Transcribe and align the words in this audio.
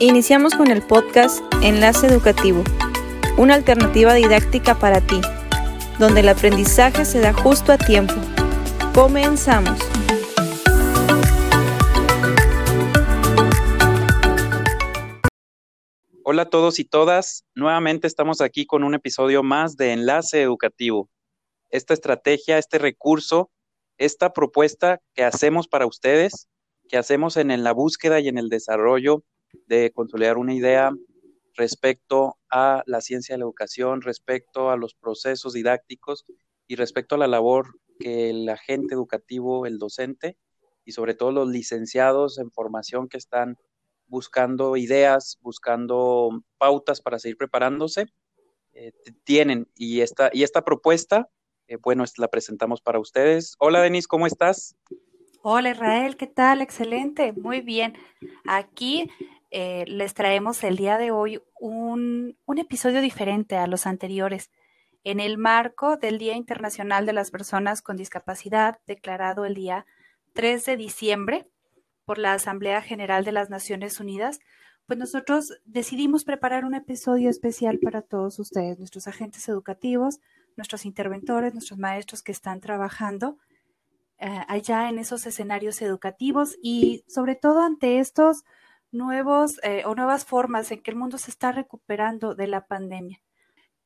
Iniciamos 0.00 0.54
con 0.54 0.70
el 0.70 0.80
podcast 0.80 1.42
Enlace 1.60 2.06
Educativo, 2.06 2.62
una 3.36 3.54
alternativa 3.54 4.14
didáctica 4.14 4.78
para 4.78 5.00
ti, 5.00 5.20
donde 5.98 6.20
el 6.20 6.28
aprendizaje 6.28 7.04
se 7.04 7.18
da 7.18 7.32
justo 7.32 7.72
a 7.72 7.78
tiempo. 7.78 8.14
Comenzamos. 8.94 9.76
Hola 16.22 16.42
a 16.42 16.48
todos 16.48 16.78
y 16.78 16.84
todas, 16.84 17.44
nuevamente 17.56 18.06
estamos 18.06 18.40
aquí 18.40 18.66
con 18.66 18.84
un 18.84 18.94
episodio 18.94 19.42
más 19.42 19.76
de 19.76 19.94
Enlace 19.94 20.40
Educativo. 20.40 21.10
Esta 21.70 21.92
estrategia, 21.92 22.58
este 22.58 22.78
recurso, 22.78 23.50
esta 23.96 24.32
propuesta 24.32 25.00
que 25.14 25.24
hacemos 25.24 25.66
para 25.66 25.86
ustedes, 25.86 26.46
que 26.88 26.98
hacemos 26.98 27.36
en, 27.36 27.64
la 27.64 27.72
búsqueda 27.72 28.20
y 28.20 28.28
en 28.28 28.38
el 28.38 28.48
desarrollo 28.48 29.24
de 29.66 29.90
consolidar 29.92 30.38
una 30.38 30.54
idea 30.54 30.92
respecto 31.54 32.38
a 32.50 32.82
la 32.86 33.00
ciencia 33.00 33.34
de 33.34 33.38
la 33.38 33.44
educación, 33.44 34.00
respecto 34.00 34.70
a 34.70 34.76
los 34.76 34.94
procesos 34.94 35.52
didácticos 35.52 36.24
y 36.66 36.76
respecto 36.76 37.14
a 37.14 37.18
la 37.18 37.26
labor 37.26 37.74
que 37.98 38.30
el 38.30 38.48
agente 38.48 38.94
educativo, 38.94 39.66
el 39.66 39.78
docente 39.78 40.36
y 40.84 40.92
sobre 40.92 41.14
todo 41.14 41.32
los 41.32 41.48
licenciados 41.48 42.38
en 42.38 42.50
formación 42.50 43.08
que 43.08 43.18
están 43.18 43.56
buscando 44.06 44.76
ideas, 44.76 45.38
buscando 45.42 46.42
pautas 46.56 47.00
para 47.00 47.18
seguir 47.18 47.36
preparándose, 47.36 48.06
eh, 48.72 48.92
tienen. 49.24 49.68
Y 49.74 50.00
esta, 50.00 50.30
y 50.32 50.44
esta 50.44 50.64
propuesta, 50.64 51.28
eh, 51.66 51.76
bueno, 51.76 52.04
la 52.16 52.28
presentamos 52.28 52.80
para 52.80 53.00
ustedes. 53.00 53.54
Hola, 53.58 53.82
Denise, 53.82 54.06
¿cómo 54.08 54.26
estás? 54.26 54.76
Hola, 55.42 55.70
Israel, 55.70 56.16
¿qué 56.16 56.26
tal? 56.26 56.62
Excelente, 56.62 57.32
muy 57.32 57.60
bien. 57.60 57.94
Aquí 58.46 59.10
eh, 59.50 59.84
les 59.86 60.12
traemos 60.14 60.62
el 60.62 60.76
día 60.76 60.98
de 60.98 61.10
hoy 61.10 61.40
un, 61.58 62.36
episodio 62.56 63.00
diferente 63.00 63.56
a 63.56 63.66
los 63.66 63.86
anteriores. 63.86 64.50
En 65.04 65.20
el 65.20 65.38
marco 65.38 65.96
del 65.96 66.18
Día 66.18 66.34
Internacional 66.34 67.06
de 67.06 67.14
las 67.14 67.30
Personas 67.30 67.80
con 67.80 67.96
Discapacidad, 67.96 68.78
declarado 68.86 69.44
el 69.44 69.54
día 69.54 69.86
3 70.34 70.64
de 70.66 70.76
diciembre 70.76 71.48
por 72.04 72.18
la 72.18 72.34
Asamblea 72.34 72.82
General 72.82 73.24
de 73.24 73.32
las 73.32 73.48
Naciones 73.48 74.00
Unidas, 74.00 74.40
pues 74.86 74.98
nosotros 74.98 75.60
decidimos 75.64 76.24
preparar 76.24 76.64
un 76.64 76.74
episodio 76.74 77.30
especial 77.30 77.78
para 77.78 78.02
todos 78.02 78.38
ustedes, 78.38 78.78
nuestros 78.78 79.06
agentes 79.06 79.48
educativos, 79.48 80.20
nuestros 80.56 80.84
interventores, 80.84 81.54
nuestros 81.54 81.78
maestros 81.78 82.22
que 82.22 82.32
están 82.32 82.60
trabajando 82.60 83.38
eh, 84.18 84.40
allá 84.48 84.88
en 84.88 84.98
esos 84.98 85.26
escenarios 85.26 85.80
educativos 85.80 86.56
y 86.62 87.04
sobre 87.06 87.36
todo 87.36 87.60
ante 87.60 87.98
estos 88.00 88.44
nuevos 88.90 89.60
eh, 89.62 89.82
o 89.84 89.94
nuevas 89.94 90.24
formas 90.24 90.70
en 90.70 90.82
que 90.82 90.90
el 90.90 90.96
mundo 90.96 91.18
se 91.18 91.30
está 91.30 91.52
recuperando 91.52 92.34
de 92.34 92.46
la 92.46 92.66
pandemia. 92.66 93.20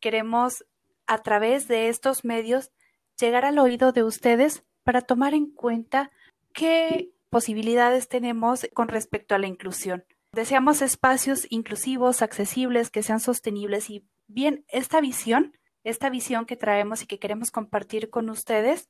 Queremos 0.01 0.65
a 1.07 1.19
través 1.19 1.69
de 1.69 1.89
estos 1.89 2.25
medios 2.25 2.71
llegar 3.19 3.45
al 3.45 3.59
oído 3.59 3.93
de 3.93 4.03
ustedes 4.03 4.65
para 4.85 5.03
tomar 5.03 5.35
en 5.35 5.47
cuenta 5.47 6.11
qué 6.53 7.13
posibilidades 7.31 8.09
tenemos 8.09 8.67
con 8.75 8.89
respecto 8.89 9.35
a 9.35 9.39
la 9.39 9.47
inclusión. 9.47 10.05
Deseamos 10.33 10.83
espacios 10.83 11.47
inclusivos, 11.51 12.23
accesibles, 12.23 12.91
que 12.91 13.03
sean 13.03 13.21
sostenibles 13.21 13.91
y 13.91 14.07
bien, 14.29 14.65
esta 14.69 15.01
visión, 15.01 15.57
esta 15.85 16.09
visión 16.11 16.47
que 16.47 16.57
traemos 16.57 17.03
y 17.03 17.07
que 17.07 17.19
queremos 17.19 17.51
compartir 17.51 18.11
con 18.11 18.31
ustedes 18.31 18.89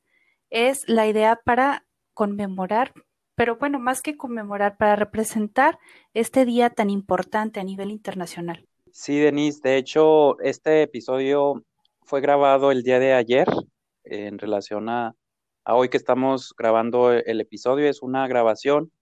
es 0.50 0.88
la 0.88 1.06
idea 1.06 1.40
para 1.44 1.86
conmemorar 2.14 2.92
pero 3.34 3.56
bueno, 3.56 3.78
más 3.78 4.02
que 4.02 4.16
conmemorar, 4.16 4.76
para 4.76 4.96
representar 4.96 5.78
este 6.14 6.44
día 6.44 6.70
tan 6.70 6.90
importante 6.90 7.60
a 7.60 7.64
nivel 7.64 7.90
internacional. 7.90 8.66
Sí, 8.90 9.18
Denise, 9.18 9.60
de 9.62 9.78
hecho, 9.78 10.38
este 10.40 10.82
episodio 10.82 11.64
fue 12.02 12.20
grabado 12.20 12.70
el 12.70 12.82
día 12.82 12.98
de 12.98 13.14
ayer 13.14 13.48
en 14.04 14.38
relación 14.38 14.88
a, 14.88 15.14
hoy 15.64 15.88
que 15.88 15.96
estamos 15.96 16.54
grabando 16.56 17.12
el 17.12 17.40
episodio. 17.40 17.88
Es 17.88 18.02
una 18.02 18.26
grabación 18.26 18.92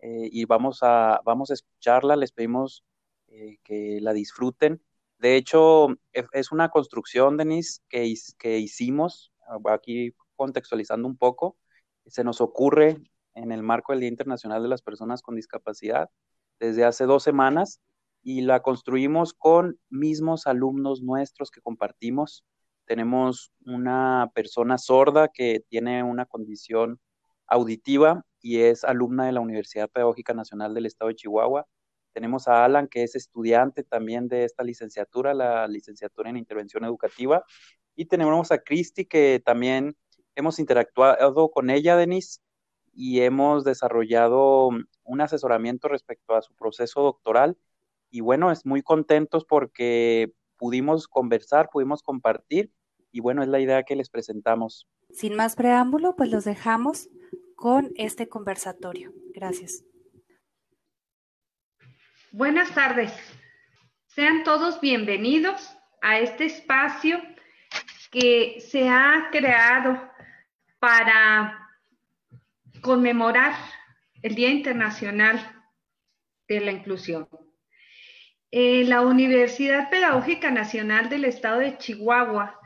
eh, 0.00 0.28
y 0.32 0.46
vamos 0.46 0.80
a, 0.82 1.20
vamos 1.24 1.50
a 1.50 1.54
escucharla. 1.54 2.16
Les 2.16 2.32
pedimos 2.32 2.84
eh, 3.28 3.58
que 3.62 3.98
la 4.00 4.12
disfruten. 4.12 4.82
De 5.18 5.36
hecho, 5.36 5.90
e, 6.12 6.24
es 6.32 6.50
una 6.50 6.70
construcción, 6.70 7.36
Denise, 7.36 7.80
que, 7.88 8.12
que 8.38 8.58
hicimos, 8.58 9.32
aquí 9.66 10.12
contextualizando 10.34 11.06
un 11.06 11.16
poco. 11.16 11.56
Se 12.06 12.24
nos 12.24 12.40
ocurre 12.40 12.98
en 13.36 13.52
el 13.52 13.62
marco 13.62 13.92
del 13.92 14.00
Día 14.00 14.08
Internacional 14.08 14.62
de 14.62 14.68
las 14.68 14.82
Personas 14.82 15.22
con 15.22 15.36
Discapacidad 15.36 16.10
desde 16.58 16.84
hace 16.84 17.04
dos 17.04 17.22
semanas 17.22 17.80
y 18.22 18.40
la 18.40 18.60
construimos 18.60 19.34
con 19.34 19.78
mismos 19.88 20.46
alumnos 20.46 21.02
nuestros 21.02 21.50
que 21.50 21.60
compartimos. 21.60 22.44
Tenemos 22.86 23.52
una 23.64 24.30
persona 24.34 24.78
sorda 24.78 25.28
que 25.28 25.60
tiene 25.68 26.02
una 26.02 26.26
condición 26.26 26.98
auditiva 27.46 28.24
y 28.40 28.60
es 28.60 28.84
alumna 28.84 29.26
de 29.26 29.32
la 29.32 29.40
Universidad 29.40 29.90
Pedagógica 29.90 30.34
Nacional 30.34 30.74
del 30.74 30.86
Estado 30.86 31.08
de 31.08 31.16
Chihuahua. 31.16 31.66
Tenemos 32.12 32.48
a 32.48 32.64
Alan, 32.64 32.88
que 32.88 33.02
es 33.02 33.14
estudiante 33.14 33.84
también 33.84 34.28
de 34.28 34.44
esta 34.44 34.64
licenciatura, 34.64 35.34
la 35.34 35.68
licenciatura 35.68 36.30
en 36.30 36.36
intervención 36.36 36.84
educativa. 36.84 37.44
Y 37.94 38.06
tenemos 38.06 38.50
a 38.52 38.58
Cristi, 38.58 39.04
que 39.04 39.42
también 39.44 39.96
hemos 40.34 40.58
interactuado 40.58 41.50
con 41.50 41.70
ella, 41.70 41.96
Denise, 41.96 42.40
y 42.96 43.20
hemos 43.20 43.62
desarrollado 43.62 44.70
un 45.04 45.20
asesoramiento 45.20 45.86
respecto 45.86 46.34
a 46.34 46.42
su 46.42 46.54
proceso 46.54 47.02
doctoral 47.02 47.58
y 48.10 48.20
bueno, 48.20 48.50
es 48.50 48.64
muy 48.64 48.82
contentos 48.82 49.44
porque 49.44 50.32
pudimos 50.56 51.06
conversar, 51.06 51.68
pudimos 51.70 52.02
compartir 52.02 52.72
y 53.12 53.20
bueno, 53.20 53.42
es 53.42 53.48
la 53.48 53.60
idea 53.60 53.82
que 53.82 53.96
les 53.96 54.08
presentamos. 54.08 54.88
Sin 55.10 55.36
más 55.36 55.56
preámbulo, 55.56 56.16
pues 56.16 56.30
los 56.30 56.44
dejamos 56.44 57.10
con 57.54 57.92
este 57.96 58.28
conversatorio. 58.28 59.12
Gracias. 59.34 59.84
Buenas 62.32 62.74
tardes. 62.74 63.12
Sean 64.06 64.42
todos 64.44 64.80
bienvenidos 64.80 65.76
a 66.00 66.18
este 66.18 66.46
espacio 66.46 67.18
que 68.10 68.60
se 68.60 68.88
ha 68.88 69.28
creado 69.30 70.00
para 70.78 71.65
conmemorar 72.86 73.52
el 74.22 74.36
Día 74.36 74.48
Internacional 74.48 75.40
de 76.46 76.60
la 76.60 76.70
Inclusión. 76.70 77.28
Eh, 78.52 78.84
la 78.84 79.00
Universidad 79.00 79.90
Pedagógica 79.90 80.52
Nacional 80.52 81.08
del 81.08 81.24
Estado 81.24 81.58
de 81.58 81.78
Chihuahua, 81.78 82.60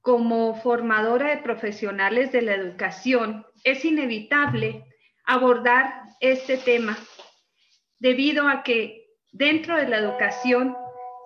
como 0.00 0.54
formadora 0.62 1.28
de 1.28 1.42
profesionales 1.42 2.32
de 2.32 2.40
la 2.40 2.54
educación, 2.54 3.44
es 3.64 3.84
inevitable 3.84 4.86
abordar 5.26 6.04
este 6.20 6.56
tema 6.56 6.96
debido 7.98 8.48
a 8.48 8.62
que 8.62 9.10
dentro 9.32 9.76
de 9.76 9.88
la 9.88 9.98
educación 9.98 10.74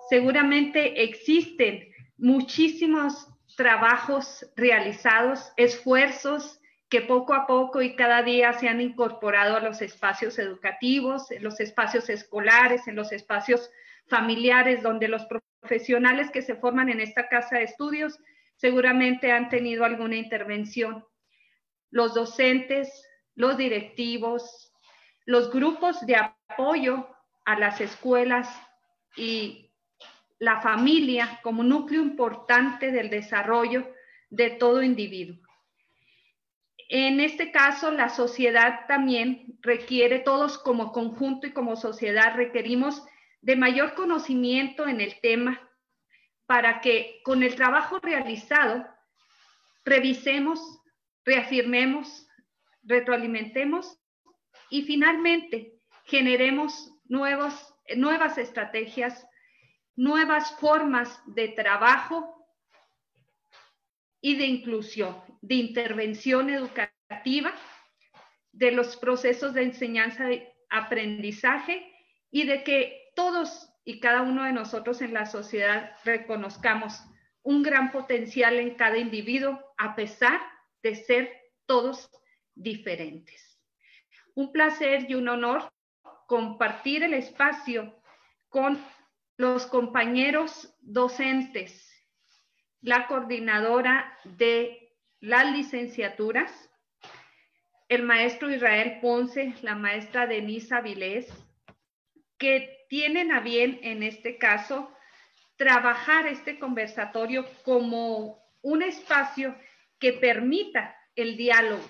seguramente 0.09 1.03
existen 1.03 1.87
muchísimos 2.17 3.29
trabajos 3.55 4.45
realizados, 4.57 5.53
esfuerzos 5.55 6.59
que 6.93 7.01
poco 7.01 7.33
a 7.33 7.47
poco 7.47 7.81
y 7.81 7.95
cada 7.95 8.21
día 8.21 8.53
se 8.53 8.69
han 8.69 8.79
incorporado 8.79 9.57
a 9.57 9.61
los 9.61 9.81
espacios 9.81 10.37
educativos, 10.37 11.31
en 11.31 11.41
los 11.41 11.59
espacios 11.59 12.07
escolares, 12.07 12.87
en 12.87 12.95
los 12.95 13.11
espacios 13.11 13.71
familiares, 14.05 14.83
donde 14.83 15.07
los 15.07 15.25
profesionales 15.25 16.29
que 16.29 16.43
se 16.43 16.53
forman 16.53 16.89
en 16.89 16.99
esta 16.99 17.29
casa 17.29 17.57
de 17.57 17.63
estudios 17.63 18.19
seguramente 18.57 19.31
han 19.31 19.49
tenido 19.49 19.85
alguna 19.85 20.17
intervención. 20.17 21.03
Los 21.89 22.13
docentes, 22.13 22.91
los 23.33 23.57
directivos, 23.57 24.71
los 25.25 25.51
grupos 25.51 26.05
de 26.05 26.17
apoyo 26.17 27.07
a 27.43 27.57
las 27.57 27.81
escuelas 27.81 28.47
y 29.17 29.71
la 30.37 30.61
familia 30.61 31.39
como 31.41 31.63
núcleo 31.63 32.03
importante 32.03 32.91
del 32.91 33.09
desarrollo 33.09 33.91
de 34.29 34.51
todo 34.51 34.83
individuo. 34.83 35.42
En 36.89 37.19
este 37.19 37.51
caso, 37.51 37.91
la 37.91 38.09
sociedad 38.09 38.81
también 38.87 39.57
requiere, 39.61 40.19
todos 40.19 40.57
como 40.57 40.91
conjunto 40.91 41.47
y 41.47 41.51
como 41.51 41.75
sociedad 41.75 42.35
requerimos 42.35 43.03
de 43.41 43.55
mayor 43.55 43.93
conocimiento 43.93 44.87
en 44.87 45.01
el 45.01 45.19
tema 45.19 45.69
para 46.45 46.81
que 46.81 47.21
con 47.23 47.43
el 47.43 47.55
trabajo 47.55 47.99
realizado 47.99 48.87
revisemos, 49.85 50.59
reafirmemos, 51.25 52.27
retroalimentemos 52.83 53.97
y 54.69 54.83
finalmente 54.83 55.73
generemos 56.05 56.93
nuevas 57.05 58.37
estrategias, 58.37 59.25
nuevas 59.95 60.55
formas 60.59 61.21
de 61.27 61.49
trabajo 61.49 62.32
y 64.25 64.37
de 64.37 64.45
inclusión, 64.45 65.21
de 65.41 65.55
intervención 65.55 66.49
educativa, 66.49 67.53
de 68.53 68.71
los 68.71 68.95
procesos 68.95 69.53
de 69.53 69.63
enseñanza 69.63 70.31
y 70.31 70.47
aprendizaje 70.69 71.93
y 72.31 72.45
de 72.45 72.63
que 72.63 73.11
todos 73.15 73.69
y 73.83 73.99
cada 73.99 74.21
uno 74.21 74.45
de 74.45 74.53
nosotros 74.53 75.01
en 75.01 75.13
la 75.13 75.25
sociedad 75.25 75.97
reconozcamos 76.05 77.03
un 77.41 77.63
gran 77.63 77.91
potencial 77.91 78.55
en 78.59 78.75
cada 78.75 78.97
individuo 78.97 79.59
a 79.77 79.93
pesar 79.93 80.39
de 80.81 80.95
ser 80.95 81.29
todos 81.65 82.09
diferentes. 82.55 83.59
Un 84.35 84.53
placer 84.53 85.05
y 85.09 85.15
un 85.15 85.27
honor 85.27 85.69
compartir 86.27 87.03
el 87.03 87.13
espacio 87.13 88.01
con 88.47 88.81
los 89.35 89.65
compañeros 89.65 90.73
docentes, 90.79 91.92
la 92.83 93.07
coordinadora 93.07 94.17
de 94.25 94.93
las 95.21 95.51
licenciaturas, 95.51 96.69
el 97.87 98.03
maestro 98.03 98.51
Israel 98.51 98.99
Ponce, 99.01 99.53
la 99.61 99.75
maestra 99.75 100.27
Denisa 100.27 100.81
Vilés, 100.81 101.31
que 102.37 102.85
tienen 102.89 103.31
a 103.31 103.39
bien 103.39 103.79
en 103.83 104.03
este 104.03 104.37
caso 104.37 104.91
trabajar 105.55 106.27
este 106.27 106.59
conversatorio 106.59 107.45
como 107.63 108.43
un 108.61 108.81
espacio 108.83 109.57
que 109.97 110.11
permita 110.11 110.93
el 111.15 111.37
diálogo, 111.37 111.89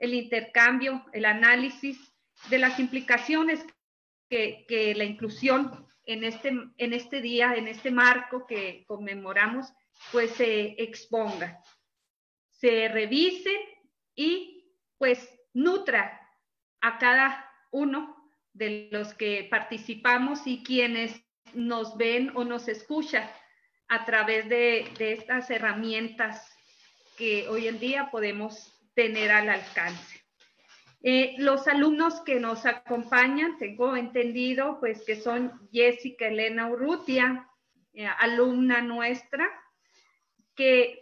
el 0.00 0.14
intercambio, 0.14 1.04
el 1.12 1.26
análisis 1.26 2.12
de 2.50 2.58
las 2.58 2.80
implicaciones 2.80 3.64
que, 4.28 4.64
que 4.66 4.96
la 4.96 5.04
inclusión 5.04 5.86
en 6.04 6.24
este, 6.24 6.48
en 6.76 6.92
este 6.92 7.20
día, 7.20 7.54
en 7.54 7.68
este 7.68 7.92
marco 7.92 8.46
que 8.48 8.84
conmemoramos, 8.88 9.72
pues 10.10 10.32
se 10.32 10.74
exponga, 10.82 11.62
se 12.50 12.88
revise 12.88 13.52
y 14.14 14.74
pues 14.98 15.28
nutra 15.52 16.20
a 16.80 16.98
cada 16.98 17.48
uno 17.70 18.16
de 18.52 18.88
los 18.90 19.14
que 19.14 19.48
participamos 19.50 20.46
y 20.46 20.62
quienes 20.62 21.24
nos 21.54 21.96
ven 21.96 22.32
o 22.34 22.44
nos 22.44 22.68
escuchan 22.68 23.28
a 23.88 24.04
través 24.04 24.48
de, 24.48 24.90
estas 24.98 25.50
herramientas 25.50 26.50
que 27.16 27.48
hoy 27.48 27.68
en 27.68 27.78
día 27.78 28.10
podemos 28.10 28.72
tener 28.94 29.30
al 29.30 29.48
alcance. 29.48 30.22
Eh, 31.02 31.34
los 31.38 31.66
alumnos 31.66 32.20
que 32.20 32.38
nos 32.38 32.64
acompañan, 32.64 33.58
tengo 33.58 33.96
entendido, 33.96 34.78
pues 34.80 35.02
que 35.04 35.16
son 35.16 35.68
Jessica 35.72 36.28
Elena 36.28 36.68
Urrutia, 36.68 37.48
eh, 37.92 38.06
alumna 38.06 38.80
nuestra, 38.80 39.50
que 40.54 41.00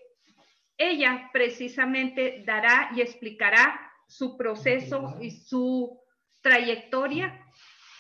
ella 0.76 1.31
precisamente 1.32 2.43
dará 2.47 2.91
y 2.94 3.00
explicará 3.00 3.93
su 4.06 4.37
proceso 4.37 5.17
y 5.20 5.31
su 5.31 6.00
trayectoria 6.43 7.44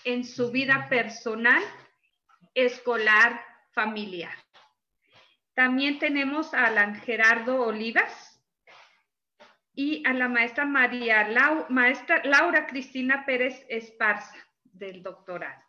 en 0.04 0.24
su 0.24 0.50
vida 0.50 0.88
personal, 0.88 1.62
escolar, 2.54 3.40
familiar. 3.72 4.34
También 5.54 5.98
tenemos 5.98 6.54
a 6.54 6.66
Alan 6.66 6.94
Gerardo 6.94 7.60
Olivas, 7.60 8.30
y 9.74 10.06
a 10.06 10.12
la 10.12 10.28
maestra 10.28 10.66
María 10.66 11.26
maestra 11.68 12.22
Laura 12.24 12.66
Cristina 12.66 13.24
Pérez 13.24 13.64
Esparza 13.68 14.36
del 14.64 15.02
doctorado. 15.02 15.62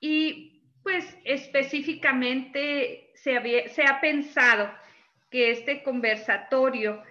Y 0.00 0.62
pues 0.82 1.16
específicamente 1.24 3.09
se, 3.22 3.82
ha 3.86 4.00
pensado 4.00 4.70
que 5.30 5.50
este 5.50 5.82
conversatorio 5.82 7.02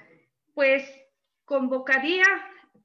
pues 0.54 0.84
convocaría 1.46 2.26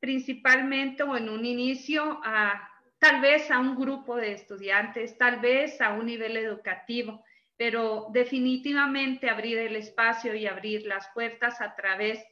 principalmente 0.01 1.03
o 1.03 1.17
en 1.17 1.29
un 1.29 1.45
inicio 1.45 2.21
a 2.25 2.71
tal 2.99 3.21
vez 3.21 3.51
a 3.51 3.59
un 3.59 3.77
grupo 3.77 4.17
de 4.17 4.33
estudiantes, 4.33 5.17
tal 5.19 5.41
vez 5.41 5.81
a 5.81 5.91
un 5.91 6.07
nivel 6.07 6.37
educativo, 6.37 7.25
pero 7.57 8.09
definitivamente 8.13 9.29
abrir 9.29 9.59
el 9.59 9.77
espacio 9.77 10.35
y 10.35 10.47
abrir 10.47 10.87
las 10.87 11.09
puertas 11.15 11.61
a 11.61 11.75
través 11.75 12.25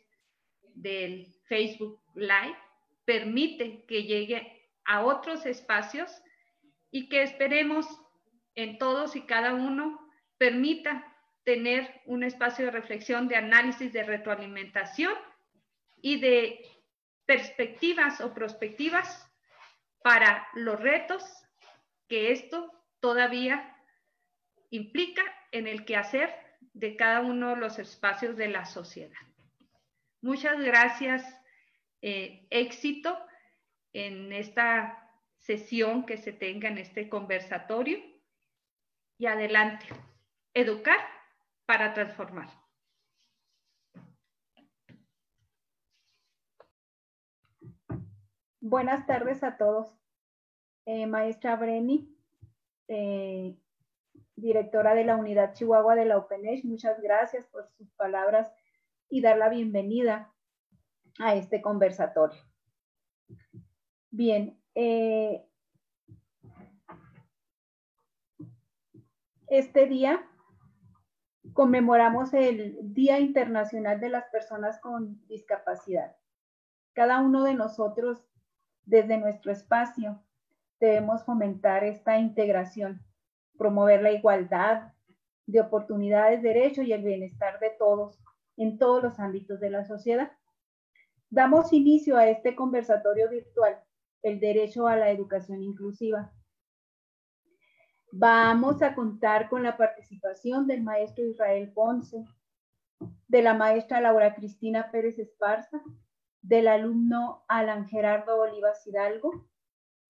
del 0.74 1.26
Facebook 1.44 2.00
Live 2.14 2.56
permite 3.04 3.84
que 3.86 4.04
llegue 4.04 4.70
a 4.84 5.04
otros 5.04 5.46
espacios 5.46 6.22
y 6.90 7.08
que 7.08 7.22
esperemos 7.22 7.86
en 8.54 8.78
todos 8.78 9.16
y 9.16 9.22
cada 9.22 9.54
uno 9.54 10.01
permita 10.42 11.06
tener 11.44 12.02
un 12.04 12.24
espacio 12.24 12.64
de 12.64 12.72
reflexión, 12.72 13.28
de 13.28 13.36
análisis, 13.36 13.92
de 13.92 14.02
retroalimentación 14.02 15.14
y 16.00 16.18
de 16.18 16.68
perspectivas 17.26 18.20
o 18.20 18.34
prospectivas 18.34 19.24
para 20.02 20.48
los 20.54 20.80
retos 20.80 21.22
que 22.08 22.32
esto 22.32 22.72
todavía 22.98 23.72
implica 24.70 25.22
en 25.52 25.68
el 25.68 25.84
quehacer 25.84 26.34
de 26.72 26.96
cada 26.96 27.20
uno 27.20 27.50
de 27.50 27.60
los 27.60 27.78
espacios 27.78 28.36
de 28.36 28.48
la 28.48 28.64
sociedad. 28.64 29.22
Muchas 30.22 30.58
gracias. 30.58 31.22
Eh, 32.00 32.48
éxito 32.50 33.16
en 33.92 34.32
esta 34.32 35.08
sesión 35.38 36.04
que 36.04 36.16
se 36.16 36.32
tenga 36.32 36.68
en 36.68 36.78
este 36.78 37.08
conversatorio. 37.08 38.00
Y 39.18 39.26
adelante. 39.26 39.86
Educar 40.54 40.98
para 41.64 41.94
transformar. 41.94 42.48
Buenas 48.60 49.06
tardes 49.06 49.42
a 49.42 49.56
todos. 49.56 49.98
Eh, 50.84 51.06
maestra 51.06 51.56
Breni, 51.56 52.14
eh, 52.88 53.56
directora 54.36 54.94
de 54.94 55.04
la 55.04 55.16
unidad 55.16 55.54
Chihuahua 55.54 55.94
de 55.94 56.04
la 56.04 56.18
OpenEdge, 56.18 56.64
muchas 56.64 57.00
gracias 57.00 57.46
por 57.46 57.68
sus 57.70 57.90
palabras 57.92 58.52
y 59.08 59.22
dar 59.22 59.38
la 59.38 59.48
bienvenida 59.48 60.34
a 61.18 61.34
este 61.34 61.62
conversatorio. 61.62 62.40
Bien, 64.10 64.60
eh, 64.74 65.46
este 69.48 69.86
día 69.86 70.28
conmemoramos 71.52 72.32
el 72.34 72.76
Día 72.94 73.18
Internacional 73.20 74.00
de 74.00 74.08
las 74.08 74.24
Personas 74.30 74.80
con 74.80 75.26
Discapacidad. 75.26 76.16
Cada 76.92 77.20
uno 77.20 77.44
de 77.44 77.54
nosotros, 77.54 78.24
desde 78.84 79.18
nuestro 79.18 79.52
espacio, 79.52 80.22
debemos 80.80 81.24
fomentar 81.24 81.84
esta 81.84 82.18
integración, 82.18 83.02
promover 83.56 84.02
la 84.02 84.12
igualdad 84.12 84.92
de 85.46 85.60
oportunidades, 85.60 86.42
derechos 86.42 86.86
y 86.86 86.92
el 86.92 87.02
bienestar 87.02 87.58
de 87.60 87.70
todos 87.78 88.18
en 88.56 88.78
todos 88.78 89.02
los 89.02 89.18
ámbitos 89.18 89.60
de 89.60 89.70
la 89.70 89.84
sociedad. 89.84 90.32
Damos 91.30 91.72
inicio 91.72 92.16
a 92.16 92.28
este 92.28 92.54
conversatorio 92.54 93.28
virtual, 93.30 93.78
el 94.22 94.40
derecho 94.40 94.86
a 94.86 94.96
la 94.96 95.10
educación 95.10 95.62
inclusiva. 95.62 96.32
Vamos 98.14 98.82
a 98.82 98.94
contar 98.94 99.48
con 99.48 99.62
la 99.62 99.78
participación 99.78 100.66
del 100.66 100.82
maestro 100.82 101.24
Israel 101.24 101.72
Ponce, 101.72 102.26
de 103.26 103.40
la 103.40 103.54
maestra 103.54 104.02
Laura 104.02 104.34
Cristina 104.34 104.90
Pérez 104.90 105.18
Esparza, 105.18 105.82
del 106.42 106.68
alumno 106.68 107.42
Alan 107.48 107.88
Gerardo 107.88 108.36
Olivas 108.36 108.86
Hidalgo, 108.86 109.48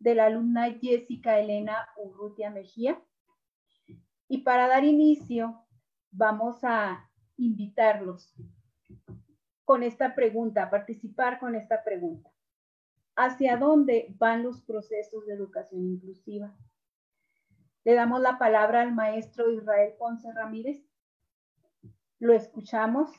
de 0.01 0.17
la 0.17 0.27
alumna 0.27 0.73
Jessica 0.81 1.39
Elena 1.39 1.91
Urrutia 1.97 2.51
Mejía. 2.51 3.01
Y 4.27 4.39
para 4.39 4.67
dar 4.67 4.83
inicio, 4.83 5.65
vamos 6.11 6.65
a 6.65 7.09
invitarlos 7.37 8.35
con 9.65 9.85
esta 9.85 10.17
pregunta, 10.17 10.65
a 10.65 10.71
participar 10.71 11.39
con 11.39 11.55
esta 11.55 11.85
pregunta. 11.85 12.29
¿Hacia 13.15 13.57
dónde 13.59 14.13
van 14.19 14.43
los 14.43 14.61
procesos 14.63 15.25
de 15.25 15.35
educación 15.35 15.87
inclusiva? 15.87 16.53
Le 17.85 17.95
damos 17.95 18.21
la 18.21 18.39
palabra 18.39 18.83
al 18.83 18.95
maestro 18.95 19.51
Israel 19.51 19.93
Ponce 19.99 20.33
Ramírez. 20.33 20.85
Lo 22.21 22.33
escuchamos. 22.33 23.11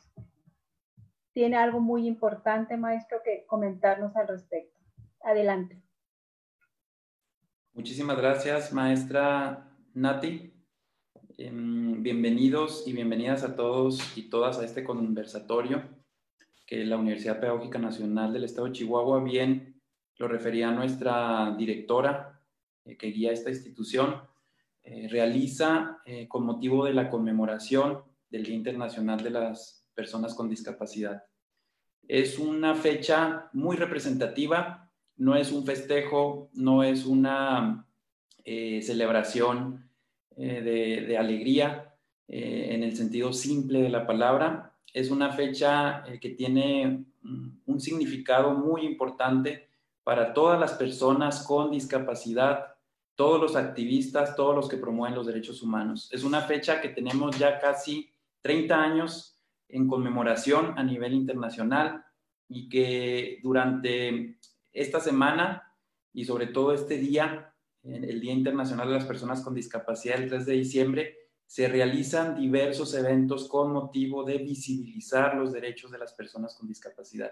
Tiene 1.33 1.57
algo 1.57 1.81
muy 1.81 2.07
importante, 2.07 2.77
maestro, 2.77 3.17
que 3.23 3.45
comentarnos 3.45 4.15
al 4.15 4.27
respecto. 4.27 4.79
Adelante. 5.21 5.81
Muchísimas 7.73 8.17
gracias, 8.17 8.71
maestra 8.71 9.69
Nati. 9.93 10.53
Em, 11.37 12.01
bienvenidos 12.03 12.87
y 12.87 12.93
bienvenidas 12.93 13.43
a 13.43 13.55
todos 13.55 14.15
y 14.15 14.29
todas 14.29 14.59
a 14.59 14.65
este 14.65 14.83
conversatorio 14.83 15.83
que 16.65 16.85
la 16.85 16.97
Universidad 16.97 17.39
Pedagógica 17.39 17.79
Nacional 17.79 18.31
del 18.31 18.43
Estado 18.43 18.67
de 18.67 18.73
Chihuahua 18.73 19.23
bien 19.23 19.81
lo 20.17 20.27
refería 20.27 20.69
a 20.69 20.73
nuestra 20.73 21.55
directora 21.57 22.39
eh, 22.85 22.95
que 22.95 23.07
guía 23.07 23.31
esta 23.31 23.49
institución, 23.49 24.21
eh, 24.83 25.07
realiza 25.09 26.01
eh, 26.05 26.27
con 26.27 26.45
motivo 26.45 26.85
de 26.85 26.93
la 26.93 27.09
conmemoración 27.09 28.01
del 28.29 28.43
Día 28.43 28.55
Internacional 28.55 29.23
de 29.23 29.29
las 29.29 29.87
Personas 29.93 30.33
con 30.33 30.49
Discapacidad. 30.49 31.23
Es 32.07 32.37
una 32.37 32.75
fecha 32.75 33.49
muy 33.53 33.77
representativa 33.77 34.91
no 35.15 35.35
es 35.35 35.51
un 35.51 35.63
festejo, 35.65 36.49
no 36.53 36.83
es 36.83 37.05
una 37.05 37.85
eh, 38.43 38.81
celebración 38.81 39.89
de, 40.35 41.15
alegría 41.19 41.93
en 42.27 42.81
el 42.81 42.97
sentido 42.97 43.31
simple 43.31 43.83
de 43.83 43.89
la 43.89 44.07
palabra. 44.07 44.75
Es 44.91 45.11
una 45.11 45.31
fecha 45.31 46.03
que 46.19 46.31
tiene 46.31 47.05
un 47.23 47.79
significado 47.79 48.55
muy 48.55 48.81
importante 48.87 49.67
para 50.03 50.33
todas 50.33 50.59
las 50.59 50.73
personas 50.73 51.45
con 51.45 51.69
discapacidad, 51.71 52.72
todos 53.15 53.39
los 53.39 53.55
activistas, 53.55 54.35
todos 54.35 54.55
los 54.55 54.67
que 54.67 54.77
promueven 54.77 55.15
los 55.15 55.27
derechos 55.27 55.61
humanos. 55.61 56.09
Es 56.11 56.23
una 56.23 56.41
fecha 56.41 56.81
que 56.81 56.89
tenemos 56.89 57.37
ya 57.37 57.59
casi 57.59 58.09
30 58.41 58.75
años 58.75 59.39
en 59.69 59.87
conmemoración 59.87 60.73
a 60.77 60.83
nivel 60.83 61.13
internacional 61.13 62.03
y 62.47 62.69
que 62.69 63.39
durante 63.41 64.37
esta 64.71 64.99
semana 64.99 65.63
y 66.13 66.25
sobre 66.25 66.47
todo 66.47 66.73
este 66.73 66.97
día, 66.97 67.53
el 67.83 68.21
Día 68.21 68.33
Internacional 68.33 68.87
de 68.87 68.93
las 68.95 69.05
Personas 69.05 69.41
con 69.41 69.55
Discapacidad, 69.55 70.21
el 70.21 70.29
3 70.29 70.45
de 70.45 70.53
diciembre, 70.53 71.17
se 71.45 71.67
realizan 71.67 72.35
diversos 72.35 72.93
eventos 72.93 73.47
con 73.47 73.73
motivo 73.73 74.23
de 74.23 74.37
visibilizar 74.37 75.35
los 75.35 75.51
derechos 75.51 75.91
de 75.91 75.97
las 75.97 76.13
personas 76.13 76.55
con 76.55 76.67
discapacidad. 76.67 77.31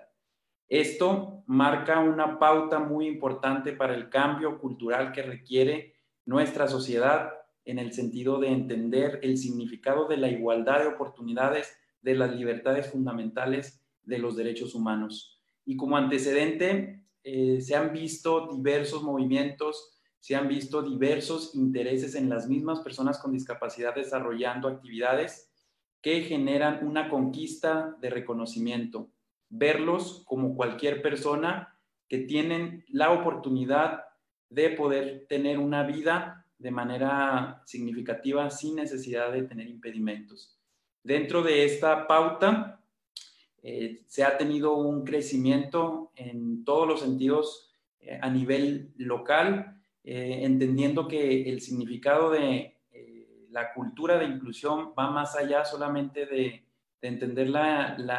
Esto 0.71 1.43
marca 1.47 1.99
una 1.99 2.39
pauta 2.39 2.79
muy 2.79 3.05
importante 3.05 3.73
para 3.73 3.93
el 3.93 4.07
cambio 4.07 4.57
cultural 4.57 5.11
que 5.11 5.21
requiere 5.21 5.95
nuestra 6.25 6.69
sociedad 6.69 7.33
en 7.65 7.77
el 7.77 7.91
sentido 7.91 8.39
de 8.39 8.47
entender 8.47 9.19
el 9.21 9.37
significado 9.37 10.07
de 10.07 10.15
la 10.15 10.29
igualdad 10.29 10.79
de 10.79 10.87
oportunidades, 10.87 11.77
de 12.01 12.15
las 12.15 12.33
libertades 12.33 12.89
fundamentales, 12.89 13.83
de 14.03 14.17
los 14.19 14.37
derechos 14.37 14.73
humanos. 14.73 15.41
Y 15.65 15.75
como 15.75 15.97
antecedente, 15.97 17.03
eh, 17.25 17.59
se 17.59 17.75
han 17.75 17.91
visto 17.91 18.47
diversos 18.49 19.03
movimientos, 19.03 19.99
se 20.21 20.37
han 20.37 20.47
visto 20.47 20.81
diversos 20.81 21.53
intereses 21.53 22.15
en 22.15 22.29
las 22.29 22.47
mismas 22.47 22.79
personas 22.79 23.19
con 23.19 23.33
discapacidad 23.33 23.93
desarrollando 23.93 24.69
actividades 24.69 25.51
que 26.01 26.21
generan 26.21 26.87
una 26.87 27.09
conquista 27.09 27.97
de 27.99 28.09
reconocimiento 28.09 29.09
verlos 29.51 30.23
como 30.25 30.55
cualquier 30.55 31.01
persona 31.01 31.77
que 32.07 32.19
tienen 32.19 32.83
la 32.87 33.11
oportunidad 33.11 34.05
de 34.49 34.71
poder 34.71 35.27
tener 35.29 35.59
una 35.59 35.83
vida 35.83 36.45
de 36.57 36.71
manera 36.71 37.61
significativa 37.65 38.49
sin 38.49 38.75
necesidad 38.75 39.31
de 39.31 39.43
tener 39.43 39.67
impedimentos. 39.67 40.57
Dentro 41.03 41.41
de 41.41 41.65
esta 41.65 42.07
pauta 42.07 42.83
eh, 43.63 44.03
se 44.07 44.23
ha 44.23 44.37
tenido 44.37 44.75
un 44.75 45.03
crecimiento 45.03 46.11
en 46.15 46.63
todos 46.63 46.87
los 46.87 47.01
sentidos 47.01 47.73
eh, 47.99 48.19
a 48.21 48.29
nivel 48.29 48.93
local, 48.97 49.81
eh, 50.03 50.39
entendiendo 50.43 51.07
que 51.07 51.49
el 51.49 51.61
significado 51.61 52.31
de 52.31 52.77
la 53.49 53.73
cultura 53.73 54.17
de 54.17 54.25
inclusión 54.25 54.93
va 54.97 55.11
más 55.11 55.35
allá 55.35 55.65
solamente 55.65 56.25
de 56.25 56.63
de 57.01 57.07
entender 57.07 57.51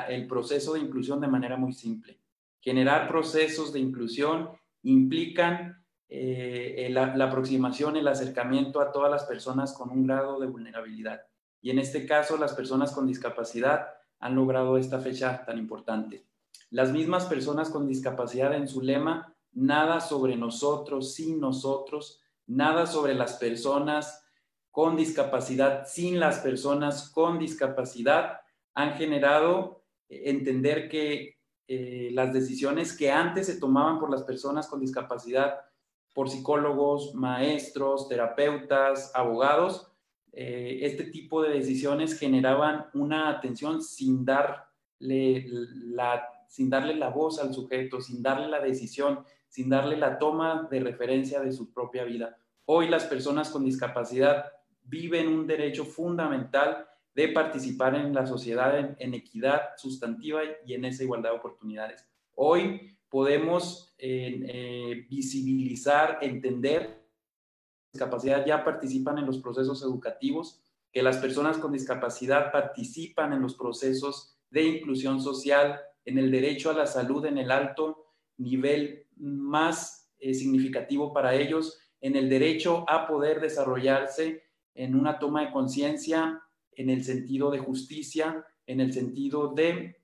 el 0.09 0.27
proceso 0.27 0.75
de 0.75 0.81
inclusión 0.81 1.21
de 1.21 1.29
manera 1.29 1.57
muy 1.57 1.73
simple. 1.73 2.19
Generar 2.61 3.09
procesos 3.09 3.73
de 3.73 3.81
inclusión 3.81 4.51
implican 4.83 5.85
eh, 6.09 6.89
la, 6.91 7.17
la, 7.17 7.25
aproximación, 7.27 7.97
el 7.97 8.09
acercamiento 8.09 8.81
a 8.81 8.93
todas 8.93 9.11
las 9.11 9.25
personas 9.25 9.73
con 9.73 9.91
un 9.91 10.07
grado 10.07 10.39
de 10.41 10.47
vulnerabilidad. 10.47 11.23
Y 11.61 11.71
en 11.71 11.79
este 11.79 12.07
caso, 12.07 12.37
las 12.37 12.55
personas 12.55 12.93
con 12.93 13.07
discapacidad 13.07 13.87
han 14.19 14.35
logrado 14.35 14.77
esta 14.77 15.01
fecha 15.01 15.45
tan 15.45 15.59
importante. 15.59 16.27
Las 16.71 16.93
mismas 16.93 17.27
personas 17.27 17.71
con 17.71 17.87
discapacidad 17.87 18.55
en 18.55 18.69
su 18.69 18.83
lema, 18.83 19.35
nada 19.53 20.01
sobre 20.01 20.37
nosotros, 20.37 21.15
sin 21.15 21.41
nosotros, 21.41 22.21
nada 22.47 22.87
sobre 22.87 23.15
las 23.15 23.35
personas 23.35 24.25
con 24.71 24.97
discapacidad, 24.97 25.87
sin 25.87 26.19
las 26.19 26.39
personas 26.39 27.11
con 27.11 27.39
discapacidad, 27.39 28.42
han 28.75 28.95
generado 28.95 29.83
eh, 30.09 30.23
entender 30.27 30.89
que 30.89 31.39
eh, 31.69 32.11
las 32.13 32.33
decisiones 32.33 32.97
que 32.97 33.11
antes 33.11 33.47
se 33.47 33.59
tomaban 33.59 33.99
por 33.99 34.11
las 34.11 34.23
personas 34.23 34.67
con 34.67 34.81
discapacidad, 34.81 35.61
por 36.15 36.29
psicólogos, 36.29 37.15
maestros, 37.15 38.09
terapeutas, 38.09 39.11
abogados, 39.15 39.91
eh, 40.33 40.81
este 40.83 41.05
tipo 41.05 41.43
de 41.43 41.51
decisiones 41.51 42.19
generaban 42.19 42.87
una 42.95 43.29
atención 43.29 43.83
sin 43.83 44.25
darle 44.25 45.47
la, 45.49 46.27
sin 46.49 46.71
darle 46.71 46.95
la 46.95 47.11
voz 47.11 47.39
al 47.39 47.55
sujeto, 47.55 48.01
sin 48.01 48.23
darle 48.23 48.49
la 48.49 48.61
decisión, 48.61 49.25
sin 49.49 49.69
darle 49.69 49.97
la 49.97 50.19
toma 50.19 50.69
de 50.71 50.81
referencia 50.81 51.41
de 51.41 51.53
su 51.53 51.73
propia 51.73 52.05
vida. 52.05 52.39
Hoy 52.65 52.89
las 52.89 53.05
personas 53.05 53.51
con 53.51 53.65
discapacidad 53.65 54.47
viven 54.85 55.29
un 55.29 55.47
derecho 55.47 55.85
fundamental 55.85 56.87
de 57.15 57.29
participar 57.29 57.95
en 57.95 58.15
la 58.15 58.27
sociedad 58.27 58.97
en, 58.99 59.15
equidad 59.15 59.61
sustantiva 59.77 60.41
y 60.65 60.75
en 60.75 60.85
esa 60.85 61.03
igualdad 61.03 61.31
de 61.31 61.39
oportunidades. 61.39 62.07
Hoy 62.35 62.97
podemos 63.09 63.95
eh, 63.99 65.07
visibilizar, 65.11 66.19
entender 66.23 67.03
discapacidad 67.93 68.47
ya 68.47 68.65
participan 68.65 69.19
en 69.19 69.27
los 69.27 69.39
procesos 69.39 69.83
educativos, 69.83 70.63
que 70.93 71.03
las 71.03 71.19
personas 71.19 71.59
con 71.59 71.73
discapacidad 71.73 72.51
participan 72.51 73.33
en 73.33 73.43
los 73.43 73.55
procesos 73.55 74.39
de 74.51 74.63
inclusión 74.65 75.21
social, 75.21 75.81
en 76.05 76.19
el 76.19 76.31
derecho 76.31 76.71
a 76.71 76.75
la 76.75 76.87
salud 76.87 77.25
en 77.27 77.39
el 77.39 77.51
alto 77.51 78.07
nivel 78.39 79.07
más 79.17 80.11
eh, 80.19 80.35
significativo 80.35 81.13
para 81.13 81.35
ellos, 81.35 81.79
en 82.01 82.17
el 82.17 82.29
derecho 82.29 82.85
a 82.89 83.07
poder 83.07 83.41
desarrollarse 83.41 84.43
en 84.75 84.95
una 84.95 85.19
toma 85.19 85.43
de 85.43 85.53
conciencia 85.53 86.43
en 86.77 86.91
el 86.91 87.05
sentido 87.05 87.51
de 87.51 87.59
justicia, 87.59 88.45
en 88.67 88.81
el 88.81 88.93
sentido 88.93 89.53
de 89.55 89.97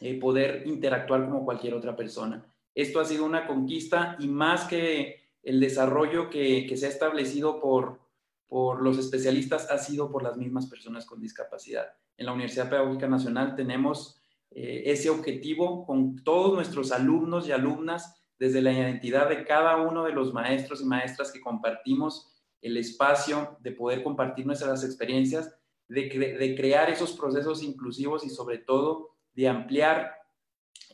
eh, 0.00 0.18
poder 0.18 0.66
interactuar 0.66 1.24
como 1.24 1.44
cualquier 1.44 1.74
otra 1.74 1.96
persona. 1.96 2.44
Esto 2.74 3.00
ha 3.00 3.04
sido 3.04 3.24
una 3.24 3.46
conquista 3.46 4.16
y 4.18 4.26
más 4.28 4.64
que 4.64 5.24
el 5.42 5.60
desarrollo 5.60 6.30
que, 6.30 6.72
se 6.76 6.86
ha 6.86 6.88
establecido 6.88 7.60
por, 7.60 8.00
por 8.46 8.82
los 8.82 8.98
especialistas 8.98 9.70
ha 9.70 9.78
sido 9.78 10.10
por 10.10 10.22
las 10.22 10.36
mismas 10.36 10.66
personas 10.66 11.06
con 11.06 11.20
discapacidad. 11.20 11.86
En 12.16 12.26
la 12.26 12.32
Universidad 12.32 12.68
Pedagógica 12.68 13.08
Nacional 13.08 13.54
tenemos 13.54 14.20
eh, 14.50 14.84
ese 14.86 15.10
objetivo 15.10 15.84
con 15.86 16.22
todos 16.24 16.54
nuestros 16.54 16.92
alumnos 16.92 17.46
y 17.46 17.52
alumnas 17.52 18.20
desde 18.38 18.62
la 18.62 18.72
identidad 18.72 19.28
de 19.28 19.44
cada 19.44 19.76
uno 19.76 20.04
de 20.04 20.12
los 20.12 20.32
maestros 20.32 20.80
y 20.80 20.84
maestras 20.84 21.30
que 21.30 21.40
compartimos 21.40 22.32
el 22.60 22.76
espacio 22.76 23.58
de 23.60 23.72
poder 23.72 24.02
compartir 24.02 24.46
nuestras 24.46 24.84
experiencias 24.84 25.54
de, 25.88 26.54
crear 26.56 26.90
esos 26.90 27.12
procesos 27.12 27.62
inclusivos 27.62 28.24
y 28.24 28.30
sobre 28.30 28.58
todo 28.58 29.10
de 29.34 29.48
ampliar 29.48 30.12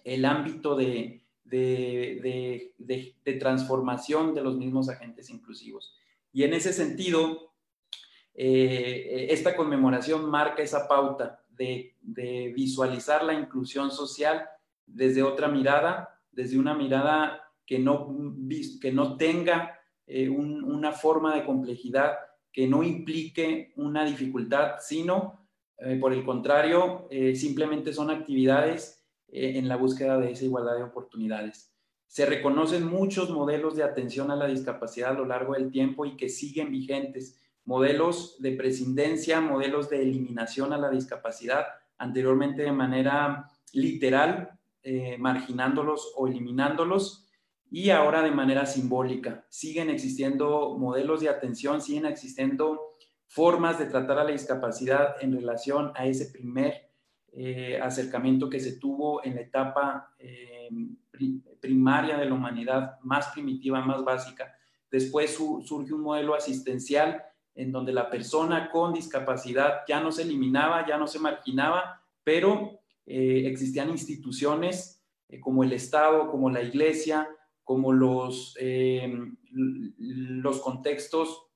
el 0.05 0.25
ámbito 0.25 0.77
de, 0.77 1.23
de, 1.45 3.39
transformación 3.39 4.35
de 4.35 4.43
los 4.43 4.57
mismos 4.57 4.89
agentes 4.89 5.31
inclusivos. 5.31 5.95
Y 6.33 6.45
en 6.45 6.55
ese 6.55 6.73
sentido, 6.73 7.53
eh, 8.35 9.27
esta 9.31 9.57
conmemoración 9.57 10.29
marca 10.31 10.63
esa 10.63 10.89
pauta 10.89 11.43
de, 11.51 11.95
visualizar 12.55 13.23
la 13.23 13.35
inclusión 13.35 13.91
social 13.91 14.49
desde 14.87 15.23
otra 15.23 15.49
mirada, 15.49 16.21
desde 16.33 16.59
una 16.59 16.75
mirada 16.75 17.45
que 17.67 17.79
no, 17.79 18.15
que 18.81 18.93
no 18.93 19.17
tenga 19.17 19.79
eh, 20.07 20.29
una 20.29 20.93
forma 20.93 21.35
de 21.35 21.45
complejidad 21.45 22.17
que 22.53 22.67
no 22.67 22.83
implique 22.83 23.73
una 23.77 24.05
dificultad, 24.05 24.77
sino, 24.81 25.47
eh, 25.79 25.97
por 26.01 26.13
el 26.13 26.25
contrario, 26.25 27.07
eh, 27.11 27.35
simplemente 27.35 27.93
son 27.93 28.11
actividades 28.11 29.05
eh, 29.29 29.53
en 29.57 29.69
la 29.69 29.77
búsqueda 29.77 30.19
de 30.19 30.33
esa 30.33 30.45
igualdad 30.45 30.77
de 30.77 30.83
oportunidades. 30.83 31.73
Se 32.07 32.27
reconocen 32.27 32.87
muchos 32.87 33.31
modelos 33.31 33.77
de 33.77 33.85
atención 33.85 34.31
a 34.31 34.37
la 34.37 34.49
discapacidad 34.49 35.11
a 35.11 35.15
lo 35.15 35.27
largo 35.27 35.55
del 35.55 35.71
tiempo 35.71 36.05
y 36.05 36.17
que 36.17 36.29
siguen 36.29 36.73
vigentes, 36.73 37.41
modelos 37.65 38.37
de 38.41 38.53
prescindencia, 38.53 39.41
modelos 39.41 39.89
de 39.89 40.03
eliminación 40.03 40.73
a 40.73 40.79
la 40.79 40.91
discapacidad, 40.91 41.67
anteriormente 41.99 42.63
de 42.63 42.73
manera 42.73 43.49
literal, 43.73 44.59
marginándolos 45.19 46.15
o 46.17 46.27
eliminándolos, 46.27 47.30
y 47.71 47.91
ahora 47.91 48.23
de 48.23 48.33
manera 48.33 48.67
simbólica. 48.67 49.47
Siguen 49.49 49.91
existiendo 49.91 50.77
modelos 50.77 51.21
de 51.21 51.29
atención, 51.29 51.81
siguen 51.81 52.07
existiendo 52.07 52.97
formas 53.27 53.79
de 53.79 53.87
tratar 53.87 54.19
a 54.19 54.25
la 54.25 54.33
discapacidad 54.33 55.15
en 55.21 55.33
relación 55.33 55.93
a 55.95 56.07
ese 56.07 56.27
primer 56.27 56.91
eh, 57.33 57.79
acercamiento 57.81 58.51
que 58.51 58.59
se 58.59 58.73
tuvo 58.73 59.25
en 59.25 59.37
la 59.37 59.43
etapa 59.43 60.13
eh, 60.19 60.69
primaria 61.61 62.19
de 62.19 62.25
la 62.27 62.35
humanidad, 62.35 62.99
más 63.03 63.29
primitiva, 63.29 63.81
más 63.83 64.03
básica. 64.03 64.53
Después 64.91 65.33
surge 65.37 65.95
un 65.95 66.01
modelo 66.01 66.35
asistencial 66.35 67.23
en 67.55 67.71
donde 67.71 67.93
la 67.93 68.11
persona 68.11 68.69
con 68.71 68.93
discapacidad 68.93 69.83
ya 69.87 70.01
no 70.01 70.11
se 70.11 70.23
eliminaba, 70.23 70.85
ya 70.89 70.99
no 70.99 71.07
se 71.07 71.21
marginaba, 71.21 72.03
pero 72.25 72.81
eh, 73.07 73.45
existían 73.47 73.91
instituciones 73.91 75.05
como 75.41 75.63
el 75.63 75.73
Estado, 75.73 76.29
como 76.29 76.51
la 76.51 76.63
Iglesia, 76.63 77.29
como 77.71 77.93
los, 77.93 78.57
em, 78.59 79.37
los 79.53 80.59
contextos 80.59 81.47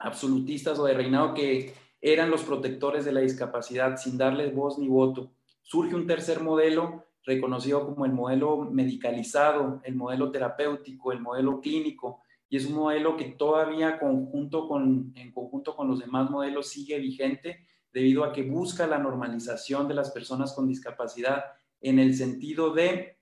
absolutistas 0.00 0.76
o 0.80 0.86
de 0.86 0.94
reinado 0.94 1.34
que 1.34 1.72
eran 2.00 2.32
los 2.32 2.42
protectores 2.42 3.04
de 3.04 3.12
la 3.12 3.20
discapacidad 3.20 3.96
sin 3.96 4.18
darles 4.18 4.52
voz 4.52 4.76
ni 4.76 4.88
voto. 4.88 5.30
Surge 5.62 5.94
un 5.94 6.08
tercer 6.08 6.42
modelo 6.42 7.04
reconocido 7.24 7.86
como 7.86 8.06
el 8.06 8.12
modelo 8.12 8.56
medicalizado, 8.72 9.80
el 9.84 9.94
modelo 9.94 10.32
terapéutico, 10.32 11.12
el 11.12 11.20
modelo 11.20 11.60
clínico, 11.60 12.22
y 12.48 12.56
es 12.56 12.66
un 12.66 12.74
modelo 12.74 13.16
que 13.16 13.26
todavía 13.26 14.00
conjunto 14.00 14.66
con, 14.66 15.12
en 15.14 15.30
conjunto 15.30 15.76
con 15.76 15.86
los 15.86 16.00
demás 16.00 16.28
modelos 16.28 16.70
sigue 16.70 16.98
vigente 16.98 17.68
debido 17.92 18.24
a 18.24 18.32
que 18.32 18.42
busca 18.42 18.88
la 18.88 18.98
normalización 18.98 19.86
de 19.86 19.94
las 19.94 20.10
personas 20.10 20.54
con 20.54 20.66
discapacidad 20.66 21.44
en 21.80 22.00
el 22.00 22.16
sentido 22.16 22.74
de 22.74 23.16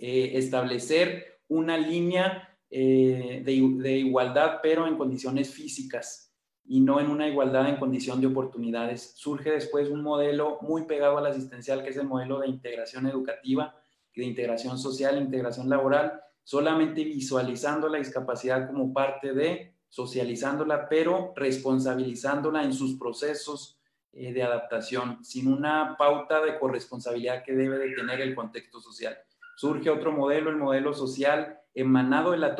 eh, 0.00 0.32
establecer 0.34 1.37
una 1.48 1.76
línea 1.76 2.56
eh, 2.70 3.42
de, 3.44 3.52
igualdad, 3.52 4.60
pero 4.62 4.86
en 4.86 4.96
condiciones 4.96 5.50
físicas 5.50 6.34
y 6.64 6.80
no 6.80 7.00
en 7.00 7.08
una 7.08 7.26
igualdad 7.26 7.68
en 7.68 7.76
condición 7.76 8.20
de 8.20 8.26
oportunidades. 8.26 9.14
Surge 9.16 9.50
después 9.50 9.88
un 9.88 10.02
modelo 10.02 10.58
muy 10.60 10.84
pegado 10.84 11.16
al 11.16 11.26
asistencial, 11.26 11.82
que 11.82 11.90
es 11.90 11.96
el 11.96 12.06
modelo 12.06 12.40
de 12.40 12.48
integración 12.48 13.06
educativa, 13.06 13.74
de 14.14 14.24
integración 14.24 14.78
social, 14.78 15.16
integración 15.16 15.68
laboral, 15.70 16.20
solamente 16.42 17.04
visualizando 17.04 17.88
la 17.88 17.98
discapacidad 17.98 18.66
como 18.66 18.92
parte 18.92 19.32
de, 19.32 19.74
socializándola, 19.88 20.88
pero 20.88 21.32
responsabilizándola 21.36 22.64
en 22.64 22.72
sus 22.72 22.98
procesos 22.98 23.78
eh, 24.12 24.32
de 24.32 24.42
adaptación, 24.42 25.24
sin 25.24 25.50
una 25.50 25.96
pauta 25.96 26.40
de 26.42 26.58
corresponsabilidad 26.58 27.44
que 27.44 27.54
debe 27.54 27.78
de 27.78 27.94
tener 27.94 28.20
el 28.20 28.34
contexto 28.34 28.80
social. 28.80 29.16
Surge 29.58 29.90
otro 29.90 30.12
modelo, 30.12 30.50
el 30.50 30.56
modelo 30.56 30.94
social, 30.94 31.58
emanado 31.74 32.30
de 32.30 32.38
la, 32.38 32.54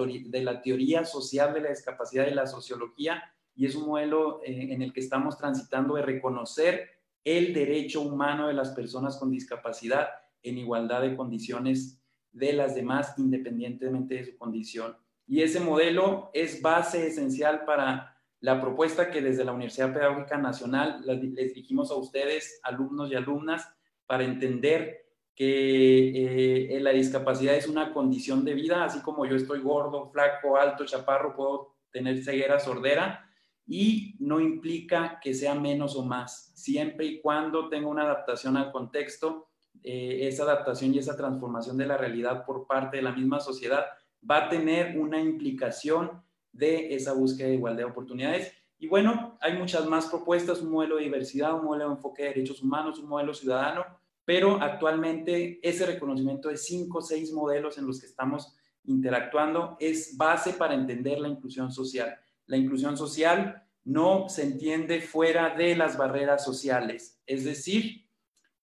teoría 0.63 1.05
social 1.05 1.55
de 1.55 1.61
la 1.61 1.69
discapacidad 1.69 2.27
y 2.27 2.35
la 2.35 2.49
sociología, 2.49 3.23
y 3.55 3.67
es 3.67 3.77
un 3.77 3.87
modelo 3.87 4.41
eh, 4.43 4.73
en 4.73 4.83
el 4.83 4.93
que 4.93 4.99
estamos 4.99 5.39
transitando 5.39 5.95
de 5.95 6.03
reconocer 6.03 6.91
el 7.23 7.55
derecho 7.55 8.01
humano 8.01 8.49
de 8.49 8.55
las 8.55 8.71
personas 8.71 9.17
con 9.17 9.31
discapacidad 9.31 10.09
en 10.43 10.59
igualdad 10.59 11.03
de 11.03 11.15
condiciones 11.15 12.03
de 12.33 12.53
las 12.53 12.75
demás, 12.75 13.15
independientemente 13.17 14.17
de 14.17 14.25
su 14.25 14.37
condición. 14.37 14.97
Y 15.25 15.43
ese 15.43 15.61
modelo 15.61 16.33
es 16.35 16.61
base 16.61 17.07
esencial 17.07 17.65
para 17.65 18.17
la 18.41 18.61
propuesta 18.61 19.09
que 19.09 19.23
desde 19.23 19.45
la 19.45 19.53
Universidad 19.53 19.95
Pedagógica 19.95 20.37
Nacional 20.37 21.01
les 21.07 21.55
dijimos 21.55 21.93
a 21.93 21.95
ustedes, 21.95 22.59
alumnos 22.65 23.09
y 23.09 23.15
alumnas, 23.15 23.73
para 24.05 24.25
entender 24.25 25.08
que 25.39 26.75
eh, 26.75 26.81
la 26.81 26.91
discapacidad 26.91 27.55
es 27.55 27.69
una 27.69 27.93
condición 27.93 28.45
de 28.45 28.55
vida, 28.55 28.85
así 28.85 29.01
como 29.03 29.25
yo 29.25 29.37
estoy 29.37 29.61
gordo, 29.61 30.11
flaco, 30.11 30.57
alto, 30.57 30.85
chaparro, 30.85 31.37
puedo 31.37 31.77
tener 31.93 32.21
ceguera, 32.25 32.59
sordera, 32.59 33.25
y 33.65 34.17
no 34.19 34.41
implica 34.41 35.21
que 35.23 35.35
sea 35.35 35.55
menos 35.55 35.95
o 35.95 36.05
más, 36.05 36.51
siempre 36.57 37.07
y 37.07 37.21
cuando 37.21 37.69
tenga 37.69 37.87
una 37.87 38.03
adaptación 38.03 38.57
al 38.57 38.73
contexto, 38.73 39.47
eh, 39.85 40.27
esa 40.27 40.43
adaptación 40.43 40.93
y 40.93 40.99
esa 40.99 41.17
transformación 41.17 41.77
de 41.77 41.87
la 41.87 41.97
realidad 41.97 42.45
por 42.45 42.67
parte 42.67 42.97
de 42.97 43.05
la 43.05 43.13
misma 43.13 43.39
sociedad 43.39 43.87
va 44.29 44.47
a 44.47 44.49
tener 44.49 44.99
una 44.99 45.21
implicación 45.21 46.21
de 46.51 46.97
esa 46.97 47.13
búsqueda 47.13 47.47
de 47.47 47.55
igualdad 47.55 47.85
de 47.85 47.91
oportunidades. 47.93 48.53
Y 48.77 48.89
bueno, 48.89 49.39
hay 49.41 49.57
muchas 49.57 49.87
más 49.87 50.07
propuestas, 50.07 50.63
un 50.63 50.73
modelo 50.73 50.97
de 50.97 51.05
diversidad, 51.05 51.55
un 51.55 51.67
modelo 51.67 51.85
de 51.85 51.95
enfoque 51.95 52.25
de 52.25 52.29
derechos 52.31 52.61
humanos, 52.61 52.99
un 52.99 53.09
modelo 53.09 53.33
ciudadano, 53.33 53.85
pero 54.29 54.61
actualmente 54.61 55.59
ese 55.67 55.87
reconocimiento 55.87 56.51
de 56.51 56.59
cinco 56.59 56.99
o 56.99 57.03
seis 57.03 57.33
modelos 57.33 57.79
en 57.79 57.87
los 57.87 57.99
que 57.99 58.05
estamos 58.05 58.55
interactuando 58.85 59.79
es 59.81 60.19
base 60.19 60.53
para 60.53 60.75
entender 60.75 61.19
la 61.19 61.29
inclusión 61.29 61.73
social 61.73 62.15
la 62.49 62.57
inclusión 62.57 62.97
social 62.97 63.63
no 63.85 64.29
se 64.29 64.43
entiende 64.43 65.01
fuera 65.01 65.55
de 65.55 65.77
las 65.77 65.97
barreras 65.97 66.45
sociales. 66.45 67.21
Es 67.27 67.45
decir, 67.45 68.07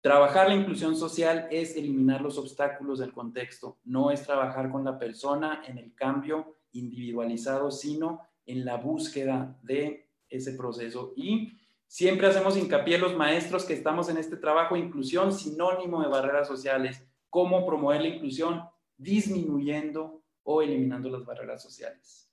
trabajar 0.00 0.48
la 0.48 0.56
inclusión 0.56 0.96
social 0.96 1.48
es 1.50 1.76
eliminar 1.76 2.20
los 2.20 2.38
obstáculos 2.38 2.98
del 2.98 3.12
contexto, 3.12 3.78
no 3.84 4.10
es 4.10 4.24
trabajar 4.24 4.70
con 4.70 4.84
la 4.84 4.98
persona 4.98 5.62
en 5.66 5.78
el 5.78 5.94
cambio 5.94 6.56
individualizado, 6.72 7.70
sino 7.70 8.20
en 8.46 8.64
la 8.64 8.76
búsqueda 8.76 9.58
de 9.62 10.08
ese 10.28 10.52
proceso. 10.52 11.14
Y 11.16 11.57
siempre 11.88 12.28
hacemos 12.28 12.56
hincapié 12.56 12.98
los 12.98 13.16
maestros 13.16 13.64
que 13.64 13.72
estamos 13.72 14.08
en 14.08 14.18
este 14.18 14.36
trabajo, 14.36 14.76
inclusión 14.76 15.32
sinónimo 15.32 16.00
de 16.02 16.08
barreras 16.08 16.46
sociales, 16.46 17.04
cómo 17.28 17.66
promover 17.66 18.02
la 18.02 18.08
inclusión 18.08 18.62
disminuyendo 18.96 20.22
o 20.44 20.62
eliminando 20.62 21.08
las 21.08 21.24
barreras 21.24 21.62
sociales. 21.62 22.30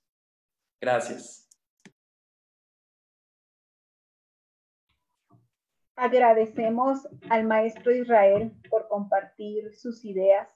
Gracias. 0.80 1.42
Agradecemos 5.96 7.08
al 7.30 7.46
maestro 7.46 7.90
Israel 7.90 8.52
por 8.68 8.86
compartir 8.86 9.74
sus 9.74 10.04
ideas 10.04 10.46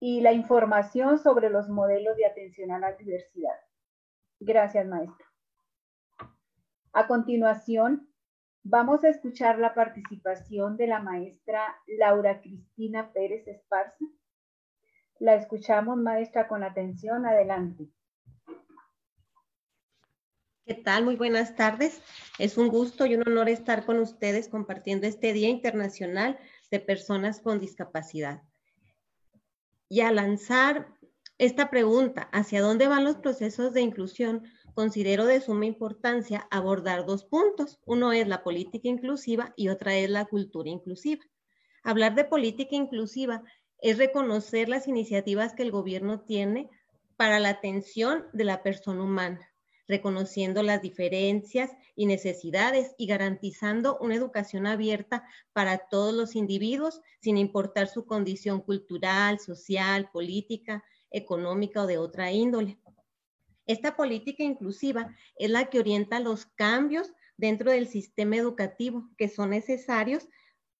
y 0.00 0.20
la 0.20 0.32
información 0.32 1.18
sobre 1.18 1.48
los 1.48 1.68
modelos 1.68 2.16
de 2.16 2.26
atención 2.26 2.72
a 2.72 2.80
la 2.80 2.92
diversidad. 2.94 3.54
Gracias, 4.40 4.84
maestro. 4.86 5.25
A 6.96 7.06
continuación, 7.06 8.08
vamos 8.62 9.04
a 9.04 9.10
escuchar 9.10 9.58
la 9.58 9.74
participación 9.74 10.78
de 10.78 10.86
la 10.86 10.98
maestra 10.98 11.76
Laura 11.86 12.40
Cristina 12.40 13.12
Pérez 13.12 13.46
Esparza. 13.46 14.06
La 15.18 15.34
escuchamos, 15.34 15.98
maestra, 15.98 16.48
con 16.48 16.62
atención. 16.62 17.26
Adelante. 17.26 17.90
¿Qué 20.64 20.72
tal? 20.72 21.04
Muy 21.04 21.16
buenas 21.16 21.54
tardes. 21.54 22.00
Es 22.38 22.56
un 22.56 22.68
gusto 22.68 23.04
y 23.04 23.14
un 23.14 23.28
honor 23.28 23.50
estar 23.50 23.84
con 23.84 23.98
ustedes 23.98 24.48
compartiendo 24.48 25.06
este 25.06 25.34
Día 25.34 25.50
Internacional 25.50 26.38
de 26.70 26.80
Personas 26.80 27.40
con 27.40 27.60
Discapacidad. 27.60 28.42
Y 29.90 30.00
al 30.00 30.16
lanzar 30.16 30.94
esta 31.36 31.68
pregunta, 31.68 32.30
¿hacia 32.32 32.62
dónde 32.62 32.88
van 32.88 33.04
los 33.04 33.16
procesos 33.16 33.74
de 33.74 33.82
inclusión? 33.82 34.44
Considero 34.76 35.24
de 35.24 35.40
suma 35.40 35.64
importancia 35.64 36.46
abordar 36.50 37.06
dos 37.06 37.24
puntos. 37.24 37.78
Uno 37.86 38.12
es 38.12 38.28
la 38.28 38.44
política 38.44 38.88
inclusiva 38.88 39.54
y 39.56 39.70
otra 39.70 39.96
es 39.96 40.10
la 40.10 40.26
cultura 40.26 40.68
inclusiva. 40.68 41.24
Hablar 41.82 42.14
de 42.14 42.26
política 42.26 42.76
inclusiva 42.76 43.42
es 43.78 43.96
reconocer 43.96 44.68
las 44.68 44.86
iniciativas 44.86 45.54
que 45.54 45.62
el 45.62 45.70
gobierno 45.70 46.20
tiene 46.20 46.68
para 47.16 47.40
la 47.40 47.48
atención 47.48 48.26
de 48.34 48.44
la 48.44 48.62
persona 48.62 49.02
humana 49.02 49.50
reconociendo 49.88 50.62
las 50.62 50.82
diferencias 50.82 51.70
y 51.94 52.04
necesidades 52.04 52.94
y 52.98 53.06
garantizando 53.06 53.96
una 53.98 54.16
educación 54.16 54.66
abierta 54.66 55.24
para 55.52 55.78
todos 55.78 56.12
los 56.12 56.34
individuos, 56.34 57.00
sin 57.20 57.38
importar 57.38 57.86
su 57.88 58.04
condición 58.04 58.60
cultural, 58.60 59.38
social, 59.38 60.10
política, 60.10 60.84
económica 61.10 61.82
o 61.82 61.86
de 61.86 61.98
otra 61.98 62.32
índole. 62.32 62.78
Esta 63.66 63.96
política 63.96 64.42
inclusiva 64.44 65.14
es 65.38 65.50
la 65.50 65.68
que 65.70 65.80
orienta 65.80 66.20
los 66.20 66.46
cambios 66.46 67.12
dentro 67.36 67.70
del 67.70 67.88
sistema 67.88 68.36
educativo 68.36 69.08
que 69.18 69.28
son 69.28 69.50
necesarios 69.50 70.28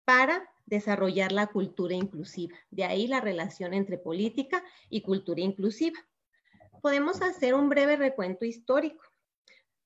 para 0.05 0.49
desarrollar 0.67 1.33
la 1.33 1.49
cultura 1.49 1.95
inclusiva. 1.95 2.57
De 2.71 2.85
ahí 2.85 3.07
la 3.07 3.21
relación 3.21 3.75
entre 3.75 3.99
política 3.99 4.63
y 4.89 5.03
cultura 5.03 5.41
inclusiva 5.41 5.99
podemos 6.81 7.23
hacer 7.23 7.55
un 7.55 7.69
breve 7.69 7.97
recuento 7.97 8.45
histórico. 8.45 9.03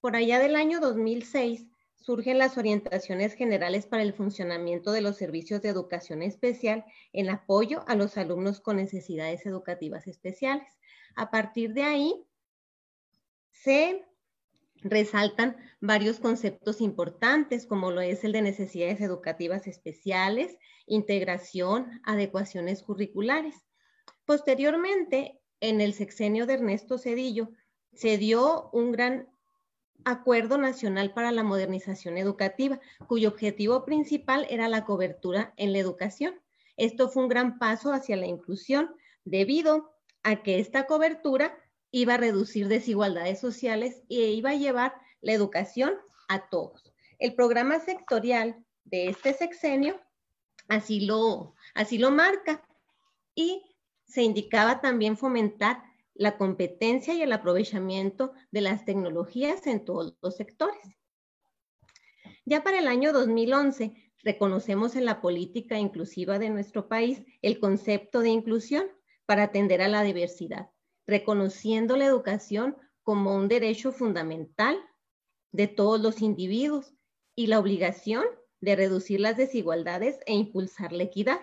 Por 0.01 0.17
allá 0.17 0.39
del 0.39 0.57
año 0.57 0.81
2006 0.81 1.67
surgen 1.97 2.39
las 2.39 2.57
orientaciones 2.57 3.35
generales 3.35 3.87
para 3.87 4.03
el 4.03 4.15
funcionamiento 4.15 4.93
de 4.93 5.03
los 5.03 5.17
servicios 5.17 5.61
de 5.63 5.69
educación 5.69 6.23
especial 6.23 6.85
en 7.13 7.29
apoyo 7.31 7.85
a 7.87 7.95
los 7.95 8.17
alumnos 8.17 8.61
con 8.61 8.77
necesidades 8.77 9.45
educativas 9.47 10.07
especiales. 10.07 10.79
A 11.17 11.31
partir 11.31 11.75
de 11.75 11.83
ahí 11.83 12.27
se 13.62 14.05
resaltan 14.83 15.57
varios 15.81 16.20
conceptos 16.20 16.81
importantes, 16.81 17.66
como 17.66 17.90
lo 17.90 18.01
es 18.01 18.25
el 18.25 18.33
de 18.33 18.42
necesidades 18.42 19.01
educativas 19.01 19.66
especiales, 19.66 20.57
integración, 20.87 22.01
adecuaciones 22.05 22.83
curriculares. 22.83 23.55
Posteriormente, 24.25 25.40
en 25.61 25.81
el 25.81 25.92
sexenio 25.92 26.46
de 26.46 26.55
Ernesto 26.55 26.99
Cedillo, 26.99 27.51
se 27.92 28.16
dio 28.16 28.70
un 28.73 28.92
gran 28.92 29.29
acuerdo 30.05 30.57
nacional 30.57 31.12
para 31.12 31.31
la 31.31 31.42
modernización 31.42 32.16
educativa, 32.16 32.81
cuyo 33.07 33.29
objetivo 33.29 33.85
principal 33.85 34.46
era 34.49 34.68
la 34.68 34.87
cobertura 34.87 35.53
en 35.57 35.73
la 35.73 35.79
educación. 35.79 36.40
Esto 36.79 37.11
fue 37.11 37.25
un 37.25 37.29
gran 37.29 37.59
paso 37.59 37.92
hacia 37.92 38.16
la 38.16 38.27
inclusión 38.27 38.94
debido 39.25 39.92
a 40.23 40.42
que 40.42 40.59
esta 40.59 40.87
cobertura 40.87 41.55
iba 41.90 42.14
a 42.14 42.18
reducir 42.18 42.68
desigualdades 42.68 43.40
sociales 43.40 44.03
e 44.09 44.31
iba 44.31 44.50
a 44.50 44.57
llevar 44.57 44.94
la 45.20 45.33
educación 45.33 45.94
a 46.29 46.48
todos. 46.48 46.92
El 47.18 47.35
programa 47.35 47.81
sectorial 47.81 48.64
de 48.85 49.09
este 49.09 49.35
sexenio 49.35 50.00
así 50.68 51.00
lo, 51.00 51.55
así 51.74 51.98
lo 51.98 52.11
marca 52.11 52.64
y 53.35 53.62
se 54.05 54.22
indicaba 54.22 54.81
también 54.81 55.16
fomentar 55.16 55.83
la 56.14 56.37
competencia 56.37 57.14
y 57.14 57.22
el 57.22 57.33
aprovechamiento 57.33 58.33
de 58.50 58.61
las 58.61 58.85
tecnologías 58.85 59.66
en 59.66 59.85
todos 59.85 60.16
los 60.20 60.37
sectores. 60.37 60.98
Ya 62.44 62.62
para 62.62 62.79
el 62.79 62.88
año 62.88 63.12
2011 63.12 63.94
reconocemos 64.22 64.96
en 64.96 65.05
la 65.05 65.20
política 65.20 65.79
inclusiva 65.79 66.38
de 66.38 66.50
nuestro 66.50 66.88
país 66.88 67.22
el 67.42 67.59
concepto 67.59 68.20
de 68.20 68.31
inclusión 68.31 68.87
para 69.26 69.44
atender 69.44 69.83
a 69.83 69.88
la 69.88 70.03
diversidad, 70.03 70.70
reconociendo 71.11 71.96
la 71.96 72.07
educación 72.07 72.77
como 73.03 73.35
un 73.35 73.49
derecho 73.49 73.92
fundamental 73.92 74.79
de 75.53 75.66
todos 75.66 76.01
los 76.01 76.23
individuos 76.23 76.94
y 77.35 77.49
la 77.49 77.59
obligación 77.59 78.25
de 78.61 78.77
reducir 78.77 79.20
las 79.20 79.37
desigualdades 79.37 80.20
e 80.27 80.35
impulsar 80.35 80.92
la 80.92 81.03
equidad. 81.03 81.40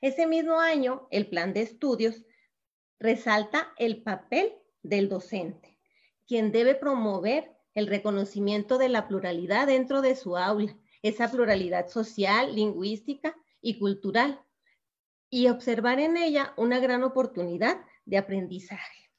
Ese 0.00 0.26
mismo 0.26 0.60
año, 0.60 1.08
el 1.10 1.28
plan 1.28 1.52
de 1.52 1.62
estudios 1.62 2.22
resalta 3.00 3.72
el 3.76 4.02
papel 4.02 4.54
del 4.82 5.08
docente, 5.08 5.76
quien 6.26 6.52
debe 6.52 6.76
promover 6.76 7.56
el 7.74 7.88
reconocimiento 7.88 8.78
de 8.78 8.88
la 8.88 9.08
pluralidad 9.08 9.66
dentro 9.66 10.00
de 10.00 10.14
su 10.14 10.36
aula, 10.36 10.76
esa 11.02 11.28
pluralidad 11.30 11.88
social, 11.88 12.54
lingüística 12.54 13.34
y 13.60 13.78
cultural, 13.80 14.40
y 15.30 15.48
observar 15.48 15.98
en 15.98 16.16
ella 16.16 16.54
una 16.56 16.78
gran 16.78 17.02
oportunidad 17.02 17.84
de 18.08 18.18
aprendizaje. 18.18 19.10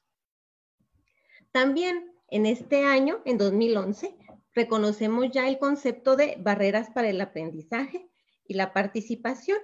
También 1.52 2.12
en 2.28 2.46
este 2.46 2.84
año, 2.84 3.22
en 3.24 3.38
2011, 3.38 4.16
reconocemos 4.54 5.30
ya 5.30 5.48
el 5.48 5.58
concepto 5.58 6.16
de 6.16 6.36
barreras 6.38 6.90
para 6.90 7.08
el 7.08 7.20
aprendizaje 7.20 8.08
y 8.46 8.54
la 8.54 8.72
participación. 8.72 9.58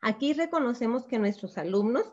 Aquí 0.00 0.32
reconocemos 0.32 1.06
que 1.06 1.18
nuestros 1.18 1.58
alumnos 1.58 2.04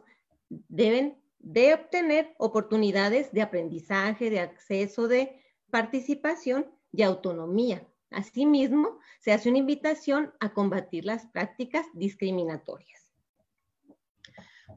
deben 0.50 1.22
de 1.40 1.74
obtener 1.74 2.34
oportunidades 2.38 3.32
de 3.32 3.42
aprendizaje, 3.42 4.30
de 4.30 4.40
acceso, 4.40 5.08
de 5.08 5.42
participación 5.70 6.72
y 6.92 7.04
autonomía. 7.04 7.88
Asimismo, 8.10 9.00
se 9.20 9.34
hace 9.34 9.50
una 9.50 9.58
invitación 9.60 10.34
a 10.40 10.54
combatir 10.54 11.06
las 11.06 11.26
prácticas 11.28 11.86
discriminatorias. 11.94 13.03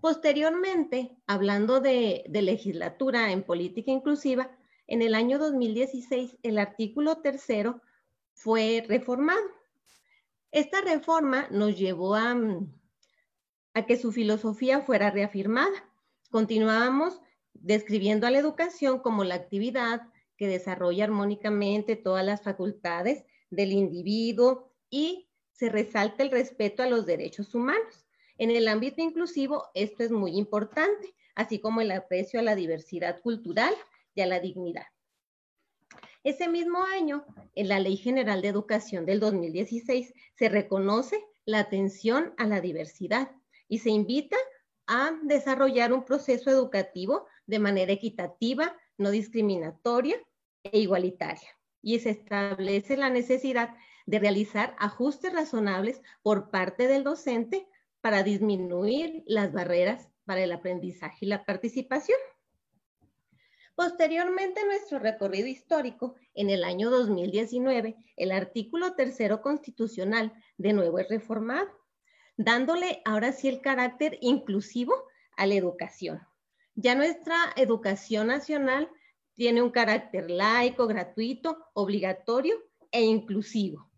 Posteriormente, 0.01 1.17
hablando 1.27 1.81
de, 1.81 2.25
legislatura 2.29 3.33
en 3.33 3.43
política 3.43 3.91
inclusiva, 3.91 4.51
en 4.87 5.03
el 5.03 5.15
año 5.15 5.39
2016 5.39 6.39
el 6.43 6.59
artículo 6.59 7.17
tercero 7.19 7.81
fue 8.35 8.85
reformado. 8.87 9.41
Esta 10.53 10.81
reforma 10.81 11.49
nos 11.51 11.77
llevó 11.77 12.15
a, 12.15 12.37
a 13.75 13.87
que 13.87 13.97
su 13.97 14.13
filosofía 14.13 14.81
fuera 14.81 15.11
reafirmada. 15.11 15.91
Continuábamos 16.31 17.21
describiendo 17.53 18.27
a 18.27 18.31
la 18.31 18.39
educación 18.39 19.01
como 19.01 19.25
la 19.25 19.35
actividad 19.35 20.09
que 20.37 20.49
desarrolla 20.49 21.05
armónicamente 21.05 21.97
todas 21.97 22.25
las 22.25 22.43
facultades 22.43 23.25
del 23.51 23.73
individuo 23.73 24.71
y 24.91 25.29
se 25.53 25.69
resalta 25.69 26.23
el 26.23 26.31
respeto 26.31 26.83
a 26.83 26.87
los 26.87 27.07
derechos 27.07 27.55
humanos. 27.55 28.06
En 28.39 28.51
el 28.51 28.69
ámbito 28.69 29.01
inclusivo, 29.01 29.65
esto 29.75 30.05
es 30.05 30.11
muy 30.11 30.37
importante, 30.37 31.15
así 31.35 31.59
como 31.59 31.81
el 31.81 31.91
aprecio 31.91 32.41
a 32.41 32.43
la 32.43 32.55
diversidad 32.55 33.21
cultural 33.21 33.75
y 34.15 34.21
a 34.21 34.27
la 34.27 34.41
dignidad. 34.41 34.87
Ese 36.23 36.49
mismo 36.49 36.83
año, 36.83 37.25
en 37.55 37.69
la 37.69 37.79
Ley 37.79 37.97
General 37.97 38.43
de 38.43 38.49
Educación 38.49 39.07
del 39.07 39.21
2016, 39.21 40.13
se 40.35 40.49
reconoce 40.49 41.25
la 41.45 41.61
atención 41.61 42.35
a 42.37 42.47
la 42.47 42.61
diversidad 42.61 43.31
y 43.69 43.79
se 43.79 43.91
invita 43.91 44.37
a 44.87 45.13
desarrollar 45.23 45.93
un 45.93 46.05
proceso 46.05 46.51
educativo 46.51 47.27
de 47.47 47.59
manera 47.59 47.93
equitativa, 47.93 48.77
no 48.99 49.11
discriminatoria 49.11 50.17
e 50.65 50.81
igualitaria. 50.81 51.49
Y 51.81 52.01
se 52.01 52.11
establece 52.11 52.97
la 52.97 53.09
necesidad 53.09 53.75
de 54.07 54.19
realizar 54.19 54.75
ajustes 54.79 55.33
razonables 55.33 56.03
por 56.23 56.51
parte 56.51 56.89
del 56.89 57.05
docente 57.05 57.69
para 58.07 58.23
disminuir 58.23 59.25
las 59.27 59.53
barreras 59.53 60.09
para 60.27 60.41
el 60.41 60.53
aprendizaje 60.53 61.25
y 61.25 61.27
la 61.27 61.45
participación. 61.45 62.17
Posteriormente, 63.75 64.61
en 64.61 64.69
nuestro 64.69 65.01
recorrido 65.01 65.49
histórico, 65.49 66.15
en 66.33 66.49
el 66.51 66.63
año 66.63 66.89
2019, 66.89 67.97
el 68.17 68.31
artículo 68.31 68.95
tercero 68.95 69.43
constitucional 69.43 70.33
de 70.57 70.73
nuevo 70.73 71.01
es 71.01 71.09
reformado 71.09 71.67
dándole 72.37 73.03
ahora 73.05 73.33
sí 73.33 73.49
el 73.49 73.61
carácter 73.61 74.19
inclusivo 74.21 74.95
a 75.37 75.49
la 75.49 75.55
educación. 75.55 76.21
Ya 76.77 76.95
nuestra 76.95 77.37
educación 77.57 78.29
nacional 78.29 78.89
tiene 79.35 79.63
un 79.63 79.71
carácter 79.71 80.31
laico, 80.31 80.87
gratuito, 80.87 81.59
obligatorio 81.75 82.55
e 82.93 83.03
inclusivo. 83.03 83.91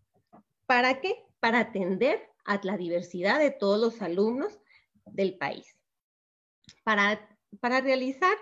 ¿Para 0.65 0.99
qué? 0.99 1.27
Para 1.39 1.59
atender 1.59 2.28
a 2.49 2.59
la 2.63 2.77
diversidad 2.77 3.37
de 3.37 3.51
todos 3.51 3.79
los 3.79 4.01
alumnos 4.01 4.59
del 5.05 5.37
país. 5.37 5.77
Para, 6.83 7.37
para 7.59 7.79
realizar 7.79 8.35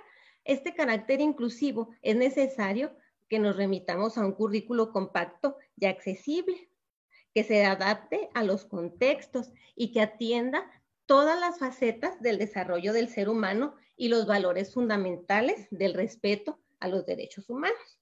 este 0.45 0.73
carácter 0.73 1.19
inclusivo 1.19 1.89
es 2.01 2.15
necesario 2.15 2.95
que 3.27 3.37
nos 3.37 3.57
remitamos 3.57 4.17
a 4.17 4.25
un 4.25 4.31
currículo 4.31 4.93
compacto 4.93 5.57
y 5.75 5.87
accesible, 5.87 6.69
que 7.33 7.43
se 7.43 7.65
adapte 7.65 8.29
a 8.33 8.45
los 8.45 8.63
contextos 8.63 9.51
y 9.75 9.91
que 9.91 9.99
atienda 9.99 10.71
todas 11.05 11.37
las 11.37 11.59
facetas 11.59 12.21
del 12.21 12.37
desarrollo 12.37 12.93
del 12.93 13.09
ser 13.09 13.27
humano 13.27 13.75
y 13.97 14.07
los 14.07 14.25
valores 14.25 14.73
fundamentales 14.73 15.67
del 15.69 15.93
respeto 15.93 16.61
a 16.79 16.87
los 16.87 17.05
derechos 17.05 17.49
humanos. 17.49 17.99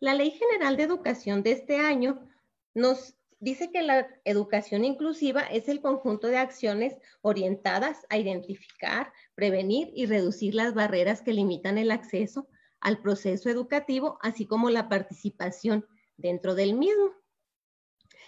La 0.00 0.14
Ley 0.14 0.30
General 0.30 0.74
de 0.78 0.84
Educación 0.84 1.42
de 1.42 1.52
este 1.52 1.76
año 1.80 2.26
nos 2.72 3.15
dice 3.38 3.70
que 3.70 3.82
la 3.82 4.08
educación 4.24 4.84
inclusiva 4.84 5.42
es 5.42 5.68
el 5.68 5.80
conjunto 5.80 6.28
de 6.28 6.38
acciones 6.38 6.96
orientadas 7.20 8.06
a 8.08 8.18
identificar, 8.18 9.12
prevenir 9.34 9.90
y 9.94 10.06
reducir 10.06 10.54
las 10.54 10.74
barreras 10.74 11.22
que 11.22 11.32
limitan 11.32 11.78
el 11.78 11.90
acceso 11.90 12.48
al 12.80 13.00
proceso 13.00 13.48
educativo, 13.50 14.18
así 14.22 14.46
como 14.46 14.70
la 14.70 14.88
participación 14.88 15.86
dentro 16.16 16.54
del 16.54 16.74
mismo. 16.74 17.12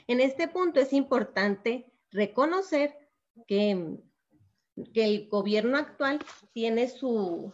En 0.06 0.20
este 0.20 0.48
punto 0.48 0.80
es 0.80 0.92
importante 0.92 1.92
reconocer 2.10 2.96
que, 3.46 3.98
el 4.94 5.28
gobierno 5.28 5.76
actual 5.76 6.20
tiene 6.52 6.88
su, 6.88 7.52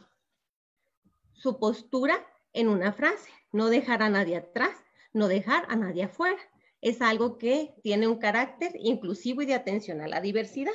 su 1.33 1.59
postura 1.59 2.15
en 2.53 2.69
una 2.69 2.93
frase, 2.93 3.31
no 3.51 3.71
dejar 3.71 4.03
a 4.03 4.11
nadie 4.11 4.37
atrás, 4.37 4.77
no 5.15 5.27
dejar 5.27 5.65
a 5.71 5.77
nadie 5.77 6.05
afuera. 6.05 6.39
Es 6.85 7.01
algo 7.01 7.39
que 7.39 7.75
tiene 7.83 8.07
un 8.07 8.19
carácter 8.19 8.73
inclusivo 8.79 9.41
y 9.41 9.47
de 9.47 9.55
atención 9.55 10.03
a 10.03 10.07
la 10.07 10.21
diversidad. 10.21 10.75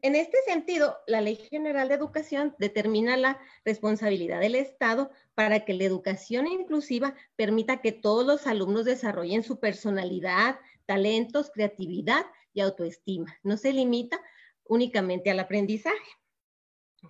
En 0.00 0.14
este 0.14 0.38
sentido, 0.46 0.96
la 1.06 1.20
Ley 1.20 1.36
General 1.36 1.88
de 1.88 1.94
Educación 1.94 2.54
determina 2.58 3.18
la 3.18 3.38
responsabilidad 3.66 4.40
del 4.40 4.54
Estado 4.54 5.10
para 5.34 5.66
que 5.66 5.74
la 5.74 5.84
educación 5.84 6.46
inclusiva 6.46 7.14
permita 7.36 7.82
que 7.82 7.92
todos 7.92 8.24
los 8.24 8.46
alumnos 8.46 8.86
desarrollen 8.86 9.42
su 9.42 9.60
personalidad, 9.60 10.58
talentos, 10.86 11.50
creatividad 11.50 12.24
y 12.54 12.62
autoestima. 12.62 13.36
No 13.42 13.58
se 13.58 13.74
limita 13.74 14.18
únicamente 14.64 15.30
al 15.30 15.40
aprendizaje. 15.40 16.12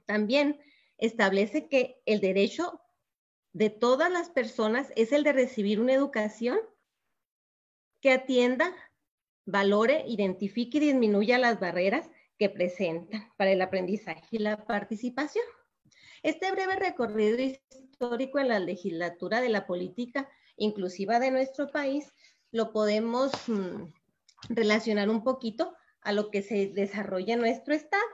También 0.05 0.59
establece 0.99 1.69
que 1.69 2.03
el 2.07 2.19
derecho 2.21 2.81
de 3.53 3.71
todas 3.71 4.11
las 4.11 4.31
personas 4.31 4.93
es 4.97 5.13
el 5.13 5.23
de 5.23 5.33
recibir 5.33 5.79
una 5.81 5.93
educación 5.93 6.59
que 8.07 8.13
atienda, 8.13 8.73
valore, 9.47 10.05
identifique 10.07 10.79
y 10.79 10.81
disminuya 10.93 11.39
las 11.39 11.59
barreras 11.59 12.09
que 12.39 12.49
presentan 12.49 13.33
para 13.37 13.51
el 13.51 13.61
aprendizaje 13.61 14.23
y 14.31 14.39
la 14.39 14.65
participación. 14.65 15.45
Este 16.23 16.53
breve 16.53 16.77
recorrido 16.77 17.37
histórico 17.41 18.39
en 18.39 18.47
la 18.47 18.61
legislatura 18.61 19.41
de 19.41 19.49
la 19.49 19.67
política 19.67 20.29
inclusiva 20.57 21.19
de 21.19 21.33
nuestro 21.33 21.67
país 21.73 22.13
lo 22.53 22.73
podemos 22.73 23.33
mm, 23.49 23.93
relacionar 24.51 25.11
un 25.11 25.25
poquito 25.25 25.75
a 26.01 26.13
lo 26.13 26.31
que 26.31 26.43
se 26.43 26.69
desarrolla 26.69 27.35
en 27.35 27.41
nuestro 27.41 27.75
estado. 27.75 28.05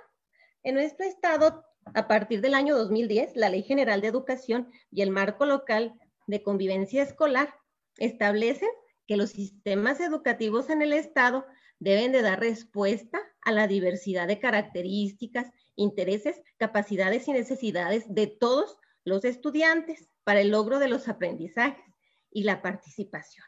En 0.63 0.77
nuestro 0.77 1.05
estado, 1.05 1.67
a 1.93 2.09
partir 2.09 2.41
del 2.41 2.55
año 2.55 2.79
2010, 2.79 3.37
la 3.37 3.51
Ley 3.51 3.63
General 3.63 4.01
de 4.01 4.09
Educación 4.09 4.73
y 4.91 5.03
el 5.03 5.11
marco 5.11 5.45
local 5.45 5.93
de 6.27 6.43
convivencia 6.43 7.03
escolar 7.03 7.55
establecen 7.99 8.71
que 9.07 9.17
los 9.17 9.31
sistemas 9.31 10.01
educativos 10.01 10.71
en 10.71 10.83
el 10.83 10.93
estado 10.93 11.47
deben 11.79 12.13
de 12.13 12.23
dar 12.23 12.41
respuesta 12.41 13.19
a 13.43 13.53
la 13.53 13.67
diversidad 13.67 14.29
de 14.29 14.39
características, 14.39 15.51
intereses, 15.75 16.41
capacidades 16.57 17.27
y 17.29 17.33
necesidades 17.33 18.05
de 18.09 18.27
todos 18.27 18.79
los 19.05 19.25
estudiantes 19.25 20.09
para 20.25 20.41
el 20.41 20.51
logro 20.51 20.79
de 20.79 20.89
los 20.89 21.09
aprendizajes 21.09 21.85
y 22.31 22.45
la 22.45 22.63
participación. 22.63 23.47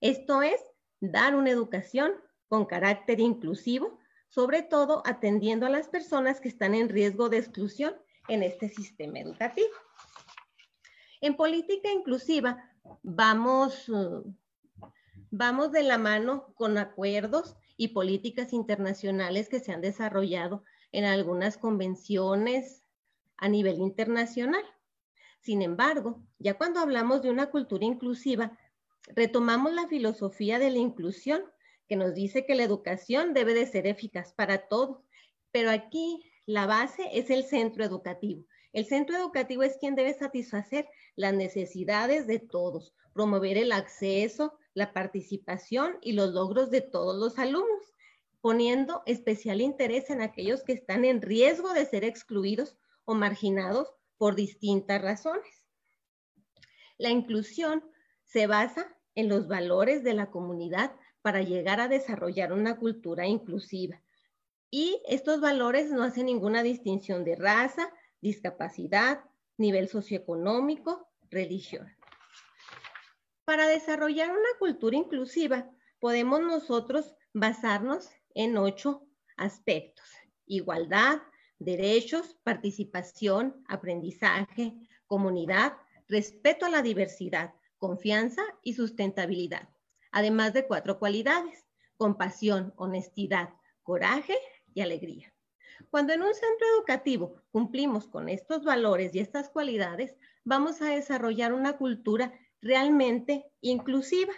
Esto 0.00 0.42
es 0.42 0.60
dar 1.00 1.34
una 1.34 1.50
educación 1.50 2.12
con 2.48 2.66
carácter 2.66 3.20
inclusivo 3.20 3.98
sobre 4.28 4.62
todo 4.62 5.02
atendiendo 5.06 5.66
a 5.66 5.70
las 5.70 5.88
personas 5.88 6.40
que 6.40 6.48
están 6.48 6.74
en 6.74 6.88
riesgo 6.88 7.28
de 7.28 7.38
exclusión 7.38 7.94
en 8.28 8.42
este 8.42 8.68
sistema 8.68 9.20
educativo. 9.20 9.68
En 11.20 11.36
política 11.36 11.90
inclusiva 11.90 12.62
vamos, 13.02 13.90
vamos 15.30 15.72
de 15.72 15.82
la 15.82 15.98
mano 15.98 16.52
con 16.54 16.78
acuerdos 16.78 17.56
y 17.76 17.88
políticas 17.88 18.52
internacionales 18.52 19.48
que 19.48 19.60
se 19.60 19.72
han 19.72 19.80
desarrollado 19.80 20.64
en 20.92 21.04
algunas 21.04 21.58
convenciones 21.58 22.82
a 23.36 23.48
nivel 23.48 23.78
internacional. 23.78 24.64
Sin 25.40 25.62
embargo, 25.62 26.22
ya 26.38 26.54
cuando 26.54 26.80
hablamos 26.80 27.22
de 27.22 27.30
una 27.30 27.50
cultura 27.50 27.84
inclusiva, 27.84 28.58
retomamos 29.14 29.72
la 29.72 29.86
filosofía 29.86 30.58
de 30.58 30.70
la 30.70 30.78
inclusión 30.78 31.42
que 31.88 31.96
nos 31.96 32.14
dice 32.14 32.44
que 32.44 32.54
la 32.54 32.64
educación 32.64 33.32
debe 33.32 33.54
de 33.54 33.66
ser 33.66 33.86
eficaz 33.86 34.32
para 34.32 34.68
todos, 34.68 34.98
pero 35.52 35.70
aquí 35.70 36.22
la 36.44 36.66
base 36.66 37.08
es 37.12 37.30
el 37.30 37.44
centro 37.44 37.84
educativo. 37.84 38.44
El 38.78 38.86
centro 38.86 39.16
educativo 39.16 39.64
es 39.64 39.76
quien 39.76 39.96
debe 39.96 40.14
satisfacer 40.14 40.88
las 41.16 41.34
necesidades 41.34 42.28
de 42.28 42.38
todos, 42.38 42.94
promover 43.12 43.58
el 43.58 43.72
acceso, 43.72 44.56
la 44.72 44.92
participación 44.92 45.98
y 46.00 46.12
los 46.12 46.32
logros 46.32 46.70
de 46.70 46.80
todos 46.80 47.16
los 47.16 47.40
alumnos, 47.40 47.92
poniendo 48.40 49.02
especial 49.04 49.60
interés 49.62 50.10
en 50.10 50.22
aquellos 50.22 50.62
que 50.62 50.74
están 50.74 51.04
en 51.04 51.22
riesgo 51.22 51.72
de 51.72 51.86
ser 51.86 52.04
excluidos 52.04 52.78
o 53.04 53.16
marginados 53.16 53.92
por 54.16 54.36
distintas 54.36 55.02
razones. 55.02 55.66
La 56.98 57.10
inclusión 57.10 57.82
se 58.22 58.46
basa 58.46 58.96
en 59.16 59.28
los 59.28 59.48
valores 59.48 60.04
de 60.04 60.14
la 60.14 60.30
comunidad 60.30 60.92
para 61.20 61.42
llegar 61.42 61.80
a 61.80 61.88
desarrollar 61.88 62.52
una 62.52 62.76
cultura 62.76 63.26
inclusiva. 63.26 64.00
Y 64.70 65.02
estos 65.08 65.40
valores 65.40 65.90
no 65.90 66.04
hacen 66.04 66.26
ninguna 66.26 66.62
distinción 66.62 67.24
de 67.24 67.34
raza, 67.34 67.90
discapacidad, 68.20 69.24
nivel 69.56 69.88
socioeconómico, 69.88 71.08
religión. 71.30 71.88
Para 73.44 73.66
desarrollar 73.66 74.30
una 74.30 74.58
cultura 74.58 74.96
inclusiva, 74.96 75.70
podemos 76.00 76.40
nosotros 76.40 77.14
basarnos 77.32 78.10
en 78.34 78.56
ocho 78.56 79.06
aspectos. 79.36 80.06
Igualdad, 80.46 81.18
derechos, 81.58 82.36
participación, 82.44 83.64
aprendizaje, 83.68 84.74
comunidad, 85.06 85.76
respeto 86.08 86.66
a 86.66 86.70
la 86.70 86.82
diversidad, 86.82 87.54
confianza 87.78 88.42
y 88.62 88.74
sustentabilidad, 88.74 89.68
además 90.10 90.52
de 90.52 90.66
cuatro 90.66 90.98
cualidades, 90.98 91.64
compasión, 91.96 92.72
honestidad, 92.76 93.50
coraje 93.82 94.36
y 94.74 94.80
alegría. 94.80 95.32
Cuando 95.90 96.12
en 96.12 96.22
un 96.22 96.34
centro 96.34 96.66
educativo 96.76 97.42
cumplimos 97.50 98.06
con 98.08 98.28
estos 98.28 98.64
valores 98.64 99.14
y 99.14 99.20
estas 99.20 99.48
cualidades, 99.48 100.14
vamos 100.44 100.82
a 100.82 100.86
desarrollar 100.90 101.52
una 101.52 101.76
cultura 101.76 102.32
realmente 102.60 103.46
inclusiva. 103.60 104.32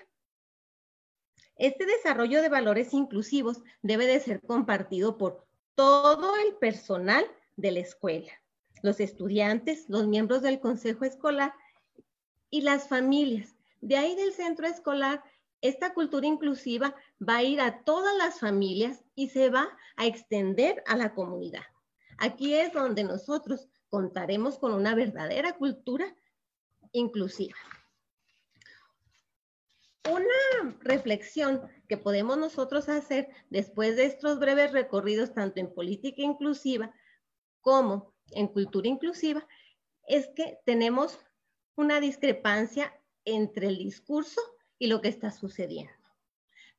Este 1.57 1.85
desarrollo 1.87 2.43
de 2.43 2.49
valores 2.49 2.95
inclusivos 2.95 3.63
debe 3.83 4.07
de 4.07 4.21
ser 4.21 4.41
compartido 4.41 5.19
por 5.19 5.47
todo 5.75 6.37
el 6.37 6.55
personal 6.57 7.25
de 7.57 7.73
la 7.73 7.81
escuela, 7.81 8.33
los 8.83 9.01
estudiantes, 9.01 9.85
los 9.89 10.07
miembros 10.07 10.43
del 10.43 10.61
consejo 10.61 11.05
escolar 11.05 11.55
y 12.51 12.63
las 12.63 12.89
familias. 12.89 13.57
De 13.81 13.97
ahí 13.97 14.15
del 14.15 14.33
centro 14.33 14.67
escolar, 14.67 15.23
esta 15.63 15.93
cultura 15.93 16.27
inclusiva 16.27 16.95
va 17.21 17.37
a 17.37 17.43
ir 17.43 17.61
a 17.61 17.83
todas 17.85 18.17
las 18.17 18.41
familias 18.41 19.05
y 19.15 19.29
se 19.29 19.51
va 19.51 19.69
a 19.97 20.07
extender 20.07 20.83
a 20.87 20.97
la 20.97 21.15
comunidad. 21.15 21.65
Aquí 22.19 22.55
es 22.55 22.73
donde 22.73 23.05
nosotros 23.05 23.69
contaremos 23.89 24.59
con 24.59 24.73
una 24.73 24.95
verdadera 24.95 25.55
cultura 25.55 26.15
inclusiva. 26.93 27.57
Una 30.11 30.77
reflexión 30.81 31.63
que 31.89 31.99
podemos 31.99 32.39
nosotros 32.39 32.89
hacer 32.89 33.29
después 33.51 33.97
de 33.97 34.07
estos 34.07 34.39
breves 34.39 34.73
recorridos, 34.73 35.35
tanto 35.35 35.61
en 35.61 35.73
política 35.73 36.23
inclusiva 36.23 36.95
como 37.61 38.15
en 38.31 38.49
cultura 38.49 38.89
inclusiva, 38.89 39.47
es 40.07 40.29
que 40.35 40.59
tenemos 40.65 41.19
una 41.77 42.01
discrepancia 42.01 42.99
entre 43.25 43.67
el 43.67 43.79
discurso 43.79 44.41
y 44.81 44.89
lo 44.89 45.01
que 45.01 45.09
está 45.09 45.31
sucediendo. 45.31 45.93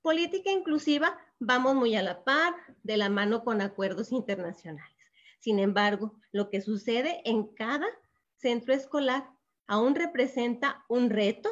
Política 0.01 0.51
inclusiva, 0.51 1.17
vamos 1.39 1.75
muy 1.75 1.95
a 1.95 2.01
la 2.01 2.23
par, 2.25 2.53
de 2.83 2.97
la 2.97 3.09
mano 3.09 3.45
con 3.45 3.61
acuerdos 3.61 4.11
internacionales. 4.11 4.97
Sin 5.39 5.59
embargo, 5.59 6.15
lo 6.31 6.49
que 6.49 6.61
sucede 6.61 7.21
en 7.23 7.47
cada 7.53 7.85
centro 8.35 8.73
escolar 8.73 9.29
aún 9.67 9.95
representa 9.95 10.83
un 10.89 11.11
reto 11.11 11.49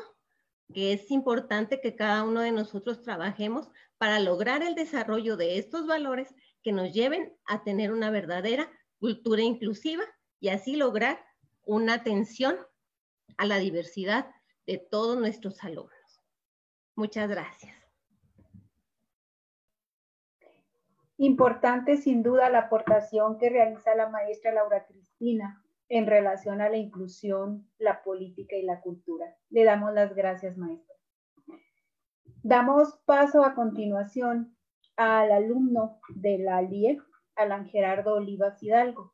que 0.73 0.93
es 0.93 1.11
importante 1.11 1.79
que 1.81 1.95
cada 1.95 2.23
uno 2.23 2.41
de 2.41 2.51
nosotros 2.51 3.01
trabajemos 3.01 3.69
para 3.97 4.19
lograr 4.19 4.63
el 4.63 4.75
desarrollo 4.75 5.37
de 5.37 5.59
estos 5.59 5.85
valores 5.85 6.33
que 6.63 6.71
nos 6.71 6.91
lleven 6.91 7.33
a 7.45 7.63
tener 7.63 7.91
una 7.91 8.09
verdadera 8.09 8.71
cultura 8.99 9.43
inclusiva 9.43 10.03
y 10.39 10.49
así 10.49 10.75
lograr 10.75 11.23
una 11.63 11.93
atención 11.93 12.57
a 13.37 13.45
la 13.45 13.57
diversidad 13.57 14.31
de 14.65 14.77
todos 14.77 15.17
nuestros 15.17 15.63
alumnos. 15.63 15.98
Muchas 16.99 17.29
gracias. 17.29 17.73
Importante 21.15 21.95
sin 21.95 22.23
duda 22.23 22.49
la 22.49 22.59
aportación 22.59 23.37
que 23.37 23.49
realiza 23.49 23.95
la 23.95 24.09
maestra 24.09 24.51
Laura 24.51 24.85
Cristina 24.85 25.63
en 25.87 26.07
relación 26.07 26.59
a 26.59 26.67
la 26.67 26.75
inclusión, 26.75 27.65
la 27.77 28.03
política 28.03 28.57
y 28.57 28.63
la 28.63 28.81
cultura. 28.81 29.33
Le 29.49 29.63
damos 29.63 29.93
las 29.93 30.13
gracias, 30.13 30.57
maestra. 30.57 30.93
Damos 32.43 32.99
paso 33.05 33.45
a 33.45 33.55
continuación 33.55 34.57
al 34.97 35.31
alumno 35.31 36.01
de 36.09 36.39
la 36.39 36.61
LIE, 36.61 36.99
Alan 37.35 37.65
Gerardo 37.65 38.15
Olivas 38.15 38.61
Hidalgo. 38.61 39.13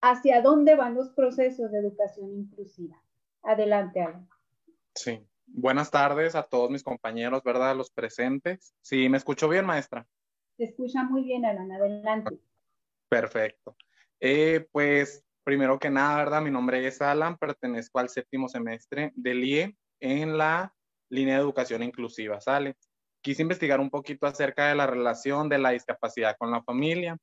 ¿Hacia 0.00 0.42
dónde 0.42 0.76
van 0.76 0.94
los 0.94 1.10
procesos 1.10 1.72
de 1.72 1.78
educación 1.78 2.32
inclusiva? 2.32 3.02
Adelante, 3.42 4.00
Alan. 4.00 4.28
Sí. 4.94 5.26
Buenas 5.52 5.90
tardes 5.90 6.36
a 6.36 6.44
todos 6.44 6.70
mis 6.70 6.84
compañeros, 6.84 7.42
¿verdad? 7.42 7.76
Los 7.76 7.90
presentes. 7.90 8.74
Sí, 8.82 9.08
¿me 9.08 9.16
escucho 9.16 9.48
bien, 9.48 9.66
maestra? 9.66 10.06
Se 10.56 10.64
escucha 10.64 11.02
muy 11.02 11.24
bien, 11.24 11.44
Alan. 11.44 11.70
Adelante. 11.72 12.38
Perfecto. 13.08 13.76
Eh, 14.20 14.68
pues 14.70 15.24
primero 15.42 15.78
que 15.78 15.90
nada, 15.90 16.18
¿verdad? 16.18 16.40
Mi 16.40 16.50
nombre 16.50 16.86
es 16.86 17.02
Alan, 17.02 17.36
pertenezco 17.36 17.98
al 17.98 18.08
séptimo 18.08 18.48
semestre 18.48 19.12
del 19.16 19.42
IE 19.42 19.76
en 19.98 20.38
la 20.38 20.72
línea 21.10 21.34
de 21.34 21.40
educación 21.40 21.82
inclusiva, 21.82 22.40
¿sale? 22.40 22.76
Quise 23.20 23.42
investigar 23.42 23.80
un 23.80 23.90
poquito 23.90 24.26
acerca 24.26 24.68
de 24.68 24.76
la 24.76 24.86
relación 24.86 25.48
de 25.48 25.58
la 25.58 25.70
discapacidad 25.70 26.36
con 26.38 26.52
la 26.52 26.62
familia. 26.62 27.18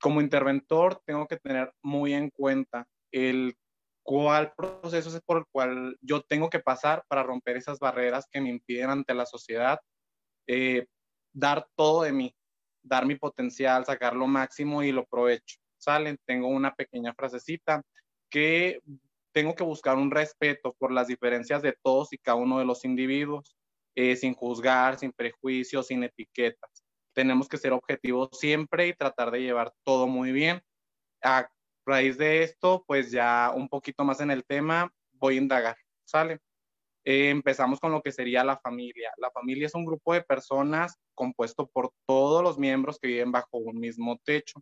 Como 0.00 0.22
interventor, 0.22 1.02
tengo 1.04 1.26
que 1.26 1.36
tener 1.36 1.72
muy 1.82 2.14
en 2.14 2.30
cuenta 2.30 2.86
el 3.12 3.54
cuál 4.02 4.52
proceso 4.56 5.08
es 5.10 5.22
por 5.22 5.38
el 5.38 5.44
cual 5.50 5.96
yo 6.00 6.22
tengo 6.22 6.50
que 6.50 6.60
pasar 6.60 7.04
para 7.08 7.22
romper 7.22 7.56
esas 7.56 7.78
barreras 7.78 8.26
que 8.30 8.40
me 8.40 8.50
impiden 8.50 8.90
ante 8.90 9.14
la 9.14 9.26
sociedad 9.26 9.78
eh, 10.46 10.86
dar 11.32 11.66
todo 11.76 12.02
de 12.02 12.12
mí, 12.12 12.34
dar 12.82 13.06
mi 13.06 13.14
potencial, 13.16 13.84
sacar 13.84 14.16
lo 14.16 14.26
máximo 14.26 14.82
y 14.82 14.92
lo 14.92 15.06
provecho 15.06 15.60
salen, 15.80 16.18
tengo 16.26 16.48
una 16.48 16.74
pequeña 16.74 17.14
frasecita 17.14 17.82
que 18.30 18.80
tengo 19.32 19.54
que 19.54 19.64
buscar 19.64 19.96
un 19.96 20.10
respeto 20.10 20.74
por 20.78 20.92
las 20.92 21.06
diferencias 21.06 21.62
de 21.62 21.76
todos 21.82 22.12
y 22.12 22.18
cada 22.18 22.36
uno 22.36 22.58
de 22.58 22.64
los 22.64 22.84
individuos, 22.84 23.56
eh, 23.94 24.16
sin 24.16 24.34
juzgar, 24.34 24.98
sin 24.98 25.12
prejuicios, 25.12 25.86
sin 25.86 26.04
etiquetas. 26.04 26.84
Tenemos 27.12 27.48
que 27.48 27.58
ser 27.58 27.72
objetivos 27.72 28.28
siempre 28.32 28.88
y 28.88 28.94
tratar 28.94 29.30
de 29.30 29.42
llevar 29.42 29.72
todo 29.84 30.06
muy 30.06 30.32
bien. 30.32 30.62
A 31.22 31.48
raíz 31.86 32.18
de 32.18 32.42
esto, 32.42 32.84
pues 32.86 33.10
ya 33.10 33.52
un 33.54 33.68
poquito 33.68 34.04
más 34.04 34.20
en 34.20 34.30
el 34.30 34.44
tema, 34.44 34.92
voy 35.12 35.36
a 35.36 35.38
indagar, 35.38 35.76
¿sale? 36.04 36.38
Eh, 37.04 37.30
empezamos 37.30 37.80
con 37.80 37.92
lo 37.92 38.02
que 38.02 38.12
sería 38.12 38.44
la 38.44 38.58
familia. 38.58 39.10
La 39.16 39.30
familia 39.30 39.66
es 39.66 39.74
un 39.74 39.86
grupo 39.86 40.12
de 40.12 40.22
personas 40.22 40.96
compuesto 41.14 41.66
por 41.66 41.92
todos 42.06 42.42
los 42.42 42.58
miembros 42.58 42.98
que 42.98 43.08
viven 43.08 43.32
bajo 43.32 43.58
un 43.58 43.78
mismo 43.78 44.18
techo. 44.24 44.60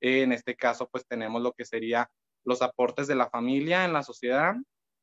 En 0.00 0.32
este 0.32 0.54
caso, 0.54 0.88
pues 0.90 1.06
tenemos 1.06 1.42
lo 1.42 1.52
que 1.52 1.64
sería 1.64 2.08
los 2.44 2.62
aportes 2.62 3.06
de 3.06 3.14
la 3.14 3.28
familia 3.28 3.84
en 3.84 3.92
la 3.92 4.02
sociedad 4.02 4.54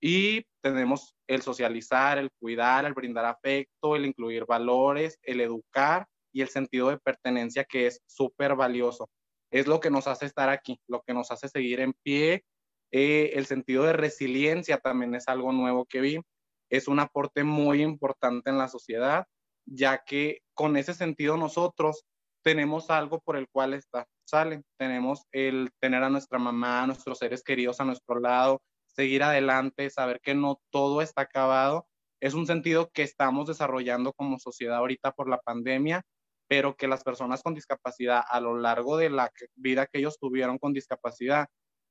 y 0.01 0.45
tenemos 0.61 1.15
el 1.27 1.41
socializar, 1.41 2.17
el 2.17 2.31
cuidar, 2.39 2.85
el 2.85 2.93
brindar 2.93 3.25
afecto, 3.25 3.95
el 3.95 4.05
incluir 4.05 4.45
valores, 4.45 5.19
el 5.21 5.41
educar 5.41 6.07
y 6.33 6.41
el 6.41 6.49
sentido 6.49 6.89
de 6.89 6.99
pertenencia 6.99 7.63
que 7.63 7.87
es 7.87 8.01
súper 8.05 8.55
valioso. 8.55 9.09
Es 9.51 9.67
lo 9.67 9.79
que 9.79 9.89
nos 9.89 10.07
hace 10.07 10.25
estar 10.25 10.49
aquí, 10.49 10.79
lo 10.87 11.01
que 11.01 11.13
nos 11.13 11.31
hace 11.31 11.47
seguir 11.49 11.79
en 11.79 11.93
pie. 11.93 12.45
Eh, 12.91 13.31
el 13.35 13.45
sentido 13.45 13.83
de 13.83 13.93
resiliencia 13.93 14.77
también 14.77 15.15
es 15.15 15.27
algo 15.27 15.51
nuevo 15.51 15.85
que 15.85 16.01
vi. 16.01 16.21
Es 16.69 16.87
un 16.87 16.99
aporte 16.99 17.43
muy 17.43 17.81
importante 17.81 18.49
en 18.49 18.57
la 18.57 18.67
sociedad, 18.67 19.27
ya 19.65 20.03
que 20.03 20.41
con 20.53 20.77
ese 20.77 20.93
sentido 20.93 21.37
nosotros 21.37 22.05
tenemos 22.43 22.89
algo 22.89 23.19
por 23.21 23.37
el 23.37 23.47
cual 23.49 23.73
está, 23.73 24.07
sale. 24.23 24.63
Tenemos 24.77 25.23
el 25.31 25.71
tener 25.79 26.03
a 26.03 26.09
nuestra 26.09 26.37
mamá, 26.37 26.83
a 26.83 26.87
nuestros 26.87 27.17
seres 27.17 27.43
queridos 27.43 27.79
a 27.79 27.85
nuestro 27.85 28.19
lado, 28.19 28.61
seguir 28.85 29.23
adelante, 29.23 29.89
saber 29.89 30.19
que 30.21 30.35
no 30.35 30.61
todo 30.69 31.01
está 31.01 31.23
acabado. 31.23 31.87
Es 32.21 32.33
un 32.33 32.47
sentido 32.47 32.89
que 32.91 33.03
estamos 33.03 33.47
desarrollando 33.47 34.13
como 34.13 34.39
sociedad 34.39 34.77
ahorita 34.77 35.11
por 35.11 35.29
la 35.29 35.39
pandemia, 35.39 36.03
pero 36.47 36.75
que 36.75 36.87
las 36.87 37.03
personas 37.03 37.41
con 37.41 37.53
discapacidad 37.53 38.23
a 38.27 38.39
lo 38.39 38.57
largo 38.57 38.97
de 38.97 39.09
la 39.09 39.31
vida 39.55 39.87
que 39.87 39.99
ellos 39.99 40.17
tuvieron 40.19 40.57
con 40.57 40.73
discapacidad, 40.73 41.47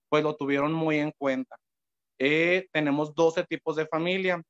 pues 0.08 0.22
lo 0.22 0.36
tuvieron 0.36 0.72
muy 0.72 0.98
en 0.98 1.12
cuenta. 1.16 1.56
Eh, 2.18 2.68
tenemos 2.72 3.14
12 3.14 3.44
tipos 3.44 3.76
de 3.76 3.86
familia. 3.86 4.42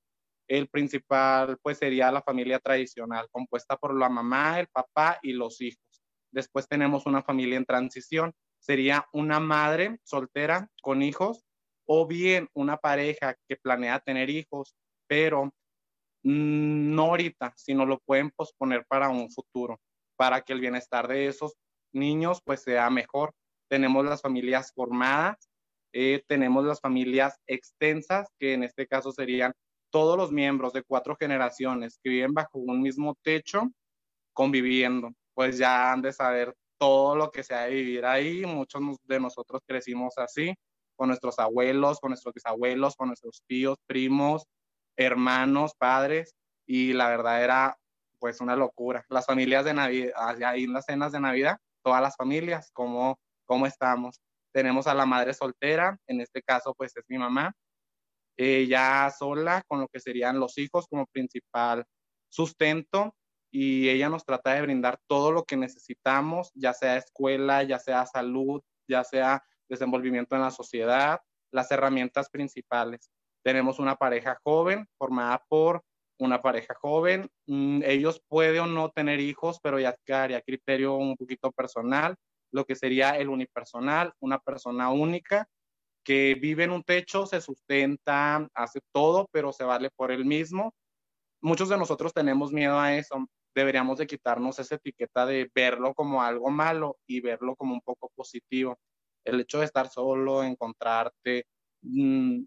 El 0.47 0.69
principal, 0.69 1.57
pues, 1.63 1.79
sería 1.79 2.13
la 2.13 2.23
familia 2.23 2.59
tradicional, 2.59 3.29
compuesta 3.31 3.77
por 3.77 3.99
la 3.99 4.11
mamá, 4.11 4.61
el 4.61 4.69
papá 4.69 5.19
y 5.23 5.33
los 5.33 5.61
hijos. 5.63 5.81
Después 6.31 6.69
tenemos 6.69 7.07
una 7.07 7.23
familia 7.23 7.57
en 7.57 7.65
transición. 7.65 8.33
Sería 8.59 9.07
una 9.13 9.41
madre 9.41 9.99
soltera 10.05 10.69
con 10.83 11.03
hijos 11.03 11.45
o 11.87 12.07
bien 12.07 12.49
una 12.55 12.77
pareja 12.77 13.37
que 13.49 13.57
planea 13.57 14.01
tener 14.01 14.31
hijos, 14.31 14.75
pero 15.07 15.47
mm, 16.23 16.95
no 16.95 17.03
ahorita, 17.05 17.53
sino 17.57 17.87
lo 17.87 18.01
pueden 18.01 18.31
posponer 18.31 18.85
para 18.87 19.09
un 19.11 19.31
futuro, 19.31 19.81
para 20.17 20.43
que 20.43 20.53
el 20.53 20.61
bienestar 20.61 21.09
de 21.09 21.27
esos 21.27 21.55
niños 21.93 22.41
pues 22.45 22.63
sea 22.63 22.91
mejor. 22.91 23.33
Tenemos 23.69 24.05
las 24.05 24.23
familias 24.23 24.73
formadas, 24.75 25.49
eh, 25.93 26.23
tenemos 26.27 26.65
las 26.65 26.81
familias 26.81 27.37
extensas, 27.47 28.29
que 28.39 28.55
en 28.55 28.65
este 28.65 28.87
caso 28.87 29.13
serían 29.13 29.53
todos 29.91 30.17
los 30.17 30.33
miembros 30.33 30.73
de 30.73 30.83
cuatro 30.83 31.17
generaciones 31.17 31.99
que 32.03 32.11
viven 32.11 32.35
bajo 32.35 32.59
un 32.59 32.83
mismo 32.83 33.17
techo 33.23 33.71
conviviendo, 34.33 35.13
pues 35.35 35.57
ya 35.57 35.93
han 35.93 36.03
de 36.03 36.13
saber 36.13 36.55
todo 36.79 37.15
lo 37.15 37.31
que 37.31 37.45
se 37.45 37.55
ha 37.55 37.63
de 37.67 37.75
vivir 37.75 38.05
ahí. 38.05 38.45
Muchos 38.45 38.83
de 39.05 39.21
nosotros 39.21 39.63
crecimos 39.67 40.19
así, 40.19 40.53
con 40.97 41.09
nuestros 41.09 41.39
abuelos, 41.39 42.01
con 42.01 42.11
nuestros 42.11 42.35
bisabuelos, 42.35 42.97
con 42.97 43.09
nuestros 43.09 43.43
tíos, 43.47 43.79
primos, 43.87 44.45
hermanos, 44.97 45.75
padres, 45.79 46.35
y 46.67 46.93
la 46.93 47.09
verdad 47.09 47.45
era 47.45 47.79
pues 48.25 48.41
una 48.41 48.57
locura. 48.57 49.05
Las 49.11 49.27
familias 49.27 49.67
de 49.67 49.75
Navidad, 49.75 50.15
ahí 50.47 50.65
en 50.65 50.73
las 50.73 50.87
cenas 50.87 51.13
de 51.13 51.21
Navidad, 51.21 51.59
todas 51.83 52.01
las 52.01 52.17
familias, 52.17 52.71
¿cómo, 52.73 53.19
cómo 53.45 53.67
estamos? 53.67 54.19
Tenemos 54.51 54.87
a 54.87 54.95
la 54.95 55.05
madre 55.05 55.35
soltera, 55.35 55.99
en 56.07 56.23
este 56.23 56.41
caso 56.41 56.73
pues 56.75 56.97
es 56.97 57.05
mi 57.07 57.19
mamá, 57.19 57.53
ella 58.39 59.11
sola 59.11 59.63
con 59.69 59.81
lo 59.81 59.89
que 59.89 60.01
serían 60.01 60.41
los 60.41 60.57
hijos 60.57 60.87
como 60.89 61.05
principal 61.05 61.85
sustento 62.31 63.15
y 63.51 63.91
ella 63.91 64.09
nos 64.09 64.25
trata 64.25 64.55
de 64.55 64.63
brindar 64.63 64.99
todo 65.07 65.31
lo 65.31 65.45
que 65.45 65.59
necesitamos, 65.59 66.51
ya 66.55 66.73
sea 66.73 66.97
escuela, 66.97 67.63
ya 67.63 67.79
sea 67.79 68.07
salud, 68.07 68.63
ya 68.89 69.05
sea 69.05 69.45
desenvolvimiento 69.69 70.35
en 70.35 70.41
la 70.41 70.51
sociedad, 70.51 71.21
las 71.53 71.71
herramientas 71.71 72.31
principales. 72.31 73.11
Tenemos 73.45 73.79
una 73.79 73.97
pareja 73.97 74.39
joven 74.43 74.89
formada 74.97 75.45
por 75.47 75.85
una 76.19 76.43
pareja 76.43 76.75
joven. 76.75 77.29
Mm, 77.47 77.83
ellos 77.85 78.23
pueden 78.29 78.61
o 78.61 78.67
no 78.67 78.91
tener 78.91 79.21
hijos, 79.21 79.59
pero 79.63 79.79
ya 79.81 79.95
quedaría 80.05 80.43
criterio 80.43 80.97
un 80.97 81.17
poquito 81.17 81.53
personal, 81.53 82.17
lo 82.53 82.65
que 82.65 82.77
sería 82.77 83.11
el 83.19 83.29
unipersonal, 83.29 84.13
una 84.21 84.39
persona 84.39 84.91
única 84.91 85.49
que 86.05 86.35
vive 86.35 86.65
en 86.65 86.71
un 86.73 86.83
techo, 86.85 87.27
se 87.27 87.41
sustenta, 87.41 88.49
hace 88.55 88.81
todo, 88.93 89.29
pero 89.33 89.53
se 89.53 89.65
vale 89.65 89.91
por 89.97 90.13
él 90.13 90.25
mismo. 90.25 90.75
Muchos 91.43 91.69
de 91.69 91.79
nosotros 91.79 92.13
tenemos 92.13 92.53
miedo 92.53 92.79
a 92.79 92.95
eso. 92.97 93.27
Deberíamos 93.55 93.99
de 93.99 94.07
quitarnos 94.07 94.59
esa 94.59 94.77
etiqueta 94.77 95.27
de 95.27 95.51
verlo 95.55 95.95
como 95.95 96.23
algo 96.23 96.51
malo 96.51 96.99
y 97.07 97.21
verlo 97.21 97.57
como 97.57 97.75
un 97.75 97.81
poco 97.81 98.11
positivo 98.15 98.79
el 99.25 99.41
hecho 99.41 99.59
de 99.59 99.65
estar 99.67 99.89
solo, 99.89 100.43
encontrarte, 100.45 101.47
mm, 101.83 102.45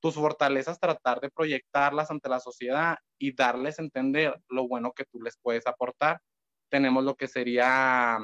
tus 0.00 0.14
fortalezas, 0.14 0.78
tratar 0.80 1.20
de 1.20 1.30
proyectarlas 1.30 2.10
ante 2.10 2.28
la 2.28 2.40
sociedad 2.40 2.96
y 3.18 3.34
darles 3.34 3.78
a 3.78 3.82
entender 3.82 4.34
lo 4.48 4.68
bueno 4.68 4.92
que 4.92 5.04
tú 5.04 5.20
les 5.22 5.36
puedes 5.40 5.66
aportar. 5.66 6.20
Tenemos 6.70 7.04
lo 7.04 7.14
que 7.14 7.28
sería 7.28 8.18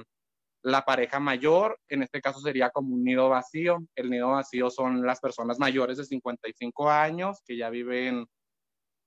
la 0.63 0.85
pareja 0.85 1.19
mayor, 1.19 1.79
en 1.89 2.03
este 2.03 2.21
caso 2.21 2.41
sería 2.41 2.71
como 2.71 2.95
un 2.95 3.05
nido 3.05 3.29
vacío. 3.29 3.79
El 3.97 4.11
nido 4.11 4.31
vacío 4.31 4.71
son 4.71 5.05
las 5.05 5.21
personas 5.21 5.59
mayores 5.59 5.99
de 5.99 6.05
55 6.05 6.89
años 6.89 7.41
que 7.45 7.57
ya 7.57 7.69
viven, 7.69 8.27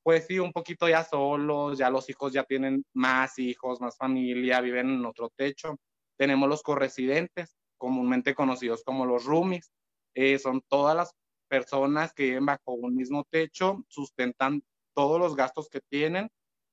pues 0.04 0.26
sí, 0.28 0.40
un 0.40 0.52
poquito 0.52 0.90
ya 0.90 1.04
solos, 1.04 1.78
ya 1.78 1.90
los 1.90 2.10
hijos 2.10 2.34
ya 2.34 2.44
tienen 2.44 2.86
más 2.94 3.40
hijos, 3.40 3.82
más 3.82 3.98
familia, 3.98 4.62
viven 4.62 4.90
en 4.90 5.06
otro 5.06 5.30
techo. 5.36 5.78
Tenemos 6.18 6.50
los 6.50 6.62
corresidentes, 6.62 7.56
comúnmente 7.78 8.36
conocidos 8.36 8.84
como 8.84 9.06
los 9.06 9.26
roomies. 9.26 9.72
Eh, 10.14 10.40
son 10.40 10.62
todas 10.70 10.96
las 10.96 11.14
personas 11.48 12.14
que 12.14 12.24
viven 12.24 12.46
bajo 12.46 12.74
un 12.74 12.96
mismo 12.96 13.26
techo, 13.30 13.84
sustentan 13.88 14.64
todos 14.94 15.20
los 15.20 15.36
gastos 15.36 15.70
que 15.70 15.82
tienen, 15.82 16.30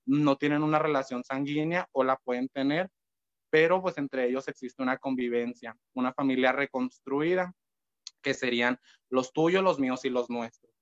no 0.06 0.36
tienen 0.36 0.62
una 0.62 0.78
relación 0.78 1.24
sanguínea 1.24 1.88
o 1.92 2.04
la 2.04 2.16
pueden 2.16 2.48
tener, 2.48 2.90
pero 3.50 3.82
pues 3.82 3.98
entre 3.98 4.28
ellos 4.28 4.48
existe 4.48 4.82
una 4.82 4.98
convivencia, 4.98 5.76
una 5.94 6.12
familia 6.12 6.52
reconstruida, 6.52 7.52
que 8.22 8.34
serían 8.34 8.78
los 9.10 9.32
tuyos, 9.32 9.62
los 9.62 9.78
míos 9.78 10.04
y 10.04 10.10
los 10.10 10.30
nuestros. 10.30 10.72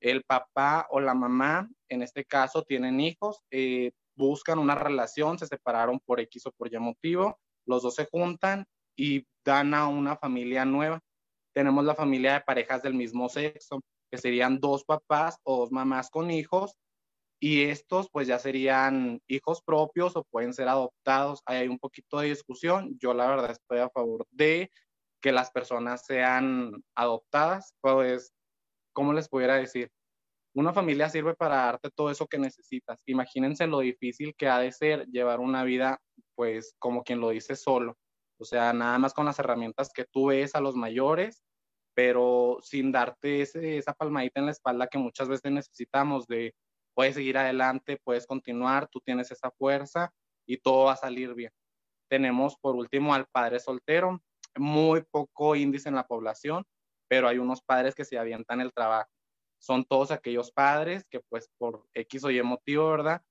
El 0.00 0.22
papá 0.24 0.86
o 0.90 1.00
la 1.00 1.14
mamá, 1.14 1.68
en 1.88 2.02
este 2.02 2.24
caso, 2.24 2.62
tienen 2.62 3.00
hijos, 3.00 3.40
eh, 3.50 3.92
buscan 4.14 4.58
una 4.58 4.74
relación, 4.74 5.38
se 5.38 5.46
separaron 5.46 6.00
por 6.00 6.20
X 6.20 6.46
o 6.46 6.52
por 6.52 6.72
Y 6.72 6.78
motivo, 6.78 7.40
los 7.66 7.82
dos 7.82 7.94
se 7.94 8.06
juntan 8.06 8.66
y 8.96 9.26
dan 9.44 9.74
a 9.74 9.88
una 9.88 10.16
familia 10.16 10.64
nueva. 10.64 11.00
Tenemos 11.54 11.84
la 11.84 11.94
familia 11.94 12.34
de 12.34 12.40
parejas 12.40 12.82
del 12.82 12.94
mismo 12.94 13.28
sexo, 13.28 13.80
que 14.10 14.18
serían 14.18 14.60
dos 14.60 14.84
papás 14.84 15.38
o 15.44 15.58
dos 15.58 15.72
mamás 15.72 16.10
con 16.10 16.30
hijos, 16.30 16.76
y 17.40 17.64
estos 17.64 18.08
pues 18.12 18.28
ya 18.28 18.38
serían 18.38 19.20
hijos 19.26 19.62
propios 19.62 20.14
o 20.14 20.22
pueden 20.22 20.54
ser 20.54 20.68
adoptados. 20.68 21.42
Ahí 21.44 21.58
hay 21.58 21.68
un 21.68 21.78
poquito 21.80 22.20
de 22.20 22.28
discusión. 22.28 22.96
Yo 23.00 23.14
la 23.14 23.26
verdad 23.26 23.50
estoy 23.50 23.78
a 23.78 23.90
favor 23.90 24.26
de 24.30 24.70
que 25.20 25.32
las 25.32 25.50
personas 25.50 26.04
sean 26.06 26.84
adoptadas, 26.94 27.74
pues, 27.80 28.32
¿cómo 28.92 29.12
les 29.12 29.28
pudiera 29.28 29.56
decir? 29.56 29.90
Una 30.54 30.72
familia 30.72 31.08
sirve 31.08 31.34
para 31.34 31.56
darte 31.56 31.90
todo 31.90 32.10
eso 32.10 32.26
que 32.28 32.38
necesitas. 32.38 33.02
Imagínense 33.06 33.66
lo 33.66 33.80
difícil 33.80 34.34
que 34.36 34.48
ha 34.48 34.58
de 34.60 34.70
ser 34.70 35.06
llevar 35.06 35.40
una 35.40 35.64
vida, 35.64 36.00
pues, 36.36 36.74
como 36.78 37.02
quien 37.02 37.20
lo 37.20 37.30
dice 37.30 37.56
solo. 37.56 37.96
O 38.42 38.44
sea, 38.44 38.72
nada 38.72 38.98
más 38.98 39.14
con 39.14 39.24
las 39.24 39.38
herramientas 39.38 39.92
que 39.94 40.04
tú 40.04 40.26
ves 40.26 40.56
a 40.56 40.60
los 40.60 40.74
mayores, 40.74 41.44
pero 41.94 42.58
sin 42.60 42.90
darte 42.90 43.42
esa 43.42 43.94
palmadita 43.94 44.40
en 44.40 44.46
la 44.46 44.52
espalda 44.52 44.88
que 44.88 44.98
muchas 44.98 45.28
veces 45.28 45.52
necesitamos 45.52 46.26
de 46.26 46.52
puedes 46.92 47.14
seguir 47.14 47.38
adelante, 47.38 48.00
puedes 48.02 48.26
continuar, 48.26 48.88
tú 48.88 49.00
tienes 49.00 49.30
esa 49.30 49.52
fuerza 49.52 50.12
y 50.44 50.58
todo 50.58 50.86
va 50.86 50.94
a 50.94 50.96
salir 50.96 51.34
bien. 51.34 51.52
Tenemos 52.10 52.56
por 52.56 52.74
último 52.74 53.14
al 53.14 53.26
padre 53.28 53.60
soltero, 53.60 54.20
muy 54.56 55.02
poco 55.08 55.54
índice 55.54 55.88
en 55.88 55.94
la 55.94 56.08
población, 56.08 56.64
pero 57.08 57.28
hay 57.28 57.38
unos 57.38 57.62
padres 57.62 57.94
que 57.94 58.04
se 58.04 58.18
avientan 58.18 58.60
el 58.60 58.72
trabajo. 58.72 59.08
Son 59.60 59.84
todos 59.84 60.10
aquellos 60.10 60.50
padres 60.50 61.04
que 61.08 61.20
pues 61.20 61.48
por 61.58 61.86
X 61.94 62.24
o 62.24 62.30
Y 62.32 62.42
motivo, 62.42 62.90
¿verdad? 62.90 63.22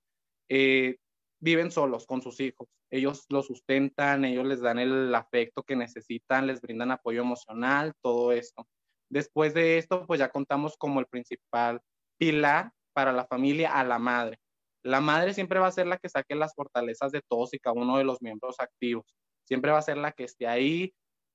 Eh, 0.48 0.96
viven 1.42 1.72
solos 1.72 2.06
con 2.06 2.22
sus 2.22 2.40
hijos. 2.40 2.70
Ellos 2.90 3.26
los 3.30 3.48
sustentan, 3.48 4.24
ellos 4.24 4.46
les 4.46 4.62
dan 4.62 4.80
el 4.80 5.14
afecto 5.14 5.64
que 5.64 5.76
necesitan, 5.76 6.48
les 6.48 6.62
brindan 6.62 6.92
apoyo 6.92 7.22
emocional, 7.22 7.94
todo 8.02 8.32
esto. 8.32 8.68
Después 9.10 9.54
de 9.54 9.78
esto, 9.78 10.06
pues 10.08 10.20
ya 10.20 10.30
contamos 10.30 10.78
como 10.78 11.00
el 11.00 11.08
principal 11.08 11.82
pilar 12.18 12.72
para 12.94 13.12
la 13.12 13.26
familia 13.26 13.74
a 13.78 13.84
la 13.84 14.00
madre. 14.00 14.38
La 14.84 15.02
madre 15.02 15.34
siempre 15.34 15.60
va 15.60 15.68
a 15.68 15.72
ser 15.72 15.88
la 15.88 15.98
que 15.98 16.10
saque 16.10 16.36
las 16.36 16.54
fortalezas 16.56 17.12
de 17.12 17.22
todos 17.28 17.54
y 17.54 17.60
cada 17.60 17.74
uno 17.74 17.98
de 17.98 18.04
los 18.04 18.22
miembros 18.22 18.60
activos. 18.60 19.06
Siempre 19.44 19.72
va 19.72 19.80
a 19.80 19.84
ser 19.84 19.98
la 19.98 20.12
que 20.12 20.24
esté 20.24 20.48
ahí 20.48 20.94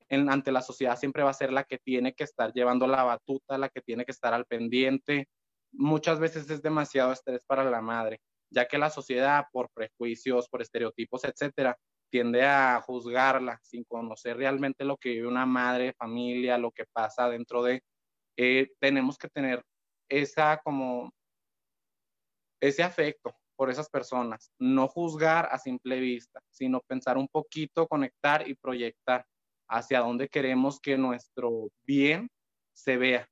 ante 0.09 0.53
la 0.53 0.63
sociedad, 0.63 0.97
siempre 0.97 1.25
va 1.25 1.31
a 1.31 1.35
ser 1.35 1.53
la 1.53 1.65
que 1.65 1.79
tiene 1.79 2.15
que 2.15 2.23
estar 2.25 2.53
llevando 2.53 2.87
la 2.87 3.03
batuta, 3.03 3.59
la 3.59 3.69
que 3.69 3.81
tiene 3.81 4.05
que 4.05 4.13
estar 4.13 4.33
al 4.35 4.47
pendiente. 4.47 5.29
Muchas 5.73 6.21
veces 6.21 6.49
es 6.49 6.63
demasiado 6.63 7.13
estrés 7.13 7.45
para 7.45 7.65
la 7.65 7.81
madre 7.81 8.21
ya 8.51 8.67
que 8.67 8.79
la 8.79 8.91
sociedad 8.91 9.47
por 9.53 9.71
prejuicios, 9.71 10.49
por 10.49 10.63
estereotipos, 10.63 11.25
etcétera, 11.25 11.77
tiende 12.11 12.45
a 12.45 12.81
juzgarla 12.81 13.59
sin 13.63 13.85
conocer 13.85 14.37
realmente 14.37 14.85
lo 14.85 14.97
que 14.97 15.11
vive 15.11 15.27
una 15.27 15.47
madre, 15.47 15.93
familia, 15.95 16.59
lo 16.59 16.71
que 16.71 16.85
pasa 16.93 17.29
dentro 17.29 17.63
de, 17.63 17.83
eh, 18.37 18.69
tenemos 18.81 19.19
que 19.19 19.29
tener 19.29 19.63
esa 20.09 20.61
como, 20.63 21.13
ese 22.61 22.83
afecto 22.83 23.35
por 23.57 23.71
esas 23.71 23.89
personas, 23.89 24.53
no 24.59 24.87
juzgar 24.87 25.49
a 25.51 25.59
simple 25.59 25.99
vista, 25.99 26.41
sino 26.51 26.81
pensar 26.81 27.17
un 27.17 27.27
poquito, 27.27 27.89
conectar 27.89 28.47
y 28.49 28.55
proyectar 28.55 29.25
hacia 29.69 30.01
dónde 30.01 30.29
queremos 30.29 30.79
que 30.79 30.99
nuestro 30.99 31.71
bien 31.87 32.29
se 32.75 32.99
vea, 32.99 33.29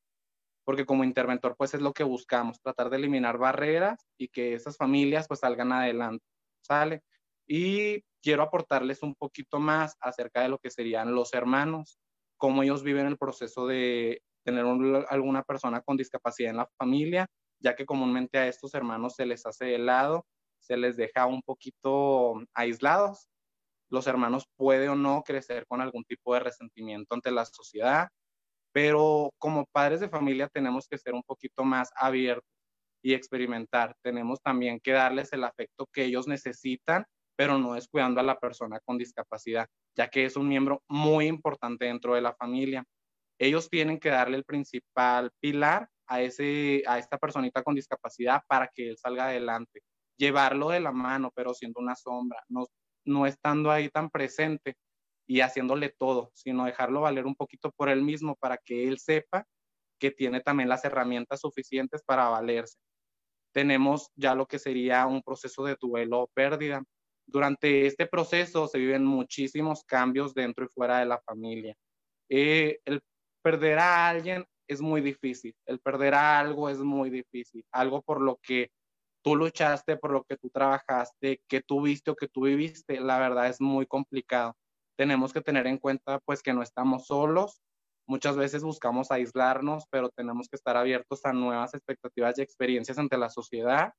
porque 0.64 0.86
como 0.86 1.04
interventor 1.04 1.54
pues 1.56 1.74
es 1.74 1.80
lo 1.80 1.92
que 1.92 2.04
buscamos, 2.04 2.60
tratar 2.60 2.90
de 2.90 2.96
eliminar 2.96 3.38
barreras 3.38 4.06
y 4.18 4.28
que 4.28 4.54
esas 4.54 4.76
familias 4.76 5.28
pues 5.28 5.40
salgan 5.40 5.72
adelante, 5.72 6.24
¿sale? 6.62 7.02
Y 7.46 8.02
quiero 8.22 8.42
aportarles 8.42 9.02
un 9.02 9.14
poquito 9.14 9.60
más 9.60 9.96
acerca 10.00 10.42
de 10.42 10.48
lo 10.48 10.58
que 10.58 10.70
serían 10.70 11.14
los 11.14 11.34
hermanos, 11.34 11.98
cómo 12.38 12.62
ellos 12.62 12.82
viven 12.82 13.06
el 13.06 13.18
proceso 13.18 13.66
de 13.66 14.22
tener 14.44 14.64
alguna 15.08 15.42
persona 15.42 15.80
con 15.82 15.96
discapacidad 15.96 16.50
en 16.50 16.58
la 16.58 16.68
familia, 16.78 17.26
ya 17.60 17.74
que 17.74 17.86
comúnmente 17.86 18.38
a 18.38 18.48
estos 18.48 18.74
hermanos 18.74 19.14
se 19.14 19.26
les 19.26 19.44
hace 19.46 19.66
de 19.66 19.78
lado, 19.78 20.26
se 20.58 20.76
les 20.76 20.96
deja 20.96 21.26
un 21.26 21.42
poquito 21.42 22.34
aislados. 22.54 23.28
Los 23.90 24.06
hermanos 24.06 24.46
pueden 24.56 24.88
o 24.90 24.96
no 24.96 25.22
crecer 25.22 25.66
con 25.66 25.80
algún 25.80 26.04
tipo 26.04 26.34
de 26.34 26.40
resentimiento 26.40 27.14
ante 27.14 27.30
la 27.30 27.44
sociedad, 27.44 28.08
pero 28.74 29.32
como 29.38 29.66
padres 29.66 30.00
de 30.00 30.08
familia 30.08 30.48
tenemos 30.48 30.88
que 30.88 30.98
ser 30.98 31.14
un 31.14 31.22
poquito 31.22 31.62
más 31.62 31.92
abiertos 31.94 32.50
y 33.04 33.14
experimentar. 33.14 33.94
Tenemos 34.02 34.40
también 34.42 34.80
que 34.80 34.90
darles 34.90 35.32
el 35.32 35.44
afecto 35.44 35.86
que 35.92 36.04
ellos 36.04 36.26
necesitan, 36.26 37.04
pero 37.36 37.56
no 37.56 37.74
descuidando 37.74 38.18
a 38.18 38.24
la 38.24 38.36
persona 38.36 38.80
con 38.84 38.98
discapacidad, 38.98 39.68
ya 39.96 40.08
que 40.08 40.24
es 40.24 40.36
un 40.36 40.48
miembro 40.48 40.82
muy 40.88 41.26
importante 41.26 41.84
dentro 41.84 42.16
de 42.16 42.22
la 42.22 42.34
familia. 42.34 42.82
Ellos 43.38 43.70
tienen 43.70 44.00
que 44.00 44.08
darle 44.08 44.38
el 44.38 44.44
principal 44.44 45.30
pilar 45.38 45.88
a, 46.08 46.22
ese, 46.22 46.82
a 46.88 46.98
esta 46.98 47.16
personita 47.16 47.62
con 47.62 47.76
discapacidad 47.76 48.42
para 48.48 48.68
que 48.74 48.88
él 48.88 48.98
salga 48.98 49.26
adelante. 49.26 49.82
Llevarlo 50.16 50.70
de 50.70 50.80
la 50.80 50.90
mano, 50.90 51.30
pero 51.32 51.54
siendo 51.54 51.80
una 51.80 51.94
sombra, 51.94 52.42
no, 52.48 52.66
no 53.04 53.24
estando 53.24 53.70
ahí 53.70 53.88
tan 53.88 54.10
presente 54.10 54.74
y 55.26 55.40
haciéndole 55.40 55.88
todo, 55.90 56.30
sino 56.34 56.64
dejarlo 56.64 57.02
valer 57.02 57.26
un 57.26 57.34
poquito 57.34 57.72
por 57.72 57.88
él 57.88 58.02
mismo 58.02 58.36
para 58.36 58.58
que 58.58 58.86
él 58.88 58.98
sepa 58.98 59.46
que 59.98 60.10
tiene 60.10 60.40
también 60.40 60.68
las 60.68 60.84
herramientas 60.84 61.40
suficientes 61.40 62.02
para 62.02 62.28
valerse. 62.28 62.78
Tenemos 63.52 64.10
ya 64.16 64.34
lo 64.34 64.46
que 64.46 64.58
sería 64.58 65.06
un 65.06 65.22
proceso 65.22 65.64
de 65.64 65.76
duelo 65.80 66.22
o 66.22 66.26
pérdida. 66.28 66.82
Durante 67.26 67.86
este 67.86 68.06
proceso 68.06 68.66
se 68.68 68.78
viven 68.78 69.04
muchísimos 69.04 69.84
cambios 69.84 70.34
dentro 70.34 70.64
y 70.64 70.68
fuera 70.74 70.98
de 70.98 71.06
la 71.06 71.20
familia. 71.20 71.74
Eh, 72.28 72.80
el 72.84 73.00
perder 73.42 73.78
a 73.78 74.08
alguien 74.08 74.44
es 74.66 74.80
muy 74.80 75.00
difícil, 75.00 75.54
el 75.66 75.78
perder 75.78 76.14
a 76.14 76.38
algo 76.40 76.68
es 76.68 76.78
muy 76.78 77.10
difícil, 77.10 77.64
algo 77.70 78.02
por 78.02 78.20
lo 78.20 78.38
que 78.42 78.70
tú 79.22 79.36
luchaste, 79.36 79.96
por 79.96 80.10
lo 80.10 80.24
que 80.24 80.36
tú 80.36 80.50
trabajaste, 80.50 81.42
que 81.48 81.62
tú 81.62 81.82
viste 81.82 82.10
o 82.10 82.16
que 82.16 82.28
tú 82.28 82.42
viviste, 82.42 83.00
la 83.00 83.18
verdad 83.18 83.48
es 83.48 83.60
muy 83.60 83.86
complicado. 83.86 84.54
Tenemos 84.96 85.32
que 85.32 85.40
tener 85.40 85.66
en 85.66 85.78
cuenta 85.78 86.20
pues 86.24 86.42
que 86.42 86.52
no 86.52 86.62
estamos 86.62 87.06
solos, 87.06 87.60
muchas 88.06 88.36
veces 88.36 88.62
buscamos 88.62 89.10
aislarnos, 89.10 89.84
pero 89.90 90.10
tenemos 90.10 90.48
que 90.48 90.56
estar 90.56 90.76
abiertos 90.76 91.24
a 91.24 91.32
nuevas 91.32 91.74
expectativas 91.74 92.38
y 92.38 92.42
experiencias 92.42 92.98
ante 92.98 93.18
la 93.18 93.30
sociedad 93.30 93.92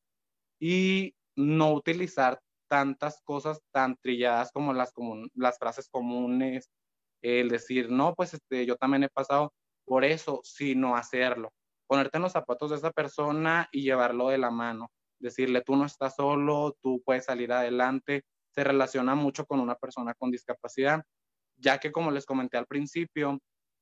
y 0.59 1.13
no 1.35 1.73
utilizar 1.73 2.39
tantas 2.69 3.21
cosas 3.23 3.59
tan 3.71 3.95
trilladas 3.97 4.51
como 4.51 4.73
las, 4.73 4.91
las 5.33 5.57
frases 5.57 5.89
comunes, 5.89 6.69
el 7.21 7.49
decir, 7.49 7.89
no, 7.89 8.13
pues 8.15 8.33
este, 8.33 8.65
yo 8.65 8.75
también 8.75 9.03
he 9.03 9.09
pasado 9.09 9.53
por 9.85 10.03
eso, 10.03 10.41
sino 10.43 10.95
hacerlo. 10.95 11.51
Ponerte 11.87 12.17
en 12.17 12.23
los 12.23 12.31
zapatos 12.31 12.71
de 12.71 12.77
esa 12.77 12.91
persona 12.91 13.69
y 13.71 13.83
llevarlo 13.83 14.29
de 14.29 14.37
la 14.37 14.51
mano. 14.51 14.89
Decirle, 15.19 15.61
tú 15.61 15.75
no 15.75 15.85
estás 15.85 16.15
solo, 16.15 16.75
tú 16.81 17.01
puedes 17.05 17.25
salir 17.25 17.51
adelante. 17.51 18.23
Se 18.55 18.63
relaciona 18.63 19.15
mucho 19.15 19.45
con 19.45 19.59
una 19.59 19.75
persona 19.75 20.13
con 20.13 20.31
discapacidad, 20.31 21.03
ya 21.57 21.77
que 21.77 21.91
como 21.91 22.11
les 22.11 22.25
comenté 22.25 22.57
al 22.57 22.65
principio, 22.65 23.39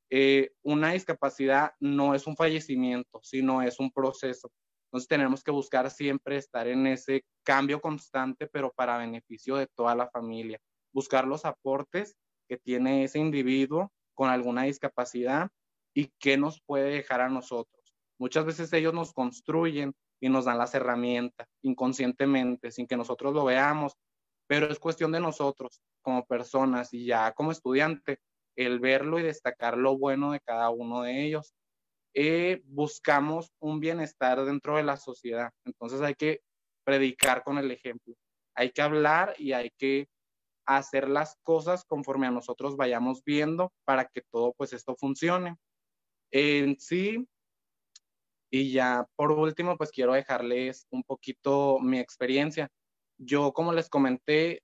eh, 0.10 0.52
una 0.64 0.94
discapacidad 0.94 1.74
no 1.80 2.16
es 2.16 2.28
un 2.28 2.36
fallecimiento, 2.36 3.20
sino 3.24 3.62
es 3.62 3.80
un 3.80 3.92
proceso. 3.92 4.52
Entonces 4.88 5.08
tenemos 5.08 5.44
que 5.44 5.52
buscar 5.52 5.90
siempre 5.90 6.38
estar 6.38 6.68
en 6.68 6.86
ese 6.86 7.24
cambio 7.44 7.82
constante, 7.82 8.48
pero 8.48 8.72
para 8.72 8.98
beneficio 8.98 9.56
de 9.56 9.68
toda 9.68 9.96
la 9.96 10.10
familia. 10.10 10.60
Buscar 10.92 11.26
los 11.26 11.46
aportes 11.46 12.16
que 12.48 12.58
tiene 12.58 13.04
ese 13.04 13.18
individuo 13.18 13.92
con 14.14 14.30
alguna 14.30 14.64
discapacidad 14.64 15.50
y 15.96 16.12
qué 16.20 16.38
nos 16.38 16.62
puede 16.62 16.92
dejar 16.92 17.22
a 17.22 17.30
nosotros. 17.30 17.96
Muchas 18.20 18.46
veces 18.46 18.72
ellos 18.74 18.94
nos 18.94 19.14
construyen 19.14 19.94
y 20.20 20.30
nos 20.30 20.46
dan 20.46 20.58
las 20.58 20.76
herramientas 20.76 21.48
inconscientemente, 21.64 22.72
sin 22.72 22.88
que 22.88 22.96
nosotros 22.96 23.34
lo 23.34 23.46
veamos, 23.46 23.98
pero 24.48 24.68
es 24.72 24.80
cuestión 24.80 25.12
de 25.12 25.20
nosotros 25.20 25.82
como 26.02 26.26
personas 26.26 26.94
y 26.94 27.06
ya 27.06 27.32
como 27.34 27.52
estudiante, 27.52 28.20
el 28.56 28.80
verlo 28.80 29.20
y 29.20 29.24
destacar 29.24 29.78
lo 29.78 29.98
bueno 29.98 30.32
de 30.32 30.40
cada 30.42 30.70
uno 30.70 31.04
de 31.04 31.26
ellos. 31.26 31.54
Eh, 32.14 32.62
buscamos 32.66 33.52
un 33.60 33.80
bienestar 33.80 34.44
dentro 34.46 34.78
de 34.78 34.84
la 34.84 34.98
sociedad, 34.98 35.52
entonces 35.66 36.02
hay 36.02 36.14
que 36.16 36.42
predicar 36.84 37.44
con 37.44 37.58
el 37.58 37.72
ejemplo, 37.72 38.14
hay 38.56 38.72
que 38.72 38.82
hablar 38.82 39.34
y 39.40 39.54
hay 39.54 39.72
que 39.78 40.08
hacer 40.66 41.10
las 41.10 41.38
cosas 41.44 41.86
conforme 41.86 42.28
a 42.28 42.32
nosotros 42.32 42.78
vayamos 42.78 43.24
viendo 43.24 43.74
para 43.86 44.06
que 44.06 44.22
todo 44.32 44.54
pues 44.54 44.74
esto 44.74 44.96
funcione. 44.96 45.56
En 46.32 46.80
sí, 46.80 47.28
y 48.56 48.72
ya 48.72 49.08
por 49.16 49.32
último, 49.32 49.76
pues 49.78 49.90
quiero 49.90 50.14
dejarles 50.14 50.86
un 50.92 51.04
poquito 51.04 51.80
mi 51.80 51.98
experiencia. 51.98 52.70
Yo, 53.18 53.54
como 53.54 53.74
les 53.74 53.90
comenté, 53.90 54.64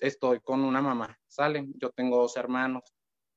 estoy 0.00 0.40
con 0.40 0.64
una 0.64 0.80
mamá, 0.80 1.18
¿sale? 1.26 1.66
Yo 1.76 1.90
tengo 1.90 2.18
dos 2.18 2.36
hermanos. 2.36 2.94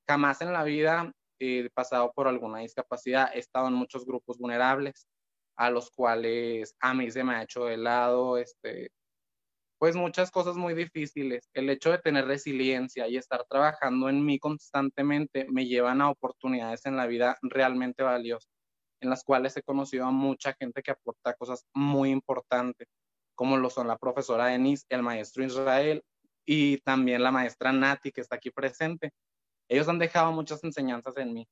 Jamás 0.08 0.40
en 0.40 0.52
la 0.52 0.64
vida 0.64 1.12
he 1.38 1.68
pasado 1.70 2.12
por 2.14 2.28
alguna 2.28 2.60
discapacidad, 2.60 3.34
he 3.34 3.38
estado 3.40 3.68
en 3.68 3.74
muchos 3.74 4.06
grupos 4.06 4.38
vulnerables 4.38 5.06
a 5.56 5.70
los 5.70 5.90
cuales 5.90 6.74
a 6.80 6.94
mí 6.94 7.10
se 7.10 7.24
me 7.24 7.34
ha 7.34 7.42
hecho 7.42 7.64
de 7.64 7.76
lado, 7.76 8.38
este, 8.38 8.90
pues 9.78 9.96
muchas 9.96 10.30
cosas 10.30 10.56
muy 10.56 10.74
difíciles. 10.74 11.48
El 11.54 11.68
hecho 11.68 11.90
de 11.90 11.98
tener 11.98 12.26
resiliencia 12.26 13.08
y 13.08 13.16
estar 13.16 13.44
trabajando 13.48 14.08
en 14.08 14.24
mí 14.24 14.38
constantemente 14.38 15.46
me 15.50 15.66
llevan 15.66 16.00
a 16.00 16.10
oportunidades 16.10 16.86
en 16.86 16.96
la 16.96 17.06
vida 17.06 17.36
realmente 17.42 18.02
valiosas, 18.02 18.50
en 19.00 19.10
las 19.10 19.24
cuales 19.24 19.56
he 19.56 19.62
conocido 19.62 20.06
a 20.06 20.10
mucha 20.12 20.54
gente 20.54 20.82
que 20.82 20.92
aporta 20.92 21.34
cosas 21.34 21.66
muy 21.74 22.10
importantes, 22.10 22.88
como 23.34 23.56
lo 23.56 23.70
son 23.70 23.88
la 23.88 23.98
profesora 23.98 24.46
Denise, 24.46 24.86
el 24.88 25.02
maestro 25.02 25.44
Israel 25.44 26.02
y 26.44 26.78
también 26.78 27.22
la 27.22 27.30
maestra 27.30 27.72
Nati, 27.72 28.12
que 28.12 28.20
está 28.20 28.36
aquí 28.36 28.50
presente. 28.50 29.12
Ellos 29.68 29.88
han 29.88 29.98
dejado 29.98 30.32
muchas 30.32 30.62
enseñanzas 30.64 31.16
en 31.16 31.32
mí. 31.32 31.46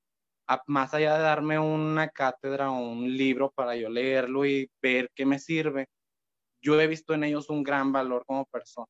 más 0.67 0.95
allá 0.95 1.17
de 1.17 1.23
darme 1.23 1.59
una 1.59 2.09
cátedra 2.09 2.71
o 2.71 2.81
un 2.81 3.17
libro 3.17 3.51
para 3.53 3.77
yo 3.77 3.89
leerlo 3.89 4.45
y 4.45 4.69
ver 4.83 5.11
qué 5.15 5.25
me 5.25 5.39
sirve, 5.39 5.87
yo 6.63 6.81
he 6.81 6.87
visto 6.87 7.15
en 7.15 7.25
ellos 7.25 7.51
un 7.51 7.63
gran 7.63 7.93
valor 7.93 8.25
como 8.27 8.45
persona, 8.47 8.87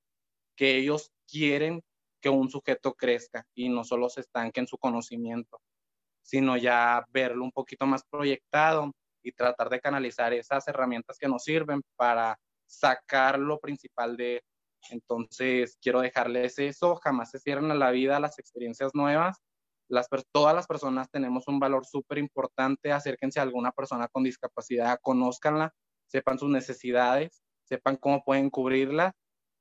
que 0.57 0.77
ellos 0.79 1.11
quieren 1.29 1.83
que 2.21 2.29
un 2.29 2.51
sujeto 2.51 2.95
crezca 2.95 3.45
y 3.55 3.69
no 3.69 3.85
solo 3.85 4.09
se 4.09 4.21
estanque 4.23 4.61
en 4.61 4.67
su 4.67 4.79
conocimiento, 4.79 5.61
sino 6.23 6.57
ya 6.57 7.05
verlo 7.11 7.45
un 7.45 7.53
poquito 7.53 7.87
más 7.87 8.05
proyectado 8.05 8.93
y 9.23 9.33
tratar 9.33 9.69
de 9.71 9.81
canalizar 9.81 10.33
esas 10.33 10.67
herramientas 10.69 11.19
que 11.19 11.29
nos 11.29 11.45
sirven 11.45 11.83
para 11.97 12.39
sacar 12.71 13.39
lo 13.39 13.59
principal 13.59 14.17
de 14.17 14.43
entonces 14.91 15.77
quiero 15.83 16.01
dejarles 16.01 16.59
eso, 16.59 16.97
jamás 16.97 17.31
se 17.31 17.39
cierren 17.39 17.71
a 17.71 17.75
la 17.75 17.91
vida 17.91 18.19
las 18.19 18.39
experiencias 18.39 18.95
nuevas. 18.95 19.39
Las, 19.89 20.09
todas 20.33 20.55
las 20.55 20.67
personas 20.67 21.11
tenemos 21.11 21.49
un 21.49 21.61
valor 21.61 21.85
súper 21.85 22.19
importante, 22.19 22.93
acérquense 22.93 23.41
a 23.41 23.43
alguna 23.43 23.73
persona 23.73 24.09
con 24.09 24.23
discapacidad, 24.23 24.99
conózcanla, 25.03 25.75
sepan 26.07 26.39
sus 26.39 26.49
necesidades 26.49 27.43
sepan 27.71 27.97
cómo 27.97 28.23
pueden 28.25 28.51
cubrirla 28.51 29.15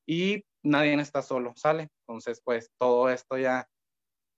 y 0.07 0.43
nadie 0.63 0.95
está 0.95 1.21
solo, 1.21 1.53
¿sale? 1.55 1.89
Entonces, 2.01 2.41
pues 2.43 2.71
todo 2.79 3.09
esto 3.09 3.37
ya, 3.37 3.67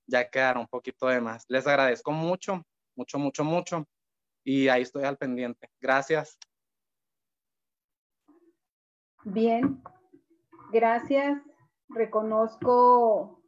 ya 0.07 0.29
quedará 0.29 0.59
un 0.59 0.67
poquito 0.67 1.07
de 1.07 1.21
más. 1.21 1.45
Les 1.47 1.65
agradezco 1.65 2.11
mucho, 2.11 2.63
mucho, 2.95 3.17
mucho, 3.17 3.43
mucho 3.45 3.87
y 4.43 4.67
ahí 4.67 4.81
estoy 4.81 5.05
al 5.05 5.17
pendiente. 5.17 5.69
Gracias. 5.79 6.37
Bien, 9.23 9.83
gracias. 10.71 11.39
Reconozco 11.89 13.43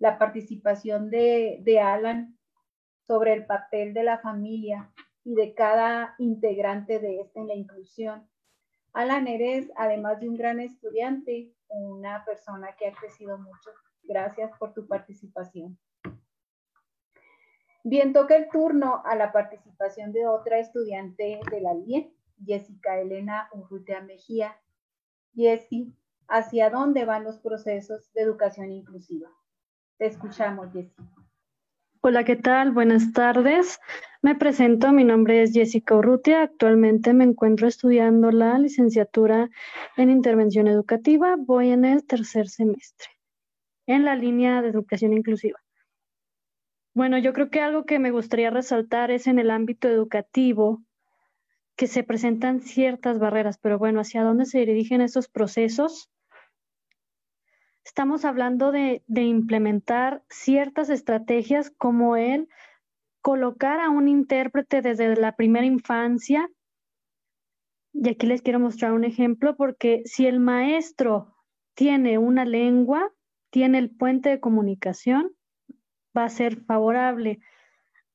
la 0.00 0.18
participación 0.18 1.10
de, 1.10 1.80
Alan 1.80 2.36
sobre 3.06 3.32
el 3.34 3.46
papel 3.46 3.94
de 3.94 4.02
la 4.02 4.18
familia 4.18 4.92
y 5.22 5.34
de 5.34 5.54
cada 5.54 6.16
integrante 6.18 6.98
de 6.98 7.20
esta 7.20 7.38
en 7.38 7.46
la 7.46 7.54
inclusión. 7.54 8.28
Alan, 8.94 9.28
eres, 9.28 9.70
además 9.76 10.18
de 10.18 10.28
un 10.28 10.36
gran 10.36 10.58
estudiante, 10.58 11.54
una 11.68 12.24
persona 12.24 12.74
que 12.76 12.88
ha 12.88 12.92
crecido 12.92 13.38
mucho. 13.38 13.70
Gracias 14.02 14.50
por 14.58 14.74
tu 14.74 14.88
participación. 14.88 15.78
Bien, 17.84 18.12
toca 18.12 18.34
el 18.34 18.48
turno 18.48 19.02
a 19.04 19.14
la 19.14 19.30
participación 19.30 20.12
de 20.12 20.26
otra 20.26 20.58
estudiante 20.58 21.40
de 21.48 21.60
la 21.60 21.74
LIE, 21.74 22.12
Jessica 22.44 22.98
Elena 22.98 23.48
Urrutia 23.52 24.00
Mejía. 24.00 24.56
Jessie, 25.34 25.92
¿hacia 26.28 26.70
dónde 26.70 27.04
van 27.04 27.24
los 27.24 27.38
procesos 27.38 28.12
de 28.12 28.22
educación 28.22 28.70
inclusiva? 28.70 29.30
Te 29.98 30.06
escuchamos, 30.06 30.72
Jessie. 30.72 31.04
Hola, 32.00 32.24
¿qué 32.24 32.34
tal? 32.36 32.72
Buenas 32.72 33.12
tardes. 33.12 33.78
Me 34.22 34.34
presento, 34.34 34.92
mi 34.92 35.04
nombre 35.04 35.42
es 35.42 35.52
Jessica 35.52 35.94
Urrutia. 35.96 36.42
Actualmente 36.42 37.14
me 37.14 37.24
encuentro 37.24 37.68
estudiando 37.68 38.32
la 38.32 38.58
licenciatura 38.58 39.48
en 39.96 40.10
intervención 40.10 40.66
educativa. 40.66 41.36
Voy 41.38 41.70
en 41.70 41.84
el 41.84 42.04
tercer 42.04 42.48
semestre. 42.48 43.08
en 43.86 44.04
la 44.04 44.16
línea 44.16 44.62
de 44.62 44.68
educación 44.68 45.12
inclusiva. 45.12 45.58
Bueno, 46.94 47.18
yo 47.18 47.32
creo 47.32 47.50
que 47.50 47.60
algo 47.60 47.84
que 47.84 47.98
me 47.98 48.10
gustaría 48.10 48.50
resaltar 48.50 49.10
es 49.10 49.26
en 49.26 49.38
el 49.38 49.50
ámbito 49.50 49.88
educativo 49.88 50.82
que 51.76 51.86
se 51.86 52.04
presentan 52.04 52.60
ciertas 52.60 53.18
barreras, 53.18 53.58
pero 53.58 53.78
bueno, 53.78 54.00
¿hacia 54.00 54.22
dónde 54.22 54.46
se 54.46 54.64
dirigen 54.64 55.00
estos 55.00 55.28
procesos? 55.28 56.10
Estamos 57.84 58.24
hablando 58.24 58.72
de, 58.72 59.02
de 59.06 59.22
implementar 59.22 60.22
ciertas 60.28 60.90
estrategias 60.90 61.70
como 61.70 62.16
el 62.16 62.48
colocar 63.20 63.80
a 63.80 63.88
un 63.88 64.08
intérprete 64.08 64.82
desde 64.82 65.16
la 65.16 65.36
primera 65.36 65.66
infancia. 65.66 66.48
Y 67.92 68.08
aquí 68.08 68.26
les 68.26 68.42
quiero 68.42 68.60
mostrar 68.60 68.92
un 68.92 69.04
ejemplo 69.04 69.56
porque 69.56 70.02
si 70.04 70.26
el 70.26 70.40
maestro 70.40 71.34
tiene 71.74 72.18
una 72.18 72.44
lengua, 72.44 73.12
tiene 73.50 73.78
el 73.78 73.90
puente 73.90 74.28
de 74.28 74.40
comunicación, 74.40 75.32
va 76.16 76.24
a 76.24 76.30
ser 76.30 76.60
favorable. 76.64 77.38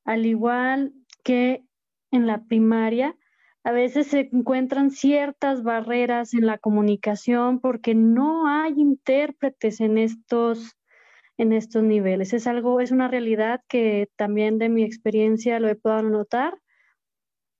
Al 0.03 0.25
igual 0.25 0.93
que 1.23 1.63
en 2.11 2.27
la 2.27 2.43
primaria, 2.45 3.15
a 3.67 3.71
veces 3.73 4.07
se 4.07 4.29
encuentran 4.31 4.91
ciertas 4.91 5.61
barreras 5.61 6.33
en 6.33 6.45
la 6.45 6.57
comunicación 6.57 7.59
porque 7.59 7.95
no 7.95 8.47
hay 8.47 8.71
intérpretes 8.77 9.81
en 9.81 9.97
estos 9.97 10.77
en 11.37 11.51
estos 11.51 11.83
niveles. 11.83 12.31
Es 12.31 12.47
algo, 12.47 12.79
es 12.79 12.91
una 12.91 13.09
realidad 13.09 13.59
que 13.67 14.07
también 14.15 14.57
de 14.57 14.69
mi 14.69 14.83
experiencia 14.83 15.59
lo 15.59 15.67
he 15.67 15.75
podido 15.75 16.03
notar, 16.03 16.57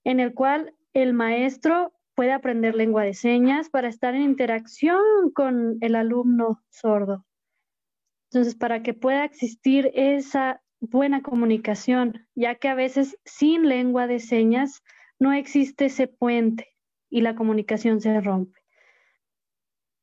en 0.06 0.22
el 0.22 0.34
cual 0.34 0.74
el 0.94 1.12
maestro 1.12 1.92
puede 2.16 2.32
aprender 2.32 2.74
lengua 2.74 3.04
de 3.04 3.14
señas 3.14 3.70
para 3.70 3.90
estar 3.90 4.16
en 4.16 4.22
interacción 4.22 5.02
con 5.34 5.76
el 5.82 5.94
alumno 5.94 6.64
sordo. 6.70 7.26
Entonces, 8.32 8.56
para 8.56 8.82
que 8.82 8.94
pueda 8.94 9.26
existir 9.26 9.92
esa 9.94 10.62
buena 10.80 11.22
comunicación, 11.22 12.26
ya 12.34 12.56
que 12.56 12.70
a 12.70 12.76
veces 12.76 13.18
sin 13.26 13.68
lengua 13.68 14.08
de 14.08 14.20
señas 14.20 14.82
no 15.20 15.34
existe 15.34 15.86
ese 15.86 16.08
puente 16.08 16.76
y 17.10 17.22
la 17.22 17.36
comunicación 17.36 18.02
se 18.02 18.20
rompe. 18.22 18.60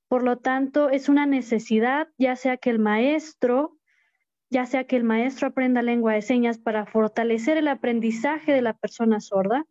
Por 0.08 0.22
lo 0.22 0.38
tanto, 0.38 0.90
es 0.90 1.08
una 1.08 1.26
necesidad, 1.26 2.08
ya 2.18 2.36
sea 2.36 2.56
que 2.56 2.70
el 2.70 2.78
maestro, 2.78 3.78
ya 4.50 4.66
sea 4.66 4.84
que 4.84 4.96
el 4.96 5.04
maestro 5.04 5.48
aprenda 5.48 5.82
lengua 5.82 6.14
de 6.14 6.22
señas 6.22 6.58
para 6.58 6.86
fortalecer 6.86 7.56
el 7.56 7.68
aprendizaje 7.68 8.52
de 8.52 8.62
la 8.62 8.74
persona 8.74 9.20
sorda, 9.20 9.64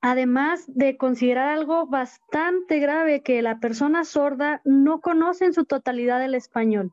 además 0.00 0.64
de 0.68 0.96
considerar 0.96 1.48
algo 1.48 1.86
bastante 1.86 2.78
grave 2.78 3.22
que 3.22 3.42
la 3.42 3.58
persona 3.58 4.04
sorda 4.04 4.62
no 4.64 5.00
conoce 5.00 5.44
en 5.44 5.52
su 5.52 5.64
totalidad 5.64 6.24
el 6.24 6.34
español. 6.34 6.92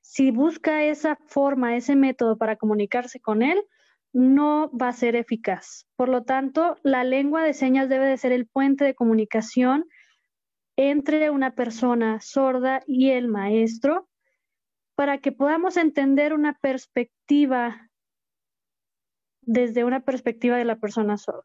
Si 0.00 0.30
busca 0.30 0.84
esa 0.84 1.16
forma, 1.26 1.76
ese 1.76 1.96
método 1.96 2.38
para 2.38 2.56
comunicarse 2.56 3.18
con 3.18 3.42
él, 3.42 3.60
no 4.16 4.70
va 4.70 4.88
a 4.88 4.92
ser 4.94 5.14
eficaz. 5.14 5.86
Por 5.94 6.08
lo 6.08 6.24
tanto, 6.24 6.78
la 6.82 7.04
lengua 7.04 7.44
de 7.44 7.52
señas 7.52 7.90
debe 7.90 8.06
de 8.06 8.16
ser 8.16 8.32
el 8.32 8.46
puente 8.46 8.82
de 8.82 8.94
comunicación 8.94 9.84
entre 10.76 11.28
una 11.28 11.54
persona 11.54 12.18
sorda 12.22 12.80
y 12.86 13.10
el 13.10 13.28
maestro 13.28 14.08
para 14.94 15.18
que 15.18 15.32
podamos 15.32 15.76
entender 15.76 16.32
una 16.32 16.54
perspectiva 16.54 17.90
desde 19.42 19.84
una 19.84 20.00
perspectiva 20.00 20.56
de 20.56 20.64
la 20.64 20.76
persona 20.76 21.18
sorda. 21.18 21.44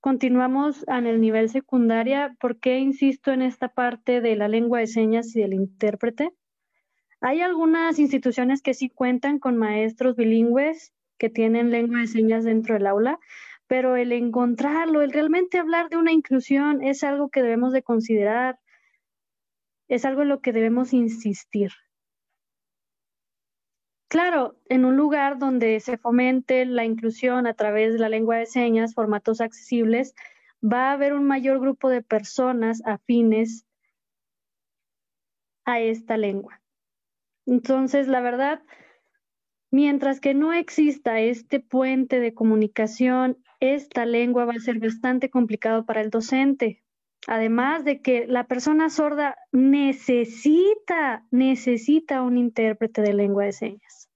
Continuamos 0.00 0.86
en 0.88 1.06
el 1.06 1.20
nivel 1.20 1.50
secundaria. 1.50 2.34
¿Por 2.40 2.60
qué 2.60 2.78
insisto 2.78 3.30
en 3.30 3.42
esta 3.42 3.68
parte 3.68 4.22
de 4.22 4.36
la 4.36 4.48
lengua 4.48 4.78
de 4.78 4.86
señas 4.86 5.36
y 5.36 5.40
del 5.40 5.52
intérprete? 5.52 6.30
Hay 7.20 7.42
algunas 7.42 7.98
instituciones 7.98 8.62
que 8.62 8.72
sí 8.72 8.88
cuentan 8.88 9.38
con 9.38 9.56
maestros 9.58 10.16
bilingües 10.16 10.92
que 11.18 11.28
tienen 11.28 11.70
lengua 11.70 12.00
de 12.00 12.06
señas 12.06 12.44
dentro 12.44 12.74
del 12.74 12.86
aula, 12.86 13.18
pero 13.66 13.94
el 13.96 14.12
encontrarlo, 14.12 15.02
el 15.02 15.12
realmente 15.12 15.58
hablar 15.58 15.90
de 15.90 15.98
una 15.98 16.12
inclusión 16.12 16.82
es 16.82 17.04
algo 17.04 17.28
que 17.28 17.42
debemos 17.42 17.72
de 17.72 17.82
considerar, 17.82 18.58
es 19.88 20.04
algo 20.04 20.22
en 20.22 20.28
lo 20.28 20.40
que 20.40 20.52
debemos 20.52 20.94
insistir. 20.94 21.70
Claro, 24.08 24.56
en 24.68 24.84
un 24.84 24.96
lugar 24.96 25.38
donde 25.38 25.78
se 25.78 25.98
fomente 25.98 26.64
la 26.64 26.84
inclusión 26.84 27.46
a 27.46 27.54
través 27.54 27.92
de 27.92 28.00
la 28.00 28.08
lengua 28.08 28.38
de 28.38 28.46
señas, 28.46 28.94
formatos 28.94 29.40
accesibles, 29.40 30.14
va 30.60 30.88
a 30.88 30.92
haber 30.94 31.12
un 31.12 31.24
mayor 31.24 31.60
grupo 31.60 31.88
de 31.90 32.02
personas 32.02 32.82
afines 32.84 33.66
a 35.64 35.80
esta 35.80 36.16
lengua. 36.16 36.59
Entonces, 37.46 38.08
la 38.08 38.20
verdad, 38.20 38.62
mientras 39.70 40.20
que 40.20 40.34
no 40.34 40.52
exista 40.52 41.20
este 41.20 41.60
puente 41.60 42.20
de 42.20 42.34
comunicación, 42.34 43.38
esta 43.60 44.06
lengua 44.06 44.44
va 44.44 44.54
a 44.54 44.60
ser 44.60 44.78
bastante 44.78 45.30
complicado 45.30 45.84
para 45.84 46.00
el 46.00 46.10
docente. 46.10 46.82
Además 47.26 47.84
de 47.84 48.00
que 48.00 48.26
la 48.26 48.46
persona 48.46 48.88
sorda 48.88 49.36
necesita, 49.52 51.26
necesita 51.30 52.22
un 52.22 52.38
intérprete 52.38 53.02
de 53.02 53.12
lengua 53.12 53.44
de 53.44 53.52
señas. 53.52 54.10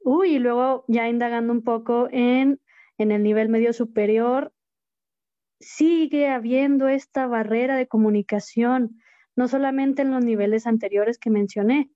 Uy, 0.00 0.34
y 0.34 0.38
luego 0.38 0.84
ya 0.88 1.08
indagando 1.08 1.52
un 1.52 1.62
poco 1.62 2.08
en, 2.10 2.60
en 2.98 3.12
el 3.12 3.22
nivel 3.22 3.48
medio 3.48 3.72
superior, 3.72 4.52
sigue 5.60 6.28
habiendo 6.28 6.88
esta 6.88 7.26
barrera 7.26 7.76
de 7.76 7.86
comunicación, 7.86 9.00
no 9.36 9.48
solamente 9.48 10.02
en 10.02 10.10
los 10.10 10.24
niveles 10.24 10.66
anteriores 10.66 11.18
que 11.18 11.30
mencioné, 11.30 11.90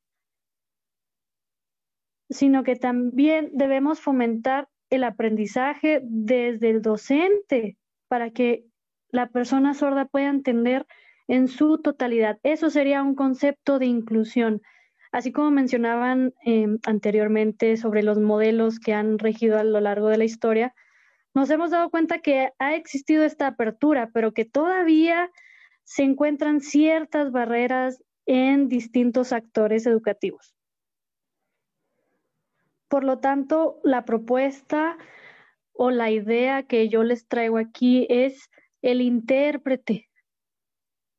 sino 2.31 2.63
que 2.63 2.77
también 2.77 3.51
debemos 3.53 4.01
fomentar 4.01 4.69
el 4.91 5.05
aprendizaje 5.05 6.01
desde 6.03 6.71
el 6.71 6.83
docente 6.83 7.77
para 8.09 8.31
que 8.31 8.65
la 9.11 9.29
persona 9.29 9.75
sorda 9.75 10.07
pueda 10.07 10.29
entender 10.29 10.87
en 11.29 11.49
su 11.49 11.79
totalidad. 11.79 12.39
Eso 12.43 12.71
sería 12.71 13.03
un 13.03 13.15
concepto 13.15 13.79
de 13.79 13.87
inclusión. 13.87 14.63
Así 15.13 15.33
como 15.33 15.51
mencionaban 15.51 16.35
em, 16.45 16.79
anteriormente 16.87 17.77
sobre 17.77 18.03
los 18.03 18.19
modelos 18.19 18.79
que 18.79 18.93
han 18.93 19.19
regido 19.19 19.59
a 19.59 19.65
lo 19.65 19.81
largo 19.81 20.09
de 20.09 20.19
la 20.19 20.25
historia, 20.25 20.75
nos 21.35 21.51
hemos 21.51 21.71
dado 21.71 21.91
cuenta 21.91 22.19
que 22.19 22.51
ha 22.59 22.75
existido 22.75 23.25
esta 23.25 23.47
apertura, 23.47 24.11
pero 24.13 24.33
que 24.33 24.45
todavía 24.45 25.31
se 25.85 26.03
encuentran 26.03 26.61
ciertas 26.61 27.31
barreras 27.31 28.03
en 28.27 28.69
distintos 28.69 29.33
actores 29.33 29.87
educativos. 29.87 30.58
Por 32.89 33.05
lo 33.05 33.19
tanto, 33.19 33.81
la 33.85 34.05
propuesta 34.05 34.97
o 35.73 35.91
la 35.91 36.11
idea 36.11 36.65
que 36.65 36.89
yo 36.89 37.05
les 37.05 37.29
traigo 37.29 37.59
aquí 37.59 38.07
es 38.11 38.51
el 38.83 39.01
intérprete, 39.01 40.09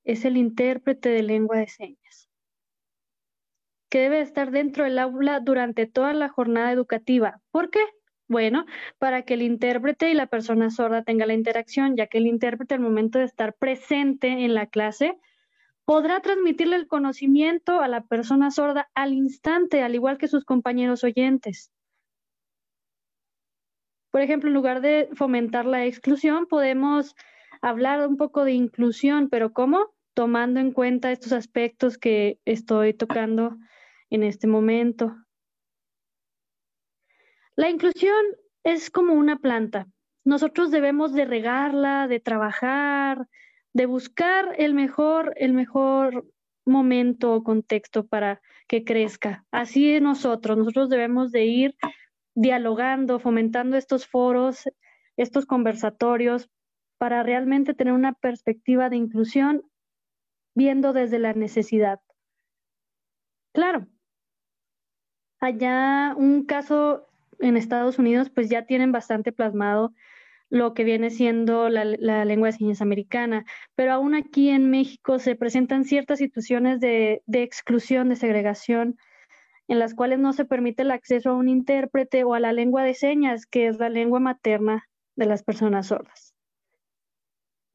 es 0.03 0.25
el 0.25 0.37
intérprete 0.37 1.09
de 1.09 1.23
lengua 1.23 1.57
de 1.57 1.67
señas 1.67 2.29
que 3.89 3.99
debe 3.99 4.21
estar 4.21 4.51
dentro 4.51 4.83
del 4.83 4.99
aula 4.99 5.39
durante 5.39 5.87
toda 5.87 6.13
la 6.13 6.29
jornada 6.29 6.71
educativa. 6.71 7.41
¿Por 7.51 7.71
qué? 7.71 7.79
Bueno, 8.27 8.65
para 8.99 9.23
que 9.23 9.33
el 9.33 9.41
intérprete 9.41 10.11
y 10.11 10.13
la 10.13 10.27
persona 10.27 10.69
sorda 10.69 11.03
tengan 11.03 11.29
la 11.29 11.33
interacción, 11.33 11.95
ya 11.95 12.05
que 12.05 12.19
el 12.19 12.27
intérprete 12.27 12.75
al 12.75 12.79
momento 12.79 13.17
de 13.17 13.25
estar 13.25 13.55
presente 13.55 14.27
en 14.27 14.53
la 14.53 14.67
clase 14.67 15.17
podrá 15.89 16.19
transmitirle 16.19 16.75
el 16.75 16.85
conocimiento 16.85 17.81
a 17.81 17.87
la 17.87 18.01
persona 18.01 18.51
sorda 18.51 18.91
al 18.93 19.11
instante, 19.11 19.81
al 19.81 19.95
igual 19.95 20.19
que 20.19 20.27
sus 20.27 20.45
compañeros 20.45 21.03
oyentes. 21.03 21.71
Por 24.11 24.21
ejemplo, 24.21 24.49
en 24.49 24.53
lugar 24.53 24.81
de 24.81 25.09
fomentar 25.15 25.65
la 25.65 25.87
exclusión, 25.87 26.45
podemos 26.45 27.15
hablar 27.63 28.07
un 28.07 28.17
poco 28.17 28.43
de 28.43 28.51
inclusión, 28.51 29.29
pero 29.29 29.51
¿cómo? 29.51 29.87
Tomando 30.13 30.59
en 30.59 30.73
cuenta 30.73 31.11
estos 31.11 31.31
aspectos 31.31 31.97
que 31.97 32.39
estoy 32.45 32.93
tocando 32.93 33.57
en 34.11 34.21
este 34.21 34.45
momento. 34.45 35.15
La 37.55 37.71
inclusión 37.71 38.23
es 38.63 38.91
como 38.91 39.13
una 39.13 39.39
planta. 39.39 39.87
Nosotros 40.23 40.69
debemos 40.69 41.13
de 41.13 41.25
regarla, 41.25 42.07
de 42.07 42.19
trabajar, 42.19 43.27
de 43.79 43.85
buscar 43.85 44.55
el 44.57 44.73
mejor, 44.73 45.33
el 45.37 45.53
mejor 45.53 46.25
momento 46.65 47.33
o 47.33 47.45
contexto 47.45 48.05
para 48.05 48.41
que 48.67 48.83
crezca. 48.83 49.45
Así 49.51 50.01
nosotros, 50.01 50.57
nosotros 50.57 50.89
debemos 50.89 51.31
de 51.31 51.45
ir 51.45 51.75
dialogando, 52.35 53.19
fomentando 53.19 53.77
estos 53.77 54.05
foros, 54.05 54.65
estos 55.15 55.45
conversatorios 55.45 56.49
para 56.97 57.23
realmente 57.23 57.73
tener 57.73 57.93
una 57.93 58.11
perspectiva 58.11 58.89
de 58.89 58.97
inclusión 58.97 59.63
viendo 60.53 60.91
desde 60.91 61.17
la 61.17 61.31
necesidad. 61.31 62.01
Claro, 63.53 63.87
Allá 65.39 66.15
un 66.17 66.43
caso 66.43 67.07
en 67.39 67.55
Estados 67.55 67.97
Unidos, 67.97 68.29
pues 68.29 68.49
ya 68.49 68.65
tienen 68.65 68.91
bastante 68.91 69.31
plasmado 69.31 69.93
lo 70.49 70.73
que 70.73 70.83
viene 70.83 71.11
siendo 71.11 71.69
la, 71.69 71.85
lengua 72.25 72.47
de 72.47 72.57
señas 72.57 72.81
americana, 72.81 73.45
pero 73.75 73.93
aún 73.93 74.15
aquí 74.15 74.49
en 74.49 74.69
México 74.69 75.19
se 75.19 75.35
presentan 75.35 75.85
ciertas 75.85 76.19
situaciones 76.19 76.79
de, 76.79 77.21
de 77.27 77.43
exclusión, 77.43 78.09
de 78.09 78.15
segregación, 78.15 78.97
en 79.67 79.77
las 79.77 79.93
cuales 79.93 80.17
no 80.17 80.33
se 80.33 80.45
permite 80.45 80.81
el 80.81 80.91
acceso 80.91 81.29
a 81.29 81.35
un 81.35 81.49
intérprete 81.49 82.23
o 82.23 82.33
a 82.33 82.39
la 82.39 82.53
lengua 82.53 82.83
de 82.83 82.95
señas, 82.95 83.45
que 83.45 83.67
es 83.67 83.77
la 83.77 83.89
lengua 83.89 84.19
materna 84.19 84.87
de 85.15 85.27
las 85.27 85.43
personas 85.43 85.87
sordas. 85.87 86.33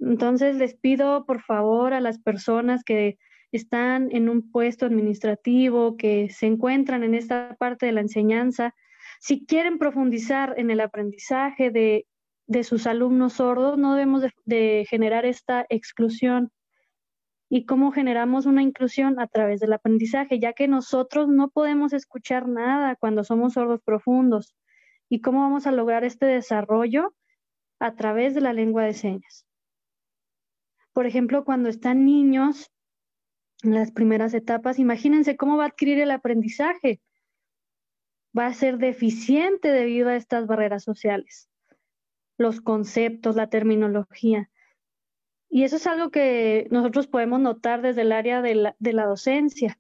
Entonces 0.01 0.57
les 0.57 0.75
pido 0.75 1.25
por 1.25 1.41
favor 1.41 1.95
a 1.95 2.01
las 2.01 2.19
personas 2.19 2.83
que 2.83 3.17
están 3.53 4.09
en 4.11 4.29
un 4.29 4.51
puesto 4.51 4.87
administrativo, 4.87 5.97
que 5.97 6.29
se 6.31 6.47
encuentran 6.47 7.05
en 7.05 7.15
esta 7.15 7.55
parte 7.59 7.87
de 7.87 7.93
la 7.93 8.01
enseñanza, 8.01 8.75
si 9.21 9.47
quieren 9.47 9.79
profundizar 9.79 10.55
en 10.57 10.71
el 10.71 10.81
aprendizaje 10.81 11.71
de, 11.71 12.07
sus 12.63 12.87
alumnos 12.87 13.35
sordos, 13.35 13.79
no 13.79 13.95
debemos 13.95 14.23
de, 14.45 14.87
generar 14.89 15.25
esta 15.25 15.67
exclusión. 15.69 16.51
¿Y 17.49 17.67
cómo 17.67 17.93
generamos 17.93 18.47
una 18.47 18.63
inclusión? 18.63 19.21
A 19.21 19.27
través 19.27 19.61
del 19.61 19.73
aprendizaje, 19.73 20.41
ya 20.41 20.53
que 20.53 20.69
nosotros 20.69 21.29
no 21.29 21.49
podemos 21.51 21.93
escuchar 21.93 22.49
nada 22.49 22.97
cuando 22.97 23.25
somos 23.25 23.55
sordos 23.55 23.81
profundos. 23.85 24.55
¿Y 25.09 25.21
cómo 25.21 25.41
vamos 25.41 25.67
a 25.67 25.73
lograr 25.73 26.05
este 26.05 26.27
desarrollo? 26.27 27.15
A 27.79 27.95
través 27.95 28.35
de 28.35 28.41
la 28.41 28.53
lengua 28.53 28.85
de 28.85 28.95
señas. 28.95 29.47
Por 30.93 31.07
ejemplo, 31.07 31.45
cuando 31.45 31.69
están 31.69 32.05
niños, 32.05 32.71
en 33.65 33.75
las 33.75 33.91
primeras 33.91 34.35
etapas, 34.35 34.79
imagínense 34.79 35.37
cómo 35.37 35.57
va 35.57 35.65
a 35.65 35.69
adquirir 35.69 35.99
el 35.99 36.11
aprendizaje. 36.11 37.01
Va 38.37 38.47
a 38.47 38.55
ser 38.55 38.79
deficiente 38.79 39.69
debido 39.69 40.09
a 40.09 40.17
estas 40.17 40.47
barreras 40.47 40.85
sociales, 40.85 41.49
los 42.37 42.61
conceptos, 42.61 43.37
la 43.37 43.49
terminología. 43.49 44.51
Y 45.49 45.65
eso 45.65 45.77
es 45.77 45.87
algo 45.87 46.11
que 46.11 46.67
nosotros 46.71 47.07
podemos 47.07 47.41
notar 47.41 47.81
desde 47.81 48.03
el 48.03 48.13
área 48.13 48.43
de 48.43 48.55
la, 48.55 49.07
docencia. 49.07 49.79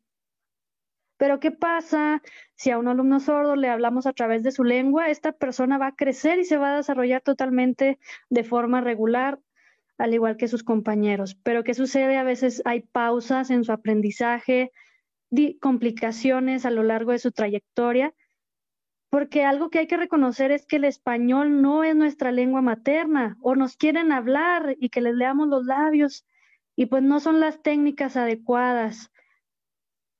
Pero 1.16 1.40
¿qué 1.40 1.50
pasa 1.50 2.22
si 2.54 2.70
a 2.70 2.78
un 2.78 2.88
alumno 2.88 3.18
sordo 3.20 3.56
le 3.56 3.68
hablamos 3.68 4.06
a 4.06 4.12
través 4.12 4.42
de 4.42 4.52
su 4.52 4.62
lengua? 4.62 5.08
Esta 5.08 5.32
persona 5.32 5.78
va 5.78 5.88
a 5.88 5.96
crecer 5.96 6.38
y 6.38 6.44
se 6.44 6.58
va 6.58 6.74
a 6.74 6.76
desarrollar 6.76 7.22
totalmente 7.22 7.98
de 8.30 8.44
forma 8.44 8.80
regular, 8.80 9.40
al 9.98 10.14
igual 10.14 10.36
que 10.36 10.48
sus 10.48 10.62
compañeros. 10.62 11.36
Pero 11.42 11.64
¿qué 11.64 11.74
sucede? 11.74 12.18
A 12.18 12.24
veces 12.24 12.62
hay 12.64 12.82
pausas 12.82 13.50
en 13.50 13.64
su 13.64 13.72
aprendizaje, 13.72 14.70
complicaciones 15.60 16.64
a 16.66 16.70
lo 16.70 16.82
largo 16.82 17.12
de 17.12 17.18
su 17.18 17.32
trayectoria, 17.32 18.14
porque 19.14 19.44
algo 19.44 19.70
que 19.70 19.78
hay 19.78 19.86
que 19.86 19.96
reconocer 19.96 20.50
es 20.50 20.66
que 20.66 20.74
el 20.74 20.82
español 20.82 21.62
no 21.62 21.84
es 21.84 21.94
nuestra 21.94 22.32
lengua 22.32 22.62
materna, 22.62 23.36
o 23.40 23.54
nos 23.54 23.76
quieren 23.76 24.10
hablar 24.10 24.74
y 24.80 24.88
que 24.88 25.00
les 25.00 25.14
leamos 25.14 25.46
los 25.46 25.66
labios, 25.66 26.26
y 26.74 26.86
pues 26.86 27.04
no 27.04 27.20
son 27.20 27.38
las 27.38 27.62
técnicas 27.62 28.16
adecuadas. 28.16 29.12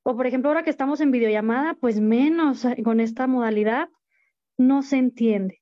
O 0.04 0.14
por 0.14 0.28
ejemplo, 0.28 0.48
ahora 0.48 0.62
que 0.62 0.70
estamos 0.70 1.00
en 1.00 1.10
videollamada, 1.10 1.74
pues 1.74 1.98
menos 1.98 2.64
con 2.84 3.00
esta 3.00 3.26
modalidad 3.26 3.88
no 4.58 4.82
se 4.82 4.98
entiende 4.98 5.60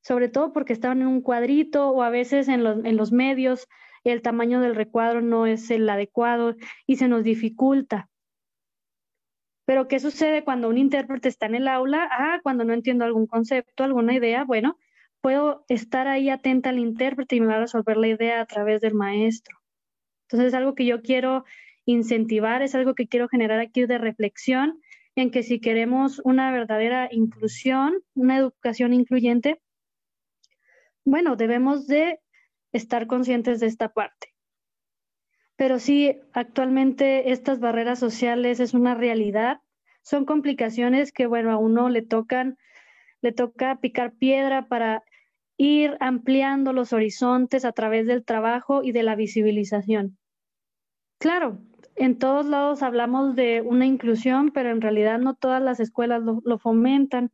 sobre 0.00 0.28
todo 0.28 0.52
porque 0.52 0.72
estaban 0.72 1.02
en 1.02 1.08
un 1.08 1.22
cuadrito 1.22 1.90
o 1.90 2.04
a 2.04 2.08
veces 2.08 2.46
en 2.46 2.62
los, 2.62 2.84
en 2.84 2.96
los 2.96 3.10
medios 3.10 3.66
el 4.04 4.22
tamaño 4.22 4.60
del 4.60 4.76
recuadro 4.76 5.22
no 5.22 5.44
es 5.44 5.72
el 5.72 5.90
adecuado 5.90 6.54
y 6.86 6.96
se 6.96 7.08
nos 7.08 7.24
dificulta. 7.24 8.08
Pero 9.68 9.86
¿qué 9.86 10.00
sucede 10.00 10.44
cuando 10.44 10.70
un 10.70 10.78
intérprete 10.78 11.28
está 11.28 11.44
en 11.44 11.54
el 11.54 11.68
aula? 11.68 12.08
Ah, 12.10 12.40
cuando 12.42 12.64
no 12.64 12.72
entiendo 12.72 13.04
algún 13.04 13.26
concepto, 13.26 13.84
alguna 13.84 14.14
idea, 14.14 14.44
bueno, 14.44 14.78
puedo 15.20 15.66
estar 15.68 16.08
ahí 16.08 16.30
atenta 16.30 16.70
al 16.70 16.78
intérprete 16.78 17.36
y 17.36 17.40
me 17.40 17.48
va 17.48 17.56
a 17.56 17.60
resolver 17.60 17.98
la 17.98 18.08
idea 18.08 18.40
a 18.40 18.46
través 18.46 18.80
del 18.80 18.94
maestro. 18.94 19.58
Entonces 20.22 20.48
es 20.48 20.54
algo 20.54 20.74
que 20.74 20.86
yo 20.86 21.02
quiero 21.02 21.44
incentivar, 21.84 22.62
es 22.62 22.74
algo 22.74 22.94
que 22.94 23.08
quiero 23.08 23.28
generar 23.28 23.60
aquí 23.60 23.84
de 23.84 23.98
reflexión 23.98 24.80
en 25.16 25.30
que 25.30 25.42
si 25.42 25.60
queremos 25.60 26.22
una 26.24 26.50
verdadera 26.50 27.10
inclusión, 27.10 28.02
una 28.14 28.38
educación 28.38 28.94
incluyente, 28.94 29.60
bueno, 31.04 31.36
debemos 31.36 31.86
de 31.86 32.20
estar 32.72 33.06
conscientes 33.06 33.60
de 33.60 33.66
esta 33.66 33.90
parte. 33.90 34.37
Pero 35.58 35.80
sí, 35.80 36.16
actualmente 36.32 37.32
estas 37.32 37.58
barreras 37.58 37.98
sociales 37.98 38.60
es 38.60 38.74
una 38.74 38.94
realidad, 38.94 39.60
son 40.02 40.24
complicaciones 40.24 41.10
que, 41.10 41.26
bueno, 41.26 41.50
a 41.50 41.58
uno 41.58 41.88
le 41.88 42.02
tocan, 42.02 42.56
le 43.22 43.32
toca 43.32 43.80
picar 43.80 44.12
piedra 44.12 44.68
para 44.68 45.02
ir 45.56 45.96
ampliando 45.98 46.72
los 46.72 46.92
horizontes 46.92 47.64
a 47.64 47.72
través 47.72 48.06
del 48.06 48.24
trabajo 48.24 48.84
y 48.84 48.92
de 48.92 49.02
la 49.02 49.16
visibilización. 49.16 50.16
Claro, 51.18 51.58
en 51.96 52.20
todos 52.20 52.46
lados 52.46 52.84
hablamos 52.84 53.34
de 53.34 53.60
una 53.60 53.84
inclusión, 53.84 54.52
pero 54.52 54.70
en 54.70 54.80
realidad 54.80 55.18
no 55.18 55.34
todas 55.34 55.60
las 55.60 55.80
escuelas 55.80 56.22
lo, 56.22 56.40
lo 56.44 56.60
fomentan 56.60 57.32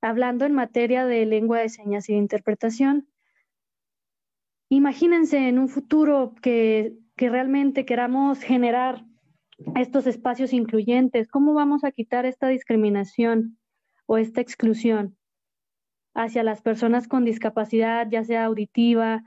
hablando 0.00 0.44
en 0.44 0.52
materia 0.52 1.06
de 1.06 1.26
lengua 1.26 1.58
de 1.58 1.70
señas 1.70 2.08
y 2.08 2.12
de 2.12 2.20
interpretación. 2.20 3.08
Imagínense 4.68 5.48
en 5.48 5.58
un 5.58 5.68
futuro 5.68 6.34
que, 6.40 7.01
que 7.22 7.30
realmente 7.30 7.84
queramos 7.84 8.42
generar 8.42 9.04
estos 9.76 10.08
espacios 10.08 10.52
incluyentes, 10.52 11.28
¿cómo 11.28 11.54
vamos 11.54 11.84
a 11.84 11.92
quitar 11.92 12.26
esta 12.26 12.48
discriminación 12.48 13.60
o 14.06 14.18
esta 14.18 14.40
exclusión 14.40 15.16
hacia 16.14 16.42
las 16.42 16.62
personas 16.62 17.06
con 17.06 17.24
discapacidad, 17.24 18.08
ya 18.10 18.24
sea 18.24 18.46
auditiva? 18.46 19.22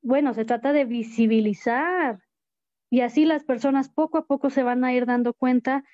Bueno, 0.00 0.32
se 0.32 0.46
trata 0.46 0.72
de 0.72 0.86
visibilizar 0.86 2.18
y 2.88 3.02
así 3.02 3.26
las 3.26 3.44
personas 3.44 3.90
poco 3.90 4.16
a 4.16 4.24
poco 4.24 4.48
se 4.48 4.62
van 4.62 4.82
a 4.82 4.94
ir 4.94 5.04
dando 5.04 5.34
cuenta 5.34 5.84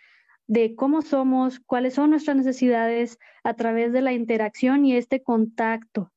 de 0.46 0.76
cómo 0.76 1.02
somos, 1.02 1.58
cuáles 1.58 1.94
son 1.94 2.10
nuestras 2.10 2.36
necesidades 2.36 3.18
a 3.42 3.54
través 3.54 3.92
de 3.92 4.02
la 4.02 4.12
interacción 4.12 4.86
y 4.86 4.96
este 4.96 5.20
contacto. 5.20 6.12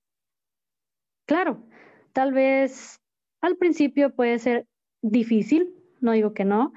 Claro, 1.26 1.66
tal 2.14 2.34
vez 2.34 3.02
al 3.42 3.58
principio 3.58 4.14
puede 4.14 4.38
ser 4.38 4.68
difícil, 5.02 5.76
no 6.00 6.12
digo 6.12 6.34
que 6.34 6.46
no. 6.46 6.74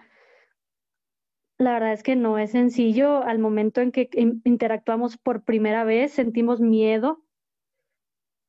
La 1.58 1.74
verdad 1.74 1.92
es 1.92 2.02
que 2.02 2.16
no 2.16 2.38
es 2.38 2.50
sencillo. 2.50 3.22
Al 3.22 3.38
momento 3.38 3.80
en 3.80 3.92
que 3.92 4.08
interactuamos 4.44 5.16
por 5.16 5.44
primera 5.44 5.84
vez, 5.84 6.12
sentimos 6.12 6.60
miedo, 6.60 7.24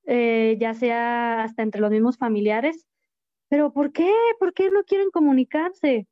eh, 0.06 0.58
ya 0.60 0.74
sea 0.74 1.44
hasta 1.44 1.64
entre 1.64 1.82
los 1.82 1.92
mismos 1.92 2.18
familiares. 2.18 2.88
Pero 3.48 3.74
¿por 3.74 3.92
qué? 3.92 4.12
¿Por 4.40 4.54
qué 4.54 4.72
no 4.72 4.84
quieren 4.84 5.12
comunicarse? 5.12 6.08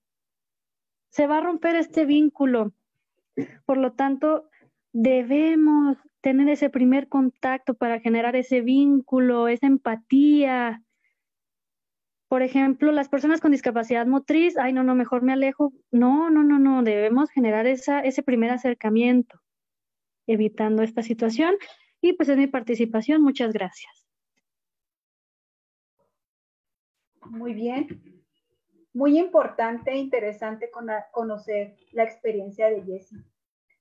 Se 1.09 1.27
va 1.27 1.39
a 1.39 1.41
romper 1.41 1.75
este 1.75 2.05
vínculo. 2.05 2.73
Por 3.65 3.77
lo 3.77 3.93
tanto, 3.93 4.49
debemos 4.91 5.97
tener 6.21 6.47
ese 6.49 6.69
primer 6.69 7.09
contacto 7.09 7.73
para 7.73 7.99
generar 7.99 8.35
ese 8.35 8.61
vínculo, 8.61 9.47
esa 9.47 9.67
empatía. 9.67 10.83
Por 12.33 12.41
ejemplo, 12.41 12.91
las 12.91 13.09
personas 13.09 13.41
con 13.41 13.51
discapacidad 13.51 14.07
motriz, 14.07 14.57
ay, 14.57 14.73
no, 14.73 14.81
no, 14.81 14.95
mejor 14.95 15.21
me 15.21 15.33
alejo. 15.33 15.71
No, 15.91 16.31
no, 16.31 16.41
no, 16.41 16.57
no, 16.57 16.81
debemos 16.81 17.29
generar 17.29 17.67
ese 17.67 18.23
primer 18.23 18.49
acercamiento, 18.49 19.39
evitando 20.25 20.81
esta 20.81 21.03
situación. 21.03 21.53
Y 22.01 22.13
pues 22.13 22.29
es 22.29 22.37
mi 22.37 22.47
participación. 22.47 23.21
Muchas 23.21 23.53
gracias. 23.53 24.07
Muy 27.29 27.53
bien. 27.53 28.01
Muy 28.93 29.19
importante 29.19 29.91
e 29.91 29.97
interesante 29.97 30.71
conocer 31.11 31.75
la 31.91 32.01
experiencia 32.01 32.67
de 32.71 32.81
Jessie. 32.81 33.23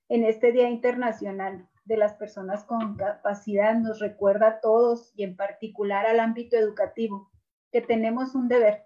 En 0.09 0.25
este 0.25 0.51
Día 0.51 0.69
Internacional 0.69 1.67
de 1.85 1.97
las 1.97 2.13
Personas 2.13 2.65
con 2.65 2.97
Capacidad 2.97 3.73
nos 3.73 3.99
recuerda 3.99 4.47
a 4.47 4.59
todos 4.59 5.11
y 5.15 5.23
en 5.23 5.35
particular 5.35 6.05
al 6.05 6.19
ámbito 6.19 6.55
educativo 6.55 7.32
que 7.73 7.81
tenemos 7.81 8.35
un 8.35 8.47
deber 8.47 8.85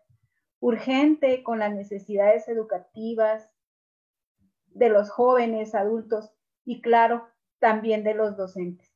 urgente 0.62 1.44
con 1.44 1.60
las 1.60 1.74
necesidades 1.74 2.48
educativas 2.48 3.52
de 4.68 4.88
los 4.88 5.10
jóvenes, 5.10 5.76
adultos 5.76 6.32
y 6.64 6.82
claro, 6.82 7.28
también 7.60 8.06
de 8.06 8.14
los 8.14 8.38
docentes. 8.38 8.96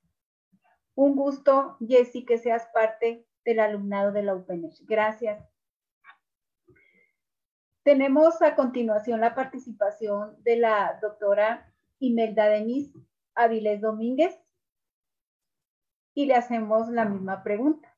Un 0.95 1.15
gusto, 1.15 1.77
Jessie, 1.85 2.25
que 2.25 2.37
seas 2.37 2.67
parte 2.73 3.27
del 3.43 3.59
alumnado 3.59 4.13
de 4.13 4.23
la 4.23 4.33
UPNESH. 4.33 4.85
Gracias. 4.85 5.45
Tenemos 7.83 8.41
a 8.41 8.55
continuación 8.55 9.19
la 9.19 9.35
participación 9.35 10.41
de 10.43 10.55
la 10.55 10.99
doctora 11.01 11.73
Imelda 11.99 12.47
Denis 12.47 12.93
Avilés 13.35 13.81
Domínguez 13.81 14.39
y 16.13 16.27
le 16.27 16.35
hacemos 16.35 16.89
la 16.89 17.03
misma 17.03 17.43
pregunta. 17.43 17.90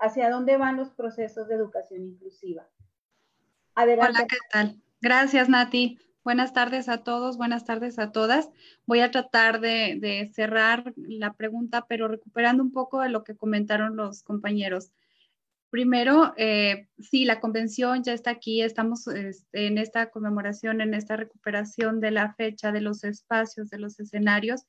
¿Hacia 0.00 0.30
dónde 0.30 0.56
van 0.56 0.76
los 0.76 0.90
procesos 0.90 1.46
de 1.48 1.56
educación 1.56 2.02
inclusiva? 2.02 2.66
Adelante. 3.74 4.12
Hola, 4.16 4.26
¿qué 4.26 4.38
tal? 4.50 4.82
Gracias, 5.00 5.48
Nati. 5.48 5.98
Buenas 6.24 6.52
tardes 6.52 6.88
a 6.88 6.98
todos, 6.98 7.36
buenas 7.36 7.64
tardes 7.64 7.98
a 7.98 8.12
todas. 8.12 8.50
Voy 8.86 9.00
a 9.00 9.10
tratar 9.10 9.60
de, 9.60 10.30
cerrar 10.34 10.92
la 10.96 11.32
pregunta, 11.32 11.86
pero 11.88 12.08
recuperando 12.08 12.62
un 12.62 12.72
poco 12.72 13.00
de 13.00 13.08
lo 13.08 13.24
que 13.24 13.36
comentaron 13.36 13.96
los 13.96 14.22
compañeros. 14.22 14.92
Primero, 15.70 16.34
eh, 16.36 16.88
sí, 16.98 17.24
la 17.24 17.40
convención 17.40 18.02
ya 18.02 18.12
está 18.12 18.30
aquí, 18.30 18.60
estamos 18.60 19.06
este, 19.06 19.66
en 19.66 19.78
esta 19.78 20.10
conmemoración, 20.10 20.80
en 20.80 20.94
esta 20.94 21.16
recuperación 21.16 22.00
de 22.00 22.10
la 22.10 22.34
fecha, 22.34 22.70
de 22.72 22.80
los 22.80 23.04
espacios, 23.04 23.70
de 23.70 23.78
los 23.78 23.98
escenarios, 23.98 24.66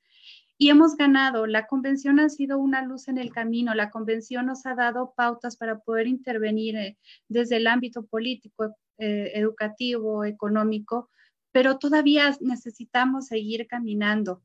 y 0.62 0.70
hemos 0.70 0.96
ganado. 0.96 1.48
La 1.48 1.66
convención 1.66 2.20
ha 2.20 2.28
sido 2.28 2.56
una 2.56 2.82
luz 2.82 3.08
en 3.08 3.18
el 3.18 3.32
camino, 3.32 3.74
la 3.74 3.90
convención 3.90 4.46
nos 4.46 4.64
ha 4.64 4.76
dado 4.76 5.12
pautas 5.16 5.56
para 5.56 5.80
poder 5.80 6.06
intervenir 6.06 6.76
eh, 6.76 6.98
desde 7.26 7.56
el 7.56 7.66
ámbito 7.66 8.06
político, 8.06 8.76
eh, 8.98 9.32
educativo, 9.34 10.24
económico, 10.24 11.10
pero 11.50 11.78
todavía 11.78 12.36
necesitamos 12.40 13.26
seguir 13.26 13.66
caminando. 13.66 14.44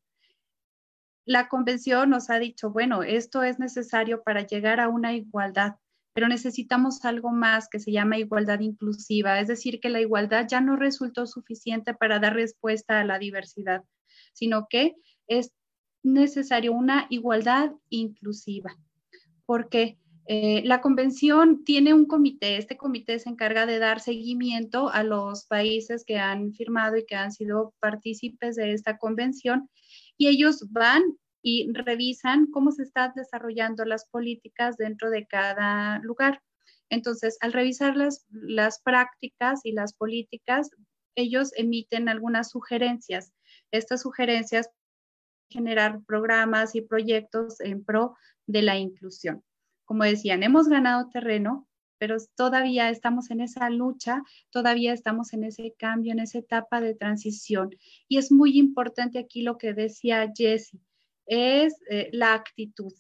La 1.24 1.50
convención 1.50 2.10
nos 2.10 2.32
ha 2.32 2.40
dicho, 2.40 2.72
bueno, 2.72 3.04
esto 3.04 3.44
es 3.44 3.60
necesario 3.60 4.24
para 4.24 4.42
llegar 4.42 4.80
a 4.80 4.90
una 4.90 5.14
igualdad, 5.14 5.76
pero 6.14 6.28
necesitamos 6.28 7.06
algo 7.06 7.30
más 7.30 7.70
que 7.70 7.78
se 7.80 7.92
llama 7.92 8.18
igualdad 8.18 8.62
inclusiva, 8.62 9.40
es 9.40 9.50
decir, 9.50 9.80
que 9.80 9.90
la 9.90 10.02
igualdad 10.02 10.48
ya 10.50 10.62
no 10.62 10.78
resultó 10.78 11.28
suficiente 11.28 11.94
para 11.94 12.18
dar 12.18 12.34
respuesta 12.34 13.02
a 13.02 13.06
la 13.06 13.20
diversidad, 13.20 13.84
sino 14.34 14.66
que 14.68 14.96
es 15.28 15.54
necesario 16.14 16.74
una 16.74 17.08
igualdad 17.10 17.72
inclusiva. 17.90 18.76
porque 19.46 19.98
eh, 20.30 20.62
la 20.66 20.82
convención 20.82 21.64
tiene 21.64 21.94
un 21.94 22.06
comité, 22.06 22.58
este 22.58 22.76
comité 22.76 23.18
se 23.18 23.30
encarga 23.30 23.66
de 23.66 23.80
dar 23.80 24.02
seguimiento 24.02 24.90
a 24.90 25.04
los 25.04 25.46
países 25.46 26.04
que 26.06 26.18
han 26.18 26.54
firmado 26.54 26.98
y 26.98 27.06
que 27.06 27.16
han 27.16 27.32
sido 27.32 27.74
partícipes 27.80 28.58
de 28.58 28.74
esta 28.74 28.98
convención 28.98 29.70
y 30.18 30.28
ellos 30.28 30.66
van 30.70 31.02
y 31.42 31.72
revisan 31.72 32.48
cómo 32.48 32.72
se 32.72 32.84
están 32.84 33.14
desarrollando 33.16 33.86
las 33.86 34.06
políticas 34.06 34.76
dentro 34.76 35.10
de 35.10 35.26
cada 35.28 36.00
lugar. 36.00 36.42
Entonces, 36.90 37.38
al 37.40 37.54
revisar 37.54 37.96
las, 37.96 38.26
las 38.30 38.82
prácticas 38.82 39.62
y 39.64 39.72
las 39.72 39.94
políticas, 39.94 40.70
ellos 41.16 41.52
emiten 41.56 42.10
algunas 42.10 42.52
sugerencias. 42.52 43.32
Estas 43.72 44.02
sugerencias 44.02 44.70
generar 45.50 46.02
programas 46.06 46.76
y 46.76 46.82
proyectos 46.82 47.60
en 47.62 47.84
pro 47.84 48.16
de 48.46 48.62
la 48.62 48.78
inclusión. 48.78 49.44
Como 49.86 50.04
decían, 50.04 50.44
hemos 50.44 50.68
ganado 50.68 51.10
terreno, 51.10 51.68
pero 51.98 52.18
todavía 52.36 52.90
estamos 52.90 53.32
en 53.32 53.42
esa 53.42 53.70
lucha, 53.70 54.22
todavía 54.52 54.94
estamos 54.94 55.34
en 55.34 55.44
ese 55.44 55.74
cambio, 55.78 56.12
en 56.12 56.20
esa 56.20 56.40
etapa 56.40 56.82
de 56.82 56.94
transición. 56.94 57.70
Y 58.08 58.18
es 58.18 58.32
muy 58.32 58.58
importante 58.58 59.20
aquí 59.20 59.42
lo 59.42 59.58
que 59.58 59.74
decía 59.74 60.32
Jessie, 60.36 60.80
es 61.26 61.80
eh, 61.90 62.10
la 62.12 62.34
actitud. 62.34 62.94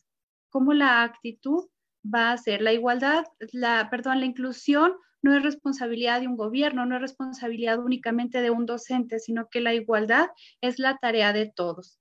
¿Cómo 0.49 0.73
la 0.73 1.03
actitud 1.03 1.65
va 2.03 2.31
a 2.31 2.37
ser? 2.37 2.61
La 2.61 2.73
igualdad, 2.73 3.25
la, 3.51 3.89
perdón, 3.89 4.19
la 4.19 4.25
inclusión 4.25 4.93
no 5.21 5.35
es 5.35 5.43
responsabilidad 5.43 6.21
de 6.21 6.27
un 6.27 6.37
gobierno, 6.37 6.85
no 6.85 6.95
es 6.95 7.01
responsabilidad 7.01 7.79
únicamente 7.79 8.41
de 8.41 8.49
un 8.49 8.65
docente, 8.65 9.19
sino 9.19 9.49
que 9.49 9.61
la 9.61 9.73
igualdad 9.73 10.27
es 10.61 10.79
la 10.79 10.97
tarea 10.97 11.33
de 11.33 11.51
todos. 11.53 11.99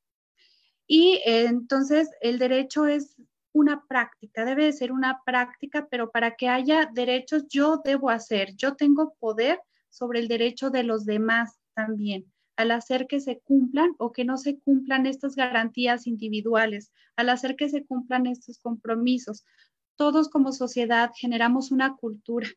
Y 0.87 1.21
eh, 1.25 1.47
entonces 1.47 2.11
el 2.21 2.39
derecho 2.39 2.87
es 2.87 3.17
una 3.53 3.85
práctica, 3.87 4.45
debe 4.45 4.73
ser 4.73 4.93
una 4.93 5.23
práctica, 5.25 5.89
pero 5.91 6.11
para 6.11 6.37
que 6.37 6.49
haya 6.49 6.91
derechos 6.93 7.47
yo 7.49 7.81
debo 7.85 8.11
hacer, 8.11 8.55
yo 8.57 8.77
tengo 8.77 9.15
poder 9.19 9.61
sobre 9.89 10.21
el 10.21 10.29
derecho 10.29 10.71
de 10.71 10.83
los 10.83 11.07
demás 11.07 11.59
también 11.75 12.27
al 12.57 12.71
hacer 12.71 13.07
que 13.07 13.21
se 13.21 13.39
cumplan 13.41 13.95
o 13.99 14.13
que 14.13 14.25
no 14.25 14.39
se 14.39 14.59
cumplan 14.59 15.07
estas 15.07 15.37
garantías 15.37 16.07
individuales, 16.07 16.91
al 17.15 17.29
hacer 17.29 17.55
que 17.55 17.69
se 17.69 17.85
cumplan 17.85 18.27
estos 18.27 18.59
compromisos. 18.59 19.45
Todos 19.97 20.29
como 20.29 20.53
sociedad 20.53 21.11
generamos 21.15 21.71
una 21.71 21.97
cultura. 21.97 22.49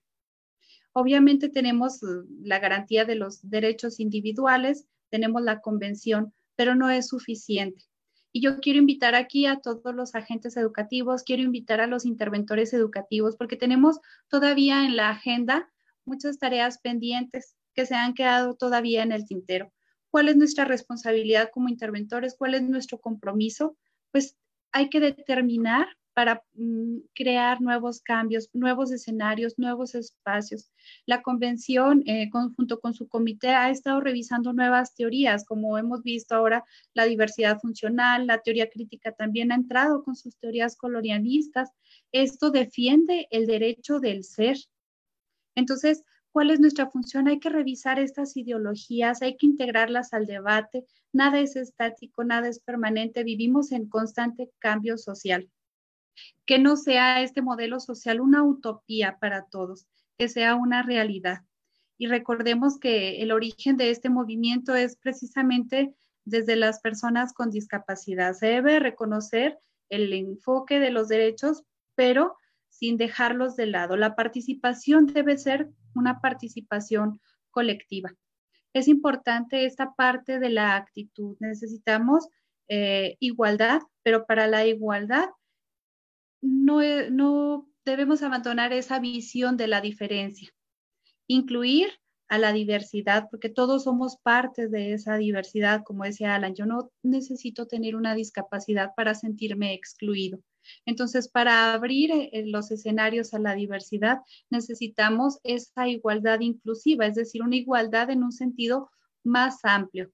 Obviamente 0.94 1.50
tenemos 1.50 2.02
eh, 2.02 2.08
la 2.42 2.60
garantía 2.60 3.06
de 3.06 3.16
los 3.16 3.48
derechos 3.50 4.00
individuales, 4.00 4.86
tenemos 5.10 5.42
la 5.42 5.60
convención, 5.60 6.34
pero 6.56 6.76
no 6.76 6.90
es 6.90 7.10
suficiente. 7.10 7.84
Y 8.32 8.42
yo 8.42 8.60
quiero 8.60 8.80
invitar 8.80 9.16
aquí 9.16 9.46
a 9.46 9.60
todos 9.60 9.96
los 9.96 10.16
agentes 10.16 10.56
educativos, 10.58 11.24
quiero 11.24 11.44
invitar 11.44 11.82
a 11.82 11.88
los 11.88 12.06
interventores 12.06 12.74
educativos, 12.74 13.36
porque 13.36 13.56
tenemos 13.56 14.00
todavía 14.28 14.86
en 14.86 14.96
la 14.96 15.10
agenda 15.10 15.70
muchas 16.06 16.38
tareas 16.38 16.80
pendientes 16.80 17.56
que 17.74 17.86
se 17.86 17.96
han 17.96 18.14
quedado 18.14 18.56
todavía 18.56 19.04
en 19.04 19.12
el 19.12 19.26
tintero. 19.26 19.72
Cuál 20.12 20.30
es 20.30 20.36
nuestra 20.36 20.66
responsabilidad 20.66 21.50
como 21.54 21.70
interventores, 21.70 22.36
cuál 22.38 22.56
es 22.56 22.64
nuestro 22.64 23.00
compromiso, 23.00 23.78
pues 24.12 24.36
hay 24.72 24.90
que 24.90 25.00
determinar 25.00 25.88
para 26.20 26.44
mm, 26.56 26.98
crear 27.16 27.62
nuevos 27.62 28.02
cambios, 28.02 28.50
nuevos 28.52 28.92
escenarios, 28.92 29.58
nuevos 29.58 29.96
espacios. 29.96 30.70
La 31.06 31.22
convención, 31.22 32.04
eh, 32.08 32.30
junto 32.30 32.82
con 32.82 32.94
su 32.94 33.08
comité, 33.08 33.52
ha 33.52 33.70
estado 33.70 34.02
revisando 34.02 34.52
nuevas 34.52 34.94
teorías, 34.96 35.46
como 35.46 35.78
hemos 35.78 36.04
visto 36.04 36.36
ahora, 36.36 36.66
la 36.94 37.06
diversidad 37.06 37.58
funcional, 37.62 38.28
la 38.28 38.40
teoría 38.40 38.70
crítica 38.70 39.14
también 39.14 39.54
ha 39.54 39.56
entrado 39.56 40.04
con 40.04 40.18
sus 40.18 40.36
teorías 40.36 40.76
colonialistas. 40.76 41.70
Esto 42.12 42.52
defiende 42.52 43.30
el 43.32 43.48
derecho 43.48 44.02
del 44.02 44.26
ser. 44.26 44.58
Entonces, 45.56 46.04
cuál 46.34 46.52
es 46.52 46.60
nuestra 46.60 46.90
función. 46.90 47.30
Hay 47.30 47.40
que 47.40 47.48
revisar 47.48 47.98
estas 47.98 48.36
ideologías, 48.36 49.22
hay 49.22 49.38
que 49.38 49.46
integrarlas 49.46 50.12
al 50.12 50.26
debate. 50.26 50.86
Nada 51.14 51.40
es 51.40 51.56
estático, 51.56 52.26
nada 52.26 52.50
es 52.50 52.60
permanente. 52.60 53.24
Vivimos 53.24 53.72
en 53.72 53.88
constante 53.88 54.52
cambio 54.60 54.98
social. 54.98 55.50
Que 56.50 56.58
no 56.58 56.78
sea 56.78 57.22
este 57.22 57.44
modelo 57.44 57.80
social 57.80 58.20
una 58.20 58.42
utopía 58.42 59.20
para 59.22 59.46
todos, 59.46 59.86
que 60.18 60.28
sea 60.28 60.56
una 60.56 60.82
realidad. 60.82 61.44
Y 62.00 62.08
recordemos 62.08 62.80
que 62.80 63.22
el 63.22 63.32
origen 63.32 63.78
de 63.78 63.92
este 63.92 64.10
movimiento 64.10 64.74
es 64.74 64.96
precisamente 64.96 65.94
desde 66.26 66.56
las 66.56 66.80
personas 66.80 67.34
con 67.34 67.52
discapacidad. 67.52 68.34
Se 68.34 68.48
debe 68.48 68.80
reconocer 68.80 69.60
el 69.90 70.12
enfoque 70.12 70.80
de 70.80 70.90
los 70.90 71.08
derechos, 71.08 71.62
pero 71.94 72.36
sin 72.68 72.98
dejarlos 72.98 73.56
de 73.56 73.68
lado. 73.68 73.96
La 73.96 74.16
participación 74.16 75.06
debe 75.06 75.38
ser 75.38 75.70
una 75.94 76.20
participación 76.20 77.22
colectiva. 77.52 78.12
Es 78.74 78.88
importante 78.88 79.66
esta 79.66 79.94
parte 79.94 80.40
de 80.40 80.50
la 80.50 80.78
actitud. 80.78 81.38
Necesitamos 81.42 82.28
eh, 82.70 83.18
igualdad, 83.20 83.84
pero 84.02 84.26
para 84.26 84.48
la 84.48 84.66
igualdad 84.66 85.30
no, 86.42 86.82
no 87.12 87.70
debemos 87.86 88.22
abandonar 88.22 88.74
esa 88.74 89.00
visión 89.00 89.58
de 89.58 89.68
la 89.68 89.82
diferencia. 89.82 90.50
Incluir 91.28 91.90
a 92.30 92.38
la 92.38 92.54
diversidad, 92.54 93.28
porque 93.30 93.50
todos 93.50 93.84
somos 93.86 94.18
parte 94.18 94.68
de 94.68 94.94
esa 94.94 95.18
diversidad, 95.18 95.82
como 95.84 96.04
decía 96.04 96.36
Alan. 96.36 96.54
Yo 96.54 96.68
no 96.68 96.92
necesito 97.02 97.66
tener 97.66 97.96
una 97.96 98.14
discapacidad 98.14 98.92
para 98.96 99.16
sentirme 99.16 99.74
excluido. 99.74 100.40
Entonces, 100.86 101.28
para 101.28 101.74
abrir 101.74 102.12
eh, 102.12 102.44
los 102.46 102.70
escenarios 102.70 103.34
a 103.34 103.40
la 103.40 103.56
diversidad, 103.56 104.20
necesitamos 104.52 105.40
esa 105.44 105.88
igualdad 105.88 106.40
inclusiva, 106.42 107.08
es 107.08 107.16
decir, 107.16 107.42
una 107.42 107.56
igualdad 107.56 108.12
en 108.12 108.24
un 108.24 108.32
sentido 108.32 108.92
más 109.24 109.60
amplio, 109.64 110.12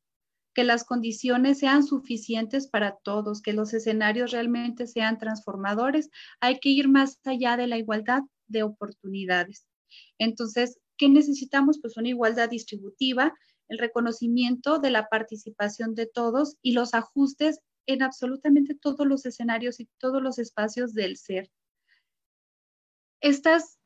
que 0.56 0.64
las 0.64 0.86
condiciones 0.86 1.60
sean 1.60 1.84
suficientes 1.84 2.68
para 2.68 2.96
todos, 3.04 3.42
que 3.42 3.54
los 3.54 3.74
escenarios 3.74 4.32
realmente 4.32 4.88
sean 4.88 5.20
transformadores. 5.20 6.10
Hay 6.40 6.60
que 6.60 6.70
ir 6.70 6.88
más 6.88 7.20
allá 7.26 7.58
de 7.58 7.68
la 7.68 7.78
igualdad 7.78 8.24
de 8.48 8.64
oportunidades. 8.64 9.68
Entonces, 10.18 10.80
¿qué 10.98 11.10
necesitamos? 11.10 11.80
Pues 11.82 11.98
una 11.98 12.08
igualdad 12.08 12.50
distributiva, 12.50 13.34
el 13.68 13.78
reconocimiento 13.80 14.80
de 14.80 14.92
la 14.92 15.10
participación 15.10 15.94
de 15.94 16.06
todos 16.06 16.56
y 16.62 16.72
los 16.72 16.94
ajustes 16.94 17.60
en 17.86 18.02
absolutamente 18.02 18.76
todos 18.76 19.06
los 19.06 19.26
escenarios 19.26 19.82
y 19.82 19.90
todos 20.00 20.24
los 20.24 20.40
espacios 20.40 20.94
del 20.94 21.18
ser. 21.18 21.52
Estas 23.20 23.78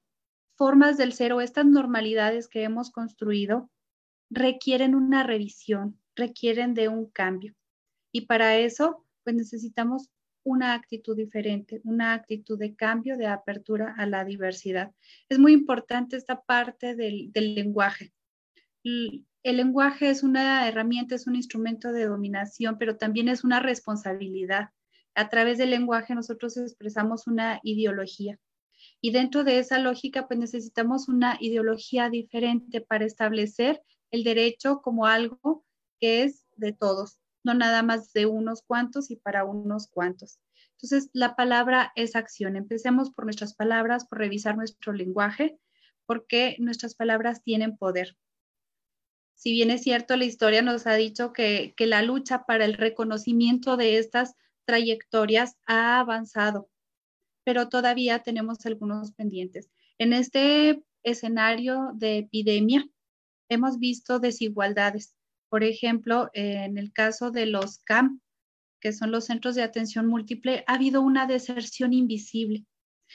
formas 0.55 0.97
del 0.97 1.13
ser 1.13 1.33
o 1.33 1.41
estas 1.41 1.65
normalidades 1.65 2.47
que 2.47 2.63
hemos 2.63 2.91
construido 2.91 3.71
requieren 4.29 4.93
una 4.93 5.23
revisión, 5.23 5.99
requieren 6.19 6.73
de 6.73 6.87
un 6.87 7.09
cambio. 7.09 7.55
Y 8.11 8.21
para 8.21 8.57
eso, 8.57 9.05
pues 9.23 9.35
necesitamos 9.35 10.09
una 10.43 10.73
actitud 10.73 11.15
diferente, 11.15 11.81
una 11.83 12.13
actitud 12.13 12.57
de 12.57 12.75
cambio, 12.75 13.17
de 13.17 13.27
apertura 13.27 13.95
a 13.97 14.05
la 14.05 14.23
diversidad. 14.23 14.91
Es 15.27 15.39
muy 15.39 15.53
importante 15.53 16.15
esta 16.15 16.41
parte 16.41 16.95
del, 16.95 17.31
del 17.31 17.55
lenguaje 17.55 18.13
el 19.43 19.57
lenguaje 19.57 20.09
es 20.09 20.23
una 20.23 20.67
herramienta, 20.67 21.15
es 21.15 21.27
un 21.27 21.35
instrumento 21.35 21.91
de 21.91 22.05
dominación, 22.05 22.77
pero 22.77 22.97
también 22.97 23.29
es 23.29 23.43
una 23.43 23.59
responsabilidad. 23.59 24.69
A 25.15 25.29
través 25.29 25.57
del 25.57 25.69
lenguaje 25.69 26.13
nosotros 26.13 26.57
expresamos 26.57 27.27
una 27.27 27.59
ideología. 27.63 28.37
Y 29.01 29.11
dentro 29.11 29.43
de 29.43 29.59
esa 29.59 29.79
lógica, 29.79 30.27
pues 30.27 30.39
necesitamos 30.39 31.07
una 31.07 31.37
ideología 31.39 32.09
diferente 32.09 32.81
para 32.81 33.05
establecer 33.05 33.81
el 34.11 34.23
derecho 34.23 34.81
como 34.81 35.05
algo 35.05 35.65
que 35.99 36.23
es 36.23 36.45
de 36.55 36.73
todos, 36.73 37.19
no 37.43 37.53
nada 37.53 37.83
más 37.83 38.13
de 38.13 38.25
unos 38.25 38.61
cuantos 38.61 39.11
y 39.11 39.15
para 39.15 39.43
unos 39.45 39.87
cuantos. 39.87 40.39
Entonces, 40.71 41.09
la 41.13 41.35
palabra 41.35 41.91
es 41.95 42.15
acción. 42.15 42.55
Empecemos 42.55 43.11
por 43.11 43.25
nuestras 43.25 43.53
palabras, 43.53 44.07
por 44.07 44.19
revisar 44.19 44.55
nuestro 44.55 44.93
lenguaje, 44.93 45.59
porque 46.05 46.55
nuestras 46.59 46.95
palabras 46.95 47.43
tienen 47.43 47.77
poder. 47.77 48.17
Si 49.35 49.51
bien 49.51 49.71
es 49.71 49.83
cierto, 49.83 50.15
la 50.15 50.25
historia 50.25 50.61
nos 50.61 50.87
ha 50.87 50.95
dicho 50.95 51.33
que, 51.33 51.73
que 51.77 51.85
la 51.85 52.01
lucha 52.01 52.45
para 52.45 52.65
el 52.65 52.73
reconocimiento 52.73 53.77
de 53.77 53.97
estas 53.97 54.35
trayectorias 54.65 55.57
ha 55.65 55.99
avanzado, 55.99 56.69
pero 57.43 57.69
todavía 57.69 58.19
tenemos 58.19 58.65
algunos 58.65 59.11
pendientes. 59.13 59.69
En 59.97 60.13
este 60.13 60.83
escenario 61.03 61.91
de 61.93 62.19
epidemia, 62.19 62.87
hemos 63.49 63.79
visto 63.79 64.19
desigualdades. 64.19 65.15
Por 65.49 65.63
ejemplo, 65.63 66.29
en 66.33 66.77
el 66.77 66.93
caso 66.93 67.31
de 67.31 67.45
los 67.45 67.79
CAM, 67.79 68.21
que 68.79 68.93
son 68.93 69.11
los 69.11 69.25
centros 69.25 69.55
de 69.55 69.63
atención 69.63 70.07
múltiple, 70.07 70.63
ha 70.67 70.75
habido 70.75 71.01
una 71.01 71.25
deserción 71.27 71.93
invisible. 71.93 72.65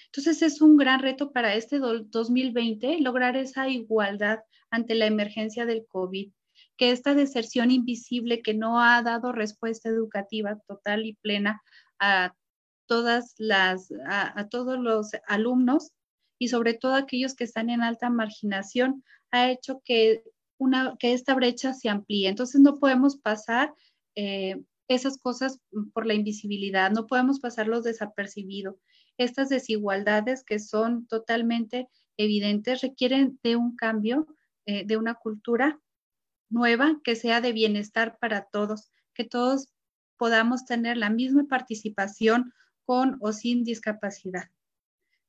Entonces 0.06 0.42
es 0.42 0.60
un 0.60 0.76
gran 0.76 1.00
reto 1.00 1.32
para 1.32 1.54
este 1.54 1.78
2020 1.78 3.00
lograr 3.00 3.36
esa 3.36 3.68
igualdad 3.68 4.40
ante 4.70 4.94
la 4.94 5.06
emergencia 5.06 5.66
del 5.66 5.86
COVID, 5.86 6.32
que 6.76 6.90
esta 6.90 7.14
deserción 7.14 7.70
invisible 7.70 8.42
que 8.42 8.54
no 8.54 8.80
ha 8.80 9.00
dado 9.02 9.32
respuesta 9.32 9.88
educativa 9.88 10.58
total 10.66 11.06
y 11.06 11.14
plena 11.14 11.62
a 12.00 12.34
todas 12.86 13.34
las 13.38 13.88
a, 14.06 14.48
todos 14.48 14.78
los 14.78 15.12
alumnos 15.26 15.92
y 16.38 16.48
sobre 16.48 16.74
todo 16.74 16.94
aquellos 16.94 17.34
que 17.34 17.44
están 17.44 17.70
en 17.70 17.82
alta 17.82 18.10
marginación 18.10 19.04
ha 19.30 19.50
hecho 19.50 19.80
que 19.84 20.22
que 20.98 21.12
esta 21.12 21.34
brecha 21.34 21.74
se 21.74 21.88
amplíe. 21.88 22.28
Entonces 22.28 22.60
no 22.60 22.78
podemos 22.78 23.16
pasar 23.16 23.74
eh, 24.14 24.62
esas 24.88 25.18
cosas 25.18 25.60
por 25.92 26.06
la 26.06 26.14
invisibilidad, 26.14 26.90
no 26.90 27.06
podemos 27.06 27.40
pasarlos 27.40 27.84
desapercibido. 27.84 28.78
Estas 29.18 29.48
desigualdades 29.48 30.44
que 30.44 30.58
son 30.58 31.06
totalmente 31.06 31.88
evidentes 32.16 32.80
requieren 32.82 33.38
de 33.42 33.56
un 33.56 33.76
cambio, 33.76 34.26
eh, 34.66 34.84
de 34.84 34.96
una 34.96 35.14
cultura 35.14 35.80
nueva 36.50 37.00
que 37.02 37.16
sea 37.16 37.40
de 37.40 37.52
bienestar 37.52 38.18
para 38.20 38.44
todos, 38.44 38.92
que 39.14 39.24
todos 39.24 39.68
podamos 40.16 40.64
tener 40.64 40.96
la 40.96 41.10
misma 41.10 41.46
participación 41.48 42.52
con 42.84 43.16
o 43.20 43.32
sin 43.32 43.64
discapacidad. 43.64 44.50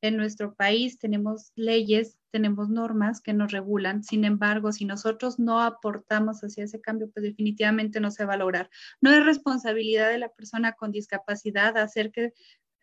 En 0.05 0.17
nuestro 0.17 0.53
país 0.53 0.99
tenemos 0.99 1.51
leyes, 1.55 2.19
tenemos 2.29 2.69
normas 2.69 3.21
que 3.21 3.33
nos 3.33 3.51
regulan. 3.51 4.03
Sin 4.03 4.23
embargo, 4.23 4.71
si 4.71 4.85
nosotros 4.85 5.39
no 5.39 5.63
aportamos 5.63 6.41
hacia 6.41 6.65
ese 6.65 6.79
cambio, 6.79 7.09
pues 7.09 7.23
definitivamente 7.23 7.99
no 7.99 8.11
se 8.11 8.23
va 8.23 8.35
a 8.35 8.37
lograr. 8.37 8.69
No 9.01 9.09
es 9.09 9.25
responsabilidad 9.25 10.11
de 10.11 10.19
la 10.19 10.29
persona 10.29 10.73
con 10.73 10.91
discapacidad 10.91 11.75
hacer 11.79 12.11
que, 12.11 12.33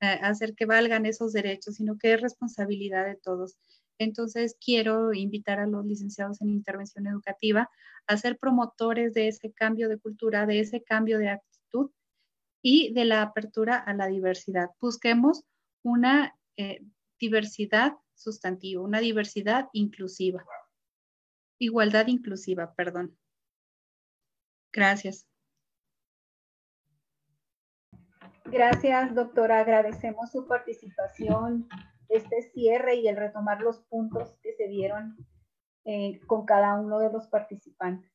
eh, 0.01 0.19
hacer 0.21 0.57
que 0.57 0.67
valgan 0.67 1.07
esos 1.07 1.33
derechos, 1.33 1.77
sino 1.77 1.97
que 1.97 2.15
es 2.15 2.21
responsabilidad 2.21 3.07
de 3.07 3.15
todos. 3.15 3.57
Entonces, 3.99 4.57
quiero 4.61 5.15
invitar 5.15 5.61
a 5.61 5.69
los 5.69 5.87
licenciados 5.87 6.41
en 6.41 6.51
intervención 6.51 7.07
educativa 7.07 7.71
a 8.09 8.17
ser 8.17 8.37
promotores 8.37 9.15
de 9.15 9.29
ese 9.29 9.53
cambio 9.53 9.89
de 9.89 9.99
cultura, 9.99 10.45
de 10.45 10.59
ese 10.59 10.83
cambio 10.83 11.19
de 11.19 11.29
actitud 11.29 11.93
y 12.63 12.93
de 12.95 13.05
la 13.05 13.23
apertura 13.23 13.77
a 13.77 13.95
la 13.95 14.09
diversidad. 14.09 14.71
Busquemos 14.81 15.45
una 15.85 16.35
eh, 16.57 16.83
diversidad 17.23 17.93
sustantiva, 18.15 18.83
una 18.83 18.99
diversidad 18.99 19.69
inclusiva. 19.73 20.45
Igualdad 21.59 22.09
inclusiva, 22.09 22.75
perdón. 22.75 23.17
Gracias. 24.73 25.29
Gracias, 28.47 29.15
doctora. 29.15 29.61
Agradecemos 29.61 30.33
su 30.33 30.49
participación, 30.49 31.69
este 32.09 32.43
cierre 32.43 32.97
y 32.97 33.07
el 33.07 33.17
retomar 33.17 33.61
los 33.61 33.79
puntos 33.83 34.37
que 34.43 34.53
se 34.55 34.67
dieron 34.67 35.17
eh, 35.85 36.19
con 36.27 36.45
cada 36.45 36.75
uno 36.75 36.99
de 36.99 37.13
los 37.13 37.29
participantes. 37.29 38.11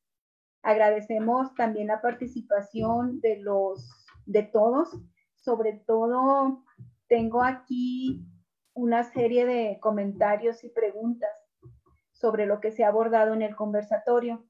Agradecemos 0.62 1.54
también 1.54 1.86
la 1.86 2.02
participación 2.02 3.20
de 3.20 3.38
los, 3.38 4.06
de 4.26 4.42
todos. 4.42 4.90
Sobre 5.34 5.82
todo, 5.86 6.62
tengo 7.08 7.42
aquí 7.42 8.22
una 8.78 9.02
serie 9.02 9.44
de 9.44 9.80
comentarios 9.80 10.62
y 10.62 10.68
preguntas 10.68 11.30
sobre 12.12 12.46
lo 12.46 12.60
que 12.60 12.70
se 12.70 12.84
ha 12.84 12.88
abordado 12.88 13.34
en 13.34 13.42
el 13.42 13.56
conversatorio. 13.56 14.46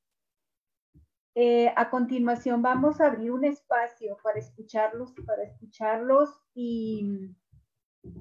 Eh, 1.35 1.73
a 1.75 1.89
continuación 1.89 2.61
vamos 2.61 3.01
a 3.01 3.07
abrir 3.07 3.33
un 3.33 3.47
espacio 3.47 4.19
para 4.23 4.39
escucharlos, 4.39 5.15
para 5.27 5.45
escucharlos 5.45 6.29
y 6.55 7.35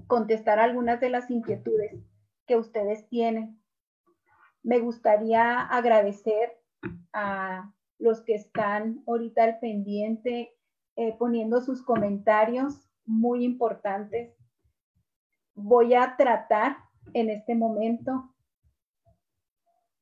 contestar 0.08 0.60
algunas 0.60 1.02
de 1.02 1.10
las 1.10 1.30
inquietudes 1.30 2.02
que 2.46 2.56
ustedes 2.56 3.10
tienen. 3.10 3.62
Me 4.64 4.80
gustaría 4.80 5.60
agradecer 5.60 6.58
a 7.12 7.74
los 8.00 8.22
que 8.22 8.36
están 8.36 9.04
ahorita 9.08 9.44
al 9.44 9.60
pendiente 9.60 10.56
eh, 10.96 11.16
poniendo 11.20 11.60
sus 11.60 11.84
comentarios 11.84 12.90
muy 13.06 13.44
importantes 13.44 14.37
voy 15.58 15.96
a 15.96 16.16
tratar 16.16 16.78
en 17.14 17.32
este 17.32 17.56
momento 17.56 18.34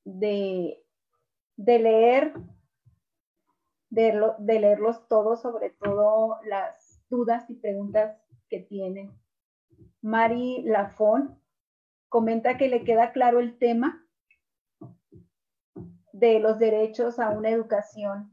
de, 0.03 0.83
leer, 1.55 2.33
de, 3.89 4.33
de, 4.37 4.59
leerlos 4.59 5.07
todos, 5.07 5.41
sobre 5.41 5.69
todo 5.69 6.37
las 6.43 7.01
dudas 7.09 7.49
y 7.49 7.55
preguntas 7.55 8.21
que 8.49 8.59
tienen. 8.59 9.17
Mari 10.01 10.63
Lafon 10.63 11.39
comenta 12.09 12.57
que 12.57 12.67
le 12.67 12.83
queda 12.83 13.13
claro 13.13 13.39
el 13.39 13.57
tema 13.57 14.05
de 16.11 16.39
los 16.39 16.59
derechos 16.59 17.17
a 17.17 17.29
una 17.29 17.49
educación, 17.49 18.29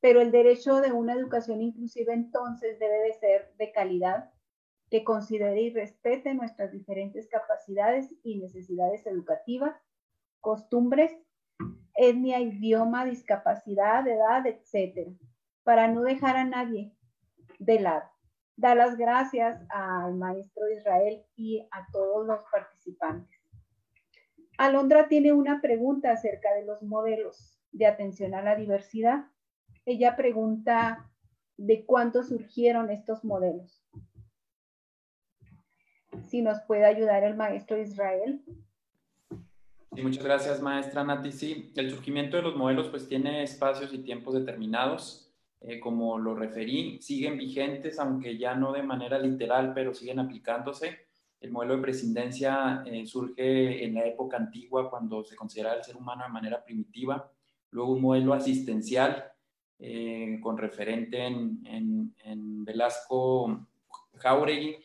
pero 0.00 0.20
el 0.20 0.30
derecho 0.30 0.82
de 0.82 0.92
una 0.92 1.14
educación 1.14 1.62
inclusiva 1.62 2.12
entonces 2.12 2.78
debe 2.78 2.98
de 2.98 3.12
ser 3.14 3.54
de 3.56 3.72
calidad, 3.72 4.33
que 4.90 5.04
considere 5.04 5.60
y 5.62 5.70
respete 5.70 6.34
nuestras 6.34 6.72
diferentes 6.72 7.28
capacidades 7.28 8.14
y 8.22 8.38
necesidades 8.38 9.06
educativas, 9.06 9.76
costumbres, 10.40 11.12
etnia, 11.94 12.40
idioma, 12.40 13.04
discapacidad, 13.04 14.06
edad, 14.06 14.46
etc., 14.46 15.08
para 15.62 15.88
no 15.88 16.02
dejar 16.02 16.36
a 16.36 16.44
nadie 16.44 16.92
de 17.58 17.80
lado. 17.80 18.04
Da 18.56 18.74
las 18.74 18.96
gracias 18.96 19.60
al 19.70 20.14
maestro 20.14 20.70
Israel 20.70 21.24
y 21.34 21.66
a 21.70 21.88
todos 21.90 22.26
los 22.26 22.40
participantes. 22.52 23.40
Alondra 24.58 25.08
tiene 25.08 25.32
una 25.32 25.60
pregunta 25.60 26.12
acerca 26.12 26.54
de 26.54 26.64
los 26.64 26.82
modelos 26.82 27.58
de 27.72 27.86
atención 27.86 28.34
a 28.34 28.42
la 28.42 28.54
diversidad. 28.54 29.26
Ella 29.84 30.14
pregunta 30.14 31.10
de 31.56 31.84
cuándo 31.84 32.22
surgieron 32.22 32.90
estos 32.90 33.24
modelos 33.24 33.84
si 36.22 36.42
nos 36.42 36.60
puede 36.62 36.84
ayudar 36.84 37.24
el 37.24 37.36
maestro 37.36 37.80
Israel. 37.80 38.42
Muchas 39.90 40.24
gracias, 40.24 40.60
maestra 40.60 41.04
Nati. 41.04 41.30
Sí, 41.30 41.72
el 41.76 41.90
surgimiento 41.90 42.36
de 42.36 42.42
los 42.42 42.56
modelos 42.56 42.88
pues 42.88 43.08
tiene 43.08 43.42
espacios 43.42 43.92
y 43.94 43.98
tiempos 43.98 44.34
determinados. 44.34 45.20
Eh, 45.60 45.80
como 45.80 46.18
lo 46.18 46.34
referí, 46.34 47.00
siguen 47.00 47.38
vigentes, 47.38 47.98
aunque 47.98 48.36
ya 48.36 48.54
no 48.54 48.72
de 48.72 48.82
manera 48.82 49.18
literal, 49.18 49.72
pero 49.72 49.94
siguen 49.94 50.18
aplicándose. 50.18 50.98
El 51.40 51.52
modelo 51.52 51.76
de 51.76 51.82
presidencia 51.82 52.82
eh, 52.84 53.06
surge 53.06 53.82
en 53.82 53.94
la 53.94 54.04
época 54.04 54.36
antigua, 54.36 54.90
cuando 54.90 55.24
se 55.24 55.36
consideraba 55.36 55.76
el 55.76 55.84
ser 55.84 55.96
humano 55.96 56.24
de 56.24 56.32
manera 56.32 56.62
primitiva. 56.62 57.30
Luego 57.70 57.92
un 57.92 58.02
modelo 58.02 58.34
asistencial, 58.34 59.32
eh, 59.78 60.38
con 60.42 60.58
referente 60.58 61.24
en, 61.24 61.60
en, 61.64 62.14
en 62.24 62.64
Velasco 62.64 63.66
Jauregui, 64.16 64.76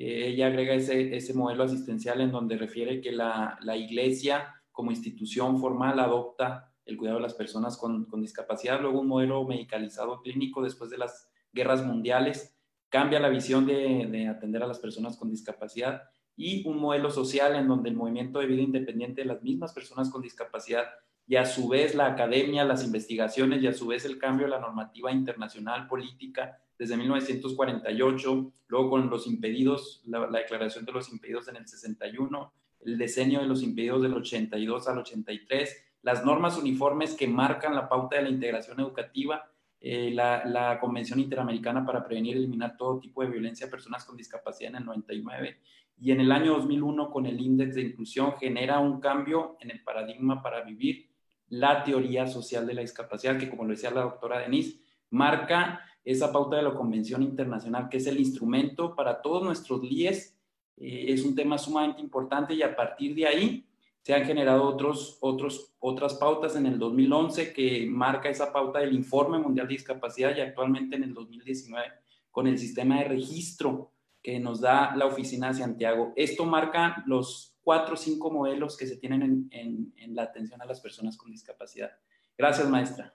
eh, 0.00 0.28
ella 0.28 0.46
agrega 0.46 0.74
ese, 0.74 1.16
ese, 1.16 1.34
modelo 1.34 1.64
asistencial 1.64 2.20
en 2.20 2.30
donde 2.30 2.56
refiere 2.56 3.00
que 3.00 3.10
la, 3.10 3.58
la, 3.62 3.76
iglesia 3.76 4.54
como 4.70 4.92
institución 4.92 5.58
formal 5.58 5.98
adopta 5.98 6.72
el 6.84 6.96
cuidado 6.96 7.18
de 7.18 7.24
las 7.24 7.34
personas 7.34 7.76
con, 7.76 8.04
con, 8.04 8.20
discapacidad, 8.20 8.80
luego 8.80 9.00
un 9.00 9.08
modelo 9.08 9.44
medicalizado 9.44 10.22
clínico 10.22 10.62
después 10.62 10.88
de 10.90 10.98
las 10.98 11.28
guerras 11.52 11.84
mundiales, 11.84 12.56
cambia 12.88 13.18
la 13.18 13.28
visión 13.28 13.66
de, 13.66 14.06
de 14.06 14.28
atender 14.28 14.62
a 14.62 14.68
las 14.68 14.78
personas 14.78 15.16
con 15.16 15.30
discapacidad 15.30 16.02
y 16.36 16.64
un 16.68 16.78
modelo 16.78 17.10
social 17.10 17.56
en 17.56 17.66
donde 17.66 17.88
el 17.88 17.96
movimiento 17.96 18.38
de 18.38 18.46
vida 18.46 18.62
independiente 18.62 19.22
de 19.22 19.26
las 19.26 19.42
mismas 19.42 19.72
personas 19.72 20.10
con 20.10 20.22
discapacidad 20.22 20.84
y 21.28 21.36
a 21.36 21.44
su 21.44 21.68
vez 21.68 21.94
la 21.94 22.06
academia, 22.06 22.64
las 22.64 22.82
investigaciones 22.82 23.62
y 23.62 23.66
a 23.66 23.74
su 23.74 23.86
vez 23.86 24.04
el 24.06 24.18
cambio 24.18 24.46
de 24.46 24.52
la 24.52 24.60
normativa 24.60 25.12
internacional 25.12 25.86
política 25.86 26.58
desde 26.78 26.96
1948, 26.96 28.52
luego 28.68 28.90
con 28.90 29.10
los 29.10 29.26
impedidos, 29.26 30.02
la, 30.06 30.26
declaración 30.26 30.86
de 30.86 30.92
los 30.92 31.12
impedidos 31.12 31.46
en 31.48 31.56
el 31.56 31.68
61, 31.68 32.52
el 32.80 32.96
decenio 32.96 33.40
de 33.40 33.46
los 33.46 33.62
impedidos 33.62 34.02
del 34.02 34.14
82 34.14 34.88
al 34.88 34.98
83 34.98 35.84
las 36.02 36.24
normas 36.24 36.56
uniformes 36.56 37.14
que 37.14 37.26
marcan 37.26 37.74
la 37.74 37.88
pauta 37.88 38.16
de 38.16 38.22
la 38.22 38.28
integración 38.28 38.80
educativa, 38.80 39.50
eh, 39.80 40.10
la, 40.12 40.44
la, 40.44 40.78
Convención 40.80 41.20
Interamericana 41.20 41.84
para 41.84 42.04
Prevenir 42.04 42.36
y 42.36 42.38
Eliminar 42.38 42.76
todo 42.76 43.00
tipo 43.00 43.22
de 43.22 43.28
violencia 43.28 43.66
a 43.66 43.70
personas 43.70 44.04
con 44.04 44.16
discapacidad 44.16 44.70
en 44.70 44.76
el 44.76 44.84
99 44.84 45.58
y 46.00 46.12
en 46.12 46.20
el 46.20 46.32
año 46.32 46.54
2001 46.54 47.10
con 47.10 47.26
el 47.26 47.40
índice 47.40 47.72
de 47.72 47.82
inclusión 47.82 48.34
genera 48.38 48.78
un 48.78 49.00
cambio 49.00 49.56
en 49.60 49.70
el 49.70 49.82
paradigma 49.82 50.42
para 50.42 50.62
vivir 50.62 51.07
la 51.50 51.82
teoría 51.84 52.26
social 52.26 52.66
de 52.66 52.74
la 52.74 52.82
discapacidad, 52.82 53.38
que 53.38 53.48
como 53.48 53.64
lo 53.64 53.70
decía 53.70 53.90
la 53.90 54.02
doctora 54.02 54.40
Denise, 54.40 54.78
marca 55.10 55.80
esa 56.04 56.32
pauta 56.32 56.56
de 56.56 56.62
la 56.62 56.74
Convención 56.74 57.22
Internacional, 57.22 57.88
que 57.88 57.98
es 57.98 58.06
el 58.06 58.18
instrumento 58.18 58.94
para 58.94 59.20
todos 59.20 59.42
nuestros 59.42 59.82
líes. 59.82 60.38
Eh, 60.76 61.06
es 61.08 61.24
un 61.24 61.34
tema 61.34 61.58
sumamente 61.58 62.00
importante 62.00 62.54
y 62.54 62.62
a 62.62 62.74
partir 62.74 63.14
de 63.14 63.26
ahí 63.26 63.66
se 64.02 64.14
han 64.14 64.24
generado 64.24 64.64
otros, 64.64 65.18
otros, 65.20 65.74
otras 65.80 66.14
pautas 66.14 66.56
en 66.56 66.66
el 66.66 66.78
2011 66.78 67.52
que 67.52 67.86
marca 67.90 68.30
esa 68.30 68.52
pauta 68.52 68.78
del 68.78 68.94
Informe 68.94 69.38
Mundial 69.38 69.68
de 69.68 69.74
Discapacidad 69.74 70.34
y 70.36 70.40
actualmente 70.40 70.96
en 70.96 71.04
el 71.04 71.14
2019 71.14 71.86
con 72.30 72.46
el 72.46 72.58
sistema 72.58 73.00
de 73.00 73.04
registro 73.04 73.92
que 74.22 74.38
nos 74.38 74.60
da 74.60 74.94
la 74.96 75.06
oficina 75.06 75.48
de 75.48 75.54
Santiago. 75.54 76.12
Esto 76.16 76.44
marca 76.44 77.02
los 77.06 77.57
cuatro 77.68 77.92
o 77.92 77.96
cinco 77.98 78.30
modelos 78.30 78.78
que 78.78 78.86
se 78.86 78.96
tienen 78.96 79.46
en, 79.50 80.14
la 80.14 80.22
atención 80.22 80.62
a 80.62 80.64
las 80.64 80.80
personas 80.80 81.18
con 81.18 81.30
discapacidad. 81.30 81.90
Gracias, 82.38 82.66
maestra. 82.66 83.14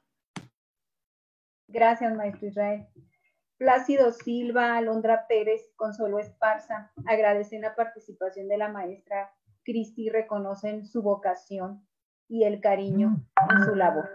Gracias, 1.68 2.16
maestro 2.16 2.49
Israel. 2.49 2.86
Plácido 3.58 4.12
Silva, 4.12 4.78
Alondra 4.78 5.26
Pérez, 5.28 5.74
Consuelo 5.76 6.20
Esparza, 6.20 6.91
agradecen 7.08 7.62
la 7.62 7.76
participación 7.76 8.47
de 8.47 8.60
la 8.60 8.70
maestra 8.70 9.34
Cristi, 9.64 10.12
reconocen 10.12 10.86
su 10.86 11.01
vocación 11.01 11.88
y 12.28 12.43
el 12.43 12.62
cariño 12.62 13.26
en 13.49 13.66
su 13.66 13.74
labor. 13.74 14.08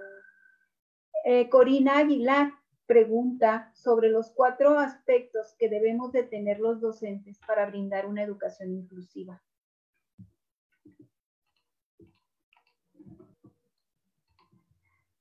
Eh, 1.24 1.48
Corina 1.48 1.98
Aguilar 1.98 2.52
pregunta 2.86 3.72
sobre 3.74 4.08
los 4.08 4.30
cuatro 4.30 4.78
aspectos 4.78 5.56
que 5.58 5.68
debemos 5.68 6.12
de 6.12 6.22
tener 6.22 6.60
los 6.60 6.80
docentes 6.80 7.40
para 7.44 7.66
brindar 7.66 8.06
una 8.06 8.22
educación 8.22 8.70
inclusiva. 8.70 9.42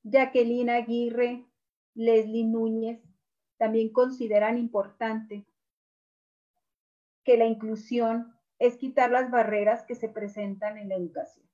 Jacqueline 0.09 0.69
Aguirre, 0.69 1.45
Leslie 1.93 2.45
Núñez 2.45 3.01
también 3.57 3.91
consideran 3.91 4.57
importante 4.57 5.45
que 7.23 7.37
la 7.37 7.45
inclusión 7.45 8.33
es 8.59 8.77
quitar 8.77 9.11
las 9.11 9.29
barreras 9.29 9.83
que 9.83 9.95
se 9.95 10.07
presentan 10.07 10.77
en 10.77 10.89
la 10.89 10.95
educación. 10.95 11.45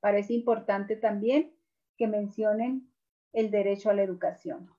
Parece 0.00 0.32
importante 0.32 0.96
también 0.96 1.52
que 1.96 2.06
mencionen 2.06 2.90
el 3.32 3.50
derecho 3.50 3.90
a 3.90 3.94
la 3.94 4.02
educación. 4.02 4.70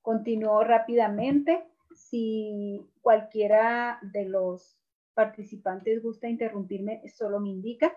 Continúo 0.00 0.64
rápidamente. 0.64 1.64
Si 1.94 2.86
cualquiera 3.02 3.98
de 4.00 4.24
los 4.24 4.78
participantes 5.12 6.02
gusta 6.02 6.28
interrumpirme, 6.28 7.02
solo 7.08 7.40
me 7.40 7.50
indica. 7.50 7.94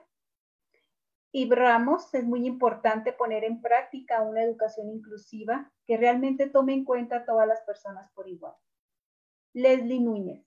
Y 1.31 1.49
Ramos, 1.49 2.13
es 2.13 2.25
muy 2.25 2.45
importante 2.45 3.13
poner 3.13 3.45
en 3.45 3.61
práctica 3.61 4.21
una 4.21 4.43
educación 4.43 4.89
inclusiva 4.89 5.71
que 5.87 5.97
realmente 5.97 6.49
tome 6.49 6.73
en 6.73 6.83
cuenta 6.83 7.17
a 7.17 7.25
todas 7.25 7.47
las 7.47 7.61
personas 7.61 8.11
por 8.13 8.27
igual. 8.27 8.53
Leslie 9.53 10.01
Núñez, 10.01 10.45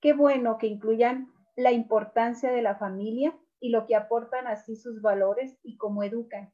qué 0.00 0.12
bueno 0.12 0.58
que 0.58 0.68
incluyan 0.68 1.32
la 1.56 1.72
importancia 1.72 2.52
de 2.52 2.62
la 2.62 2.76
familia 2.76 3.36
y 3.58 3.70
lo 3.70 3.86
que 3.86 3.96
aportan 3.96 4.46
así 4.46 4.76
sus 4.76 5.02
valores 5.02 5.58
y 5.62 5.76
cómo 5.76 6.02
educan, 6.02 6.52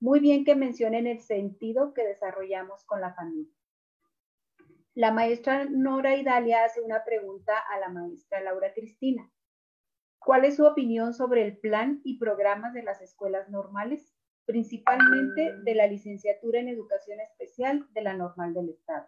muy 0.00 0.20
bien 0.20 0.44
que 0.44 0.54
mencionen 0.54 1.06
el 1.06 1.20
sentido 1.20 1.94
que 1.94 2.06
desarrollamos 2.06 2.84
con 2.84 3.00
la 3.00 3.14
familia. 3.14 3.52
La 4.94 5.10
maestra 5.10 5.64
Nora 5.64 6.14
Idalia 6.14 6.64
hace 6.64 6.80
una 6.80 7.04
pregunta 7.04 7.58
a 7.58 7.78
la 7.80 7.88
maestra 7.88 8.40
Laura 8.40 8.72
Cristina. 8.72 9.28
¿Cuál 10.24 10.46
es 10.46 10.56
su 10.56 10.64
opinión 10.64 11.12
sobre 11.12 11.46
el 11.46 11.58
plan 11.58 12.00
y 12.02 12.18
programas 12.18 12.72
de 12.72 12.82
las 12.82 13.02
escuelas 13.02 13.50
normales, 13.50 14.14
principalmente 14.46 15.54
de 15.62 15.74
la 15.74 15.86
licenciatura 15.86 16.60
en 16.60 16.68
educación 16.68 17.20
especial 17.20 17.86
de 17.92 18.02
la 18.02 18.14
normal 18.14 18.54
del 18.54 18.70
Estado? 18.70 19.06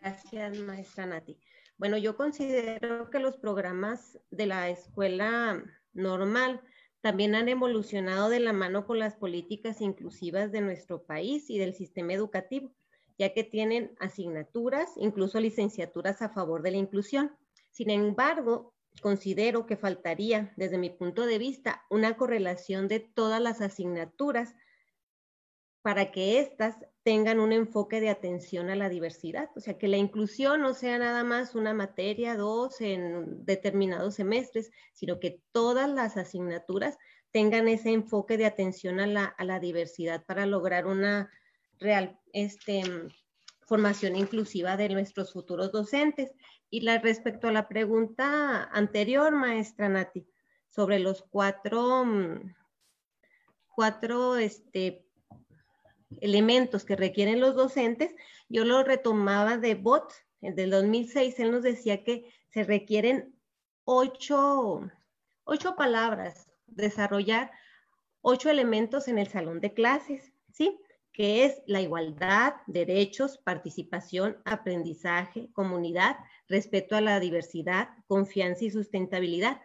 Gracias, 0.00 0.58
maestra 0.58 1.06
Nati. 1.06 1.38
Bueno, 1.78 1.96
yo 1.96 2.16
considero 2.16 3.10
que 3.10 3.18
los 3.18 3.38
programas 3.38 4.18
de 4.30 4.46
la 4.46 4.68
escuela 4.68 5.64
normal 5.94 6.60
también 7.00 7.34
han 7.34 7.48
evolucionado 7.48 8.28
de 8.28 8.40
la 8.40 8.52
mano 8.52 8.86
con 8.86 8.98
las 8.98 9.16
políticas 9.16 9.80
inclusivas 9.80 10.52
de 10.52 10.60
nuestro 10.60 11.04
país 11.04 11.48
y 11.48 11.58
del 11.58 11.72
sistema 11.72 12.12
educativo, 12.12 12.74
ya 13.18 13.32
que 13.32 13.42
tienen 13.42 13.94
asignaturas, 14.00 14.92
incluso 14.96 15.40
licenciaturas 15.40 16.20
a 16.20 16.28
favor 16.28 16.62
de 16.62 16.72
la 16.72 16.76
inclusión. 16.76 17.34
Sin 17.70 17.90
embargo, 17.90 18.75
considero 19.00 19.66
que 19.66 19.76
faltaría, 19.76 20.52
desde 20.56 20.78
mi 20.78 20.90
punto 20.90 21.26
de 21.26 21.38
vista, 21.38 21.84
una 21.90 22.16
correlación 22.16 22.88
de 22.88 23.00
todas 23.00 23.40
las 23.40 23.60
asignaturas 23.60 24.54
para 25.86 26.10
que 26.10 26.40
éstas 26.40 26.74
tengan 27.04 27.38
un 27.38 27.52
enfoque 27.52 28.00
de 28.00 28.08
atención 28.08 28.70
a 28.70 28.74
la 28.74 28.88
diversidad. 28.88 29.50
O 29.54 29.60
sea, 29.60 29.78
que 29.78 29.86
la 29.86 29.96
inclusión 29.96 30.60
no 30.62 30.74
sea 30.74 30.98
nada 30.98 31.22
más 31.22 31.54
una 31.54 31.74
materia, 31.74 32.36
dos 32.36 32.80
en 32.80 33.44
determinados 33.44 34.16
semestres, 34.16 34.72
sino 34.92 35.20
que 35.20 35.40
todas 35.52 35.88
las 35.88 36.16
asignaturas 36.16 36.98
tengan 37.30 37.68
ese 37.68 37.90
enfoque 37.92 38.36
de 38.36 38.46
atención 38.46 38.98
a 38.98 39.06
la, 39.06 39.60
diversidad 39.60 40.24
para 40.24 40.44
lograr 40.46 40.86
una 40.86 41.30
real 41.78 42.18
este, 42.32 42.82
formación 43.60 44.16
inclusiva 44.16 44.76
de 44.76 44.88
nuestros 44.88 45.32
futuros 45.32 45.70
docentes. 45.70 46.32
Y 46.76 46.80
respecto 46.80 47.48
a 47.48 47.52
la 47.52 47.68
pregunta 47.68 48.64
anterior, 48.64 49.32
maestra 49.32 49.88
Nati, 49.88 50.26
sobre 50.68 50.98
los 50.98 51.22
cuatro, 51.22 52.04
cuatro 53.74 54.36
este, 54.36 55.06
elementos 56.20 56.84
que 56.84 56.94
requieren 56.94 57.40
los 57.40 57.54
docentes, 57.54 58.14
yo 58.50 58.66
lo 58.66 58.82
retomaba 58.82 59.56
de 59.56 59.74
BOT, 59.74 60.12
del 60.42 60.68
2006, 60.68 61.40
él 61.40 61.50
nos 61.50 61.62
decía 61.62 62.04
que 62.04 62.30
se 62.50 62.62
requieren 62.62 63.34
ocho, 63.84 64.82
ocho 65.44 65.76
palabras, 65.76 66.46
desarrollar 66.66 67.52
ocho 68.20 68.50
elementos 68.50 69.08
en 69.08 69.16
el 69.16 69.28
salón 69.28 69.62
de 69.62 69.72
clases, 69.72 70.30
¿sí? 70.52 70.78
Que 71.14 71.46
es 71.46 71.62
la 71.64 71.80
igualdad, 71.80 72.56
derechos, 72.66 73.38
participación, 73.38 74.36
aprendizaje, 74.44 75.48
comunidad, 75.54 76.18
respeto 76.48 76.96
a 76.96 77.00
la 77.00 77.20
diversidad, 77.20 77.88
confianza 78.06 78.64
y 78.64 78.70
sustentabilidad. 78.70 79.60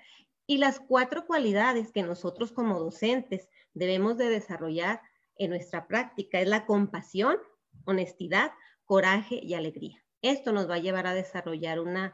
Y 0.48 0.58
las 0.58 0.80
cuatro 0.80 1.26
cualidades 1.26 1.92
que 1.92 2.04
nosotros 2.04 2.52
como 2.52 2.80
docentes 2.80 3.48
debemos 3.74 4.18
de 4.18 4.30
desarrollar 4.30 5.02
en 5.38 5.52
nuestra 5.52 5.88
práctica 5.88 6.40
es 6.40 6.48
la 6.48 6.66
compasión, 6.66 7.38
honestidad, 7.86 8.52
coraje 8.86 9.40
y 9.42 9.54
alegría. 9.54 10.04
Esto 10.22 10.52
nos 10.52 10.70
va 10.70 10.76
a 10.76 10.80
llevar 10.80 11.08
a 11.08 11.14
desarrollar 11.14 11.80
una 11.80 12.14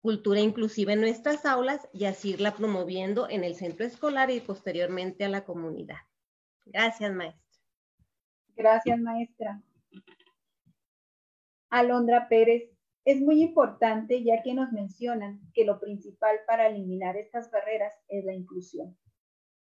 cultura 0.00 0.40
inclusiva 0.40 0.92
en 0.92 1.00
nuestras 1.00 1.44
aulas 1.44 1.88
y 1.92 2.04
así 2.04 2.30
irla 2.30 2.54
promoviendo 2.54 3.28
en 3.28 3.44
el 3.44 3.56
centro 3.56 3.84
escolar 3.84 4.30
y 4.30 4.40
posteriormente 4.40 5.24
a 5.24 5.28
la 5.28 5.44
comunidad. 5.44 5.98
Gracias, 6.64 7.12
maestra. 7.12 7.42
Gracias, 8.54 8.98
maestra. 8.98 9.60
Alondra 11.70 12.28
Pérez, 12.28 12.70
es 13.06 13.22
muy 13.22 13.42
importante 13.42 14.22
ya 14.22 14.42
que 14.42 14.52
nos 14.52 14.70
mencionan 14.72 15.40
que 15.54 15.64
lo 15.64 15.80
principal 15.80 16.40
para 16.46 16.66
eliminar 16.66 17.16
estas 17.16 17.50
barreras 17.50 17.94
es 18.08 18.22
la 18.26 18.34
inclusión. 18.34 18.98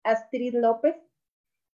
Astrid 0.03 0.53
López, 0.53 0.95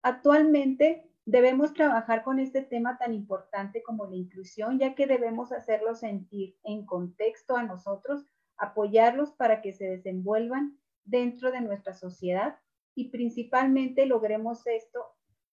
Actualmente 0.02 1.08
debemos 1.24 1.74
trabajar 1.74 2.24
con 2.24 2.40
este 2.40 2.62
tema 2.62 2.98
tan 2.98 3.14
importante 3.14 3.84
como 3.84 4.06
la 4.06 4.16
inclusión, 4.16 4.80
ya 4.80 4.96
que 4.96 5.06
debemos 5.06 5.52
hacerlo 5.52 5.94
sentir 5.94 6.56
en 6.64 6.84
contexto 6.84 7.56
a 7.56 7.62
nosotros, 7.62 8.26
apoyarlos 8.56 9.30
para 9.32 9.62
que 9.62 9.72
se 9.72 9.84
desenvuelvan 9.84 10.76
dentro 11.04 11.52
de 11.52 11.60
nuestra 11.60 11.94
sociedad 11.94 12.58
y 12.96 13.10
principalmente 13.10 14.06
logremos 14.06 14.66
esto 14.66 15.04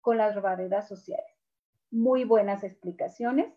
con 0.01 0.18
las 0.18 0.41
barreras 0.41 0.88
sociales. 0.88 1.32
Muy 1.91 2.24
buenas 2.24 2.64
explicaciones. 2.64 3.53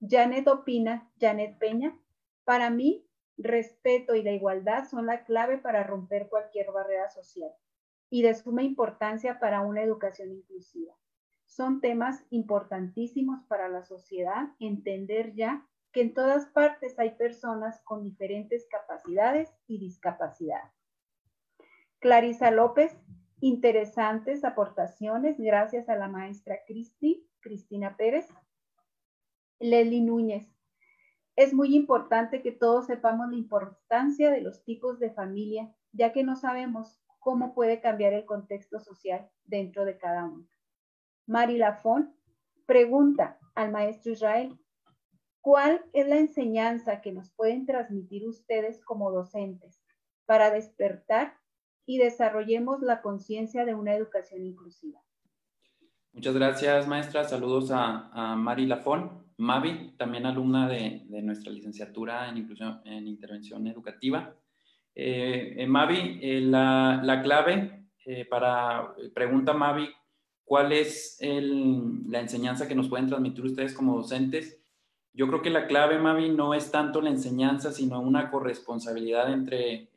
Janet 0.00 0.48
opina, 0.48 1.10
Janet 1.20 1.58
Peña, 1.58 1.98
para 2.44 2.70
mí, 2.70 3.06
respeto 3.36 4.14
y 4.14 4.22
la 4.22 4.32
igualdad 4.32 4.88
son 4.88 5.06
la 5.06 5.24
clave 5.24 5.58
para 5.58 5.82
romper 5.82 6.28
cualquier 6.28 6.70
barrera 6.72 7.08
social 7.10 7.50
y 8.10 8.22
de 8.22 8.34
suma 8.34 8.62
importancia 8.62 9.40
para 9.40 9.62
una 9.62 9.82
educación 9.82 10.30
inclusiva. 10.30 10.94
Son 11.46 11.80
temas 11.80 12.24
importantísimos 12.30 13.42
para 13.44 13.68
la 13.68 13.82
sociedad 13.82 14.48
entender 14.60 15.34
ya 15.34 15.66
que 15.92 16.00
en 16.00 16.14
todas 16.14 16.46
partes 16.46 16.98
hay 16.98 17.10
personas 17.10 17.80
con 17.84 18.02
diferentes 18.02 18.66
capacidades 18.68 19.54
y 19.66 19.78
discapacidades. 19.78 20.72
Clarisa 22.00 22.50
López, 22.50 22.96
interesantes 23.40 24.44
aportaciones, 24.44 25.38
gracias 25.38 25.88
a 25.88 25.96
la 25.96 26.08
maestra 26.08 26.58
Cristi, 26.66 27.28
Cristina 27.40 27.96
Pérez. 27.96 28.28
Leslie 29.58 30.00
Núñez, 30.00 30.48
es 31.36 31.52
muy 31.52 31.74
importante 31.74 32.42
que 32.42 32.52
todos 32.52 32.86
sepamos 32.86 33.28
la 33.30 33.36
importancia 33.36 34.30
de 34.30 34.40
los 34.40 34.64
tipos 34.64 34.98
de 34.98 35.10
familia, 35.10 35.74
ya 35.92 36.12
que 36.12 36.22
no 36.22 36.36
sabemos 36.36 37.00
cómo 37.18 37.54
puede 37.54 37.80
cambiar 37.80 38.12
el 38.12 38.24
contexto 38.24 38.78
social 38.78 39.28
dentro 39.44 39.84
de 39.84 39.98
cada 39.98 40.24
uno. 40.24 40.46
Mari 41.26 41.56
Lafón 41.56 42.14
pregunta 42.66 43.38
al 43.54 43.72
maestro 43.72 44.12
Israel, 44.12 44.58
¿cuál 45.40 45.84
es 45.92 46.06
la 46.06 46.18
enseñanza 46.18 47.00
que 47.00 47.12
nos 47.12 47.30
pueden 47.30 47.66
transmitir 47.66 48.28
ustedes 48.28 48.84
como 48.84 49.10
docentes 49.10 49.82
para 50.26 50.50
despertar 50.50 51.38
y 51.86 51.98
desarrollemos 51.98 52.80
la 52.80 53.02
conciencia 53.02 53.64
de 53.64 53.74
una 53.74 53.94
educación 53.94 54.44
inclusiva? 54.44 55.00
Muchas 56.12 56.34
gracias, 56.34 56.86
maestra. 56.86 57.24
Saludos 57.24 57.70
a, 57.72 58.36
Mari 58.36 58.66
Lafón, 58.66 59.23
Mavi, 59.38 59.94
también 59.96 60.26
alumna 60.26 60.68
de, 60.68 61.04
nuestra 61.22 61.52
licenciatura 61.52 62.28
en, 62.28 62.38
inclusión, 62.38 62.80
en 62.84 63.06
intervención 63.06 63.66
educativa. 63.66 64.34
Eh, 64.94 65.54
eh, 65.58 65.66
Mavi, 65.66 66.20
eh, 66.22 66.40
la, 66.40 67.20
clave 67.22 67.86
para, 68.30 68.94
pregunta 69.14 69.52
Mavi, 69.52 69.88
¿cuál 70.44 70.72
es 70.72 71.18
la 71.20 72.20
enseñanza 72.20 72.68
que 72.68 72.74
nos 72.74 72.88
pueden 72.88 73.08
transmitir 73.08 73.44
ustedes 73.44 73.74
como 73.74 73.96
docentes? 73.96 74.60
Yo 75.12 75.28
creo 75.28 75.42
que 75.42 75.50
la 75.50 75.66
clave, 75.66 75.98
Mavi, 75.98 76.30
no 76.30 76.54
es 76.54 76.70
tanto 76.70 77.00
la 77.00 77.10
enseñanza, 77.10 77.72
sino 77.72 78.00
una 78.00 78.30
corresponsabilidad 78.30 79.32
entre 79.32 79.90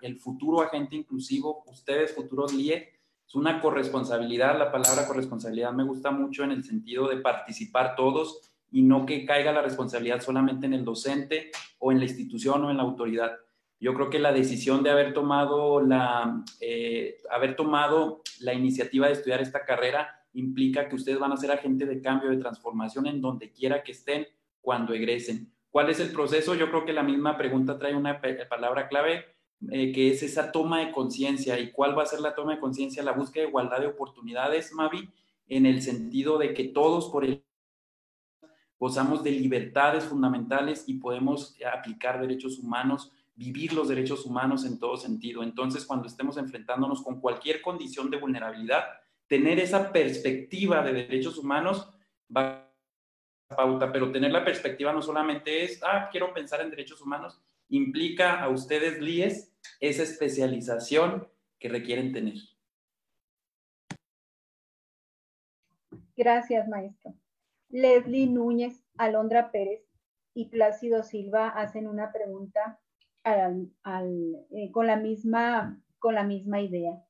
el, 0.00 0.18
futuro 0.18 0.62
agente 0.62 0.96
inclusivo, 0.96 1.64
ustedes, 1.66 2.14
futuros 2.14 2.54
LIE, 2.54 2.88
es 3.26 3.34
una 3.34 3.60
corresponsabilidad, 3.60 4.58
la 4.58 4.72
palabra 4.72 5.06
corresponsabilidad 5.06 5.72
me 5.72 5.84
gusta 5.84 6.10
mucho 6.10 6.44
en 6.44 6.52
el 6.52 6.64
sentido 6.64 7.08
de 7.08 7.18
participar 7.18 7.94
todos 7.94 8.53
y 8.74 8.82
no 8.82 9.06
que 9.06 9.24
caiga 9.24 9.52
la 9.52 9.62
responsabilidad 9.62 10.20
solamente 10.20 10.66
en 10.66 10.74
el 10.74 10.84
docente 10.84 11.52
o 11.78 11.92
en 11.92 12.00
la 12.00 12.06
institución 12.06 12.64
o 12.64 12.72
en 12.72 12.76
la 12.76 12.82
autoridad. 12.82 13.38
Yo 13.78 13.94
creo 13.94 14.10
que 14.10 14.18
la 14.18 14.32
decisión 14.32 14.82
de 14.82 14.90
haber 14.90 15.14
tomado 15.14 15.80
la, 15.80 16.42
eh, 16.60 17.18
haber 17.30 17.54
tomado 17.54 18.22
la 18.40 18.52
iniciativa 18.52 19.06
de 19.06 19.12
estudiar 19.12 19.40
esta 19.40 19.64
carrera 19.64 20.26
implica 20.32 20.88
que 20.88 20.96
ustedes 20.96 21.20
van 21.20 21.30
a 21.30 21.36
ser 21.36 21.52
agentes 21.52 21.86
de 21.86 22.02
cambio, 22.02 22.30
de 22.30 22.38
transformación 22.38 23.06
en 23.06 23.20
donde 23.20 23.52
quiera 23.52 23.84
que 23.84 23.92
estén 23.92 24.26
cuando 24.60 24.92
egresen. 24.92 25.52
¿Cuál 25.70 25.90
es 25.90 26.00
el 26.00 26.10
proceso? 26.10 26.56
Yo 26.56 26.68
creo 26.68 26.84
que 26.84 26.92
la 26.92 27.04
misma 27.04 27.38
pregunta 27.38 27.78
trae 27.78 27.94
una 27.94 28.20
palabra 28.50 28.88
clave, 28.88 29.24
eh, 29.70 29.92
que 29.92 30.10
es 30.10 30.24
esa 30.24 30.50
toma 30.50 30.80
de 30.80 30.90
conciencia. 30.90 31.60
¿Y 31.60 31.70
cuál 31.70 31.96
va 31.96 32.02
a 32.02 32.06
ser 32.06 32.18
la 32.18 32.34
toma 32.34 32.54
de 32.54 32.60
conciencia? 32.60 33.04
La 33.04 33.12
búsqueda 33.12 33.44
de 33.44 33.50
igualdad 33.50 33.78
de 33.78 33.86
oportunidades, 33.86 34.72
Mavi, 34.72 35.08
en 35.46 35.64
el 35.64 35.80
sentido 35.80 36.38
de 36.38 36.54
que 36.54 36.64
todos 36.64 37.08
por 37.08 37.24
el 37.24 37.44
gozamos 38.78 39.22
de 39.22 39.30
libertades 39.30 40.04
fundamentales 40.04 40.84
y 40.86 40.94
podemos 40.94 41.56
aplicar 41.72 42.20
derechos 42.20 42.58
humanos 42.58 43.12
vivir 43.36 43.72
los 43.72 43.88
derechos 43.88 44.24
humanos 44.24 44.64
en 44.64 44.78
todo 44.78 44.96
sentido. 44.96 45.42
Entonces, 45.42 45.84
cuando 45.84 46.06
estemos 46.06 46.36
enfrentándonos 46.36 47.02
con 47.02 47.20
cualquier 47.20 47.60
condición 47.60 48.10
de 48.10 48.18
vulnerabilidad, 48.18 48.84
tener 49.26 49.58
esa 49.58 49.92
perspectiva 49.92 50.82
de 50.82 50.92
derechos 50.92 51.38
humanos 51.38 51.88
va 52.34 52.68
a 53.50 53.56
pauta, 53.56 53.92
pero 53.92 54.10
tener 54.10 54.32
la 54.32 54.44
perspectiva 54.44 54.92
no 54.92 55.02
solamente 55.02 55.64
es, 55.64 55.80
ah, 55.82 56.08
quiero 56.10 56.32
pensar 56.32 56.60
en 56.60 56.70
derechos 56.70 57.00
humanos, 57.00 57.40
implica 57.68 58.40
a 58.40 58.48
ustedes, 58.48 59.00
líes, 59.00 59.52
esa 59.80 60.02
especialización 60.02 61.28
que 61.58 61.68
requieren 61.68 62.12
tener. 62.12 62.34
Gracias, 66.16 66.68
maestro. 66.68 67.14
Leslie 67.74 68.28
Núñez, 68.28 68.84
Alondra 68.98 69.50
Pérez 69.50 69.82
y 70.32 70.44
Plácido 70.48 71.02
Silva 71.02 71.48
hacen 71.48 71.88
una 71.88 72.12
pregunta 72.12 72.78
eh, 73.24 74.70
con, 74.70 74.86
la 74.86 74.96
misma, 74.96 75.82
con 75.98 76.14
la 76.14 76.22
misma 76.22 76.60
idea. 76.60 77.04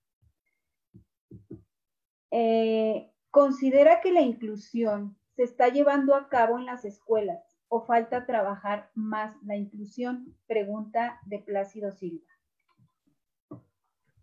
Eh, 2.31 3.13
¿Considera 3.31 4.01
que 4.01 4.11
la 4.11 4.23
inclusión 4.23 5.19
se 5.37 5.43
está 5.43 5.69
llevando 5.69 6.15
a 6.15 6.31
cabo 6.31 6.59
en 6.59 6.65
las 6.65 6.87
escuelas 6.87 7.45
o 7.69 7.85
falta 7.85 8.25
trabajar 8.25 8.91
más 8.95 9.37
la 9.43 9.57
inclusión? 9.57 10.35
Pregunta 10.47 11.21
de 11.27 11.41
Plácido 11.41 11.93
Silva. 11.93 12.33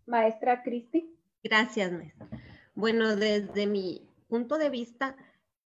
Maestra 0.06 0.64
Cristi. 0.64 1.16
Gracias, 1.44 1.92
maestra. 1.92 2.26
Bueno, 2.74 3.14
desde 3.14 3.68
mi 3.68 4.08
punto 4.26 4.58
de 4.58 4.70
vista, 4.70 5.14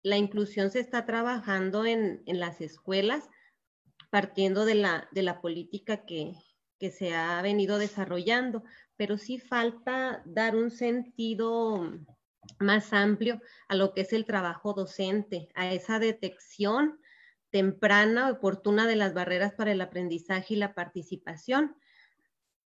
la 0.06 0.16
inclusión 0.16 0.70
se 0.70 0.78
está 0.78 1.04
trabajando 1.04 1.84
en, 1.84 2.22
en 2.26 2.38
las 2.38 2.60
escuelas 2.60 3.28
partiendo 4.08 4.64
de 4.64 4.76
la, 4.76 5.08
de 5.10 5.22
la 5.22 5.40
política 5.40 6.06
que, 6.06 6.36
que 6.78 6.92
se 6.92 7.12
ha 7.12 7.42
venido 7.42 7.76
desarrollando, 7.78 8.62
pero 8.96 9.18
sí 9.18 9.40
falta 9.40 10.22
dar 10.24 10.54
un 10.54 10.70
sentido 10.70 11.92
más 12.60 12.92
amplio 12.92 13.40
a 13.66 13.74
lo 13.74 13.94
que 13.94 14.02
es 14.02 14.12
el 14.12 14.26
trabajo 14.26 14.74
docente, 14.74 15.48
a 15.56 15.72
esa 15.72 15.98
detección 15.98 17.00
temprana, 17.50 18.30
oportuna 18.30 18.86
de 18.86 18.94
las 18.94 19.12
barreras 19.12 19.54
para 19.54 19.72
el 19.72 19.80
aprendizaje 19.80 20.54
y 20.54 20.56
la 20.56 20.72
participación 20.72 21.74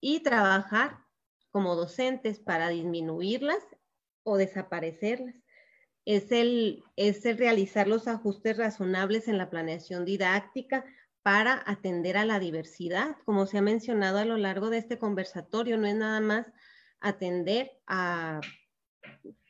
y 0.01 0.25
trabajar 0.25 1.05
como 1.53 1.77
docentes 1.77 2.41
para 2.41 2.71
disminuirlas 2.71 3.63
o 4.25 4.37
desaparecerlas. 4.37 5.40
Es 6.13 6.33
el, 6.33 6.83
es 6.97 7.25
el 7.25 7.39
realizar 7.39 7.87
los 7.87 8.09
ajustes 8.09 8.57
razonables 8.57 9.29
en 9.29 9.39
la 9.39 9.49
planeación 9.49 10.05
didáctica, 10.05 10.85
para 11.23 11.63
atender 11.67 12.17
a 12.17 12.25
la 12.25 12.39
diversidad. 12.39 13.17
Como 13.25 13.47
se 13.47 13.59
ha 13.59 13.63
mencionado 13.63 14.19
a 14.19 14.25
lo 14.25 14.37
largo 14.37 14.71
de 14.71 14.79
este 14.79 14.99
conversatorio, 14.99 15.77
no 15.77 15.87
es 15.87 15.95
nada 15.95 16.21
más 16.21 16.47
atender 17.01 17.73
a 17.87 18.41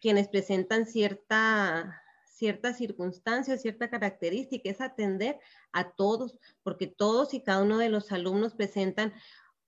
quienes 0.01 0.29
presentan 0.29 0.87
cierta, 0.87 2.03
cierta 2.25 2.75
circunstancia, 2.75 3.59
cierta 3.59 3.91
característica, 3.91 4.71
es 4.71 4.81
atender 4.81 5.39
a 5.73 5.93
todos, 5.93 6.39
porque 6.63 6.87
todos 6.87 7.35
y 7.35 7.43
cada 7.43 7.63
uno 7.63 7.79
de 7.79 7.89
los 7.89 8.13
alumnos 8.13 8.55
presentan 8.55 9.13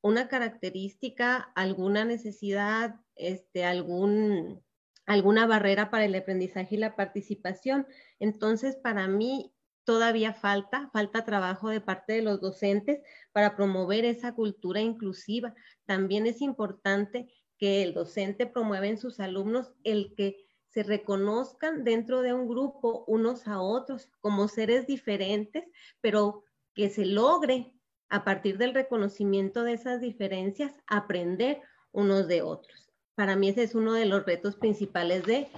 una 0.01 0.27
característica, 0.27 1.53
alguna 1.55 2.05
necesidad, 2.05 2.97
este, 3.15 3.65
algún, 3.65 4.65
alguna 5.07 5.47
barrera 5.47 5.91
para 5.91 6.05
el 6.05 6.15
aprendizaje 6.15 6.77
y 6.77 6.79
la 6.79 6.97
participación. 6.97 7.87
Entonces, 8.19 8.77
para 8.77 9.09
mí, 9.09 9.53
todavía 9.85 10.33
falta, 10.33 10.91
falta 10.93 11.25
trabajo 11.25 11.69
de 11.69 11.81
parte 11.81 12.13
de 12.15 12.23
los 12.23 12.41
docentes 12.41 13.01
para 13.33 13.57
promover 13.57 14.05
esa 14.05 14.35
cultura 14.35 14.81
inclusiva. 14.81 15.55
También 15.87 16.27
es 16.27 16.41
importante 16.41 17.29
que 17.59 17.83
el 17.83 17.95
docente 17.95 18.47
promueva 18.47 18.87
en 18.87 18.99
sus 18.99 19.21
alumnos 19.21 19.73
el 19.85 20.15
que 20.17 20.47
se 20.69 20.83
reconozcan 20.83 21.85
dentro 21.85 22.23
de 22.23 22.33
un 22.33 22.49
grupo 22.49 23.05
unos 23.07 23.47
a 23.47 23.61
otros 23.61 24.09
como 24.21 24.49
seres 24.49 24.87
diferentes, 24.87 25.65
pero 26.01 26.45
que 26.75 26.89
se 26.89 27.05
logre 27.05 27.75
a 28.09 28.25
partir 28.25 28.57
del 28.59 28.75
reconocimiento 28.75 29.65
de 29.65 29.75
esas 29.75 30.01
diferencias 30.01 30.73
aprender 30.87 31.61
unos 31.93 32.27
de 32.27 32.43
otros. 32.43 32.82
Para 33.15 33.37
mí 33.37 33.49
ese 33.49 33.63
es 33.63 33.75
uno 33.75 33.93
de 33.93 34.07
los 34.07 34.25
retos 34.25 34.57
principales 34.57 35.25
de 35.27 35.49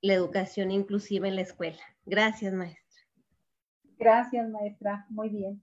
la 0.00 0.14
educación 0.14 0.70
inclusiva 0.70 1.28
en 1.28 1.36
la 1.36 1.42
escuela. 1.42 1.82
Gracias, 2.04 2.52
maestra. 2.52 2.84
Gracias, 3.98 4.48
maestra. 4.48 5.06
Muy 5.08 5.28
bien. 5.28 5.62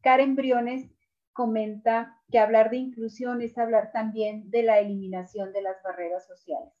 Karen 0.00 0.34
Briones 0.34 0.90
comenta 1.32 2.18
que 2.30 2.38
hablar 2.38 2.70
de 2.70 2.78
inclusión 2.78 3.40
es 3.42 3.56
hablar 3.56 3.92
también 3.92 4.50
de 4.50 4.62
la 4.62 4.80
eliminación 4.80 5.52
de 5.52 5.62
las 5.62 5.82
barreras 5.82 6.26
sociales. 6.26 6.72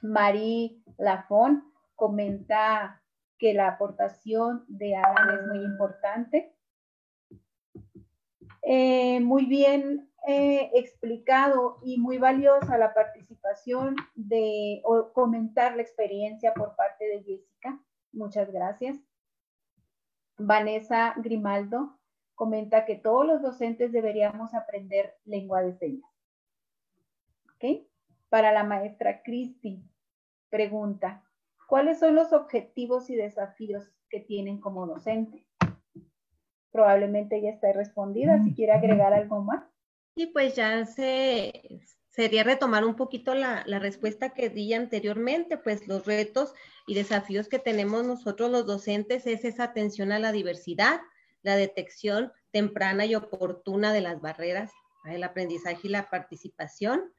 Marie 0.00 0.82
Lafon 0.98 1.64
comenta 1.94 3.02
que 3.38 3.54
la 3.54 3.68
aportación 3.68 4.64
de 4.68 4.96
Alan 4.96 5.38
es 5.38 5.46
muy 5.48 5.64
importante. 5.64 6.54
Eh, 8.62 9.20
muy 9.20 9.46
bien 9.46 10.11
eh, 10.26 10.70
explicado 10.74 11.78
y 11.82 11.98
muy 11.98 12.18
valiosa 12.18 12.78
la 12.78 12.94
participación 12.94 13.96
de 14.14 14.80
o 14.84 15.12
comentar 15.12 15.74
la 15.74 15.82
experiencia 15.82 16.54
por 16.54 16.76
parte 16.76 17.04
de 17.06 17.22
Jessica. 17.22 17.80
Muchas 18.12 18.52
gracias. 18.52 18.98
Vanessa 20.38 21.14
Grimaldo 21.16 21.98
comenta 22.34 22.84
que 22.84 22.96
todos 22.96 23.26
los 23.26 23.42
docentes 23.42 23.92
deberíamos 23.92 24.54
aprender 24.54 25.14
lengua 25.24 25.62
de 25.62 25.74
señas. 25.74 26.10
¿Ok? 27.54 27.86
Para 28.28 28.52
la 28.52 28.64
maestra 28.64 29.22
Cristi, 29.22 29.82
pregunta, 30.50 31.24
¿cuáles 31.68 31.98
son 31.98 32.14
los 32.14 32.32
objetivos 32.32 33.10
y 33.10 33.16
desafíos 33.16 33.92
que 34.08 34.20
tienen 34.20 34.60
como 34.60 34.86
docente? 34.86 35.46
Probablemente 36.70 37.40
ya 37.42 37.50
está 37.50 37.72
respondida, 37.72 38.42
si 38.42 38.54
quiere 38.54 38.72
agregar 38.72 39.12
algo 39.12 39.42
más. 39.42 39.71
Sí, 40.14 40.26
pues 40.26 40.54
ya 40.54 40.84
se, 40.84 41.80
sería 42.08 42.44
retomar 42.44 42.84
un 42.84 42.96
poquito 42.96 43.34
la, 43.34 43.62
la, 43.66 43.78
respuesta 43.78 44.30
que 44.30 44.50
di 44.50 44.74
anteriormente, 44.74 45.56
pues 45.56 45.88
los 45.88 46.04
retos 46.04 46.52
y 46.86 46.94
desafíos 46.94 47.48
que 47.48 47.58
tenemos 47.58 48.04
nosotros 48.04 48.50
los 48.50 48.66
docentes 48.66 49.26
es 49.26 49.44
esa 49.44 49.64
atención 49.64 50.12
a 50.12 50.18
la 50.18 50.32
diversidad, 50.32 51.00
la 51.42 51.56
detección 51.56 52.32
temprana 52.50 53.06
y 53.06 53.14
oportuna 53.14 53.92
de 53.92 54.02
las 54.02 54.20
barreras 54.20 54.70
el 55.04 55.24
aprendizaje 55.24 55.80
y 55.84 55.90
la 55.90 56.08
participación, 56.08 57.12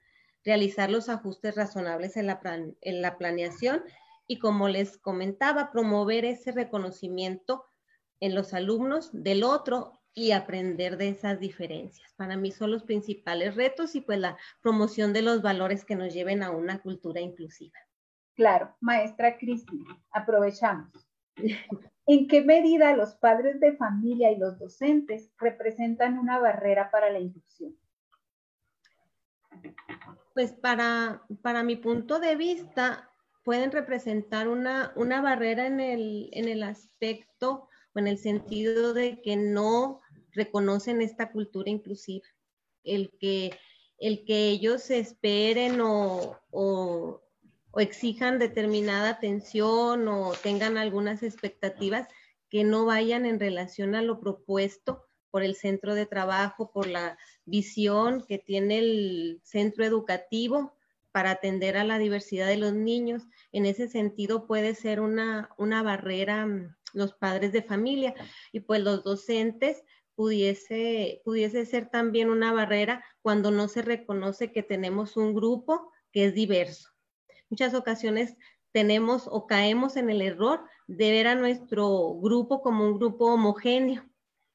realizar 0.43 0.89
los 0.89 1.09
ajustes 1.09 1.55
razonables 1.55 2.17
en 2.17 2.27
la, 2.27 2.39
en 2.81 3.01
la 3.01 3.17
planeación 3.17 3.83
y 4.27 4.39
como 4.39 4.69
les 4.69 4.97
comentaba, 4.97 5.71
promover 5.71 6.25
ese 6.25 6.51
reconocimiento 6.51 7.65
en 8.19 8.35
los 8.35 8.53
alumnos 8.53 9.09
del 9.11 9.43
otro 9.43 10.01
y 10.14 10.31
aprender 10.31 10.98
de 10.98 11.10
esas 11.10 11.40
diferencias. 11.40 12.14
Para 12.15 12.38
mí 12.38 12.52
son 12.52 12.72
los 12.72 12.84
principales 12.84 13.56
retos 13.56 13.95
y 13.95 14.02
pues 14.02 14.19
la 14.19 14.38
promoción 14.61 15.14
de 15.14 15.22
los 15.22 15.41
valores 15.41 15.85
que 15.85 15.95
nos 15.95 16.14
lleven 16.14 16.44
a 16.44 16.52
una 16.52 16.81
cultura 16.81 17.19
inclusiva. 17.19 17.77
Claro, 18.35 18.76
maestra 18.80 19.38
Cristi, 19.38 19.84
aprovechamos. 20.11 20.91
¿En 22.06 22.27
qué 22.27 22.41
medida 22.41 22.95
los 22.95 23.15
padres 23.15 23.60
de 23.60 23.76
familia 23.77 24.31
y 24.31 24.38
los 24.38 24.60
docentes 24.60 25.31
representan 25.38 26.18
una 26.18 26.40
barrera 26.40 26.91
para 26.91 27.10
la 27.10 27.19
inclusión? 27.19 27.77
Pues 30.34 30.52
para, 30.52 31.23
para 31.41 31.64
mi 31.64 31.76
punto 31.76 32.19
de 32.19 32.35
vista, 32.35 33.10
pueden 33.44 33.72
representar 33.72 34.48
una, 34.48 34.91
una 34.95 35.22
barrera 35.22 35.68
en 35.68 35.80
el, 35.80 36.30
en 36.34 36.48
el 36.49 36.64
aspecto 36.64 37.69
o 37.94 37.99
en 37.99 38.07
el 38.07 38.18
sentido 38.18 38.94
de 38.94 39.22
que 39.22 39.38
no 39.38 40.02
reconocen 40.34 41.01
esta 41.01 41.31
cultura 41.31 41.69
inclusiva. 41.69 42.26
El 42.84 43.11
que, 43.19 43.57
el 43.97 44.26
que 44.26 44.49
ellos 44.49 44.89
esperen 44.91 45.80
o, 45.81 46.38
o, 46.51 47.22
exijan 47.76 48.38
determinada 48.38 49.10
atención 49.10 50.07
o 50.07 50.34
tengan 50.43 50.77
algunas 50.77 51.23
expectativas 51.23 52.07
que 52.49 52.64
no 52.64 52.85
vayan 52.85 53.26
en 53.26 53.39
relación 53.39 53.95
a 53.95 54.03
lo 54.03 54.19
propuesto 54.19 55.03
por 55.31 55.41
el 55.41 55.55
centro 55.55 55.95
de 55.95 56.05
trabajo, 56.05 56.72
por 56.72 56.85
la 56.85 57.18
visión 57.45 58.23
que 58.27 58.38
tiene 58.38 58.77
el 58.77 59.41
centro 59.43 59.84
educativo 59.84 60.76
para 61.11 61.31
atender 61.31 61.77
a 61.77 61.84
la 61.84 61.97
diversidad 61.97 62.47
de 62.47 62.57
los 62.57 62.73
niños. 62.73 63.23
En 63.51 63.65
ese 63.65 63.88
sentido 63.88 64.45
puede 64.45 64.76
ser 64.76 64.99
una, 64.99 65.49
una 65.57 65.81
barrera 65.81 66.45
mm, 66.45 66.76
los 66.93 67.14
padres 67.14 67.51
de 67.51 67.64
familia 67.64 68.14
y 68.51 68.61
pues 68.61 68.81
los 68.81 69.03
docentes 69.03 69.84
pudiese, 70.15 71.22
pudiese 71.23 71.65
ser 71.65 71.90
también 71.90 72.30
una 72.30 72.52
barrera 72.53 73.03
cuando 73.22 73.52
no 73.52 73.68
se 73.68 73.81
reconoce 73.81 74.52
que 74.52 74.64
tenemos 74.64 75.18
un 75.18 75.34
grupo 75.34 75.91
que 76.11 76.26
es 76.26 76.34
diverso. 76.34 76.90
Muchas 77.49 77.73
ocasiones 77.73 78.35
tenemos 78.72 79.27
o 79.27 79.48
caemos 79.48 79.95
en 79.95 80.10
el 80.10 80.22
error 80.22 80.61
de 80.88 81.11
ver 81.11 81.27
a 81.27 81.35
nuestro 81.35 82.15
grupo 82.15 82.61
como 82.61 82.85
un 82.85 82.98
grupo 82.98 83.34
homogéneo. 83.34 84.03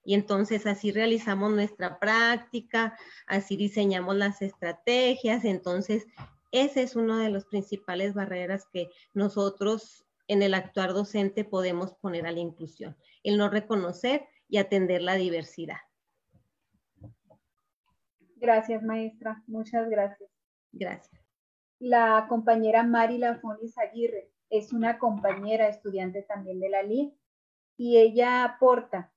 Y 0.04 0.14
entonces 0.14 0.66
así 0.66 0.90
realizamos 0.90 1.52
nuestra 1.52 1.98
práctica, 1.98 2.98
así 3.26 3.56
diseñamos 3.56 4.16
las 4.16 4.40
estrategias, 4.42 5.44
entonces 5.44 6.06
ese 6.50 6.82
es 6.82 6.96
uno 6.96 7.18
de 7.18 7.28
los 7.28 7.44
principales 7.44 8.14
barreras 8.14 8.66
que 8.72 8.88
nosotros 9.12 10.06
en 10.26 10.42
el 10.42 10.54
actuar 10.54 10.94
docente 10.94 11.44
podemos 11.44 11.94
poner 11.94 12.26
a 12.26 12.32
la 12.32 12.40
inclusión, 12.40 12.96
el 13.22 13.36
no 13.36 13.50
reconocer 13.50 14.26
y 14.48 14.58
atender 14.58 15.02
la 15.02 15.14
diversidad. 15.14 15.78
Gracias, 18.36 18.82
maestra. 18.82 19.42
Muchas 19.46 19.88
gracias. 19.88 20.30
Gracias. 20.72 21.22
La 21.78 22.26
compañera 22.28 22.82
Mari 22.82 23.18
Lafonis 23.18 23.76
Aguirre 23.78 24.30
es 24.50 24.72
una 24.72 24.98
compañera 24.98 25.68
estudiante 25.68 26.22
también 26.22 26.60
de 26.60 26.68
la 26.68 26.82
LIE 26.82 27.14
y 27.76 27.98
ella 27.98 28.44
aporta 28.44 29.12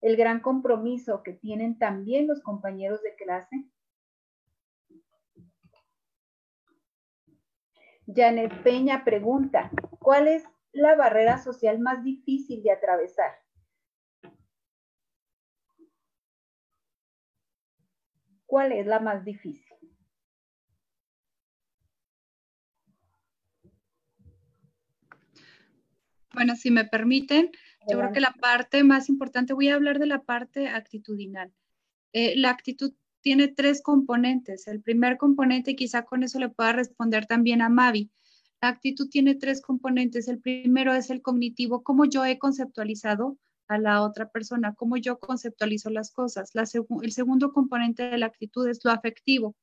el 0.00 0.16
gran 0.16 0.40
compromiso 0.40 1.22
que 1.22 1.32
tienen 1.32 1.78
también 1.78 2.26
los 2.26 2.40
compañeros 2.40 3.02
de 3.02 3.14
clase. 3.14 3.66
Janet 8.06 8.62
Peña 8.62 9.04
pregunta, 9.04 9.70
¿cuál 10.00 10.26
es 10.26 10.44
la 10.72 10.96
barrera 10.96 11.38
social 11.38 11.78
más 11.78 12.02
difícil 12.02 12.62
de 12.62 12.72
atravesar? 12.72 13.39
¿Cuál 18.50 18.72
es 18.72 18.84
la 18.84 18.98
más 18.98 19.24
difícil? 19.24 19.76
Bueno, 26.34 26.56
si 26.56 26.72
me 26.72 26.84
permiten, 26.84 27.52
yo 27.88 27.98
creo 27.98 28.10
que 28.10 28.18
la 28.18 28.32
parte 28.32 28.82
más 28.82 29.08
importante, 29.08 29.52
voy 29.52 29.68
a 29.68 29.76
hablar 29.76 30.00
de 30.00 30.06
la 30.06 30.24
parte 30.24 30.66
actitudinal. 30.66 31.52
Eh, 32.12 32.34
la 32.36 32.50
actitud 32.50 32.92
tiene 33.20 33.46
tres 33.46 33.82
componentes. 33.82 34.66
El 34.66 34.82
primer 34.82 35.16
componente, 35.16 35.76
quizá 35.76 36.02
con 36.02 36.24
eso 36.24 36.40
le 36.40 36.48
pueda 36.48 36.72
responder 36.72 37.26
también 37.26 37.62
a 37.62 37.68
Mavi. 37.68 38.10
La 38.60 38.66
actitud 38.66 39.08
tiene 39.08 39.36
tres 39.36 39.62
componentes. 39.62 40.26
El 40.26 40.40
primero 40.40 40.92
es 40.92 41.10
el 41.10 41.22
cognitivo, 41.22 41.84
cómo 41.84 42.04
yo 42.04 42.24
he 42.24 42.40
conceptualizado 42.40 43.38
a 43.70 43.78
la 43.78 44.02
otra 44.02 44.28
persona, 44.28 44.74
cómo 44.74 44.96
yo 44.96 45.20
conceptualizo 45.20 45.90
las 45.90 46.10
cosas. 46.10 46.50
el 46.54 47.12
segundo 47.12 47.52
componente 47.52 48.02
de 48.10 48.18
la 48.18 48.26
actitud 48.26 48.68
es 48.68 48.80
lo 48.84 48.90
afectivo, 48.90 49.54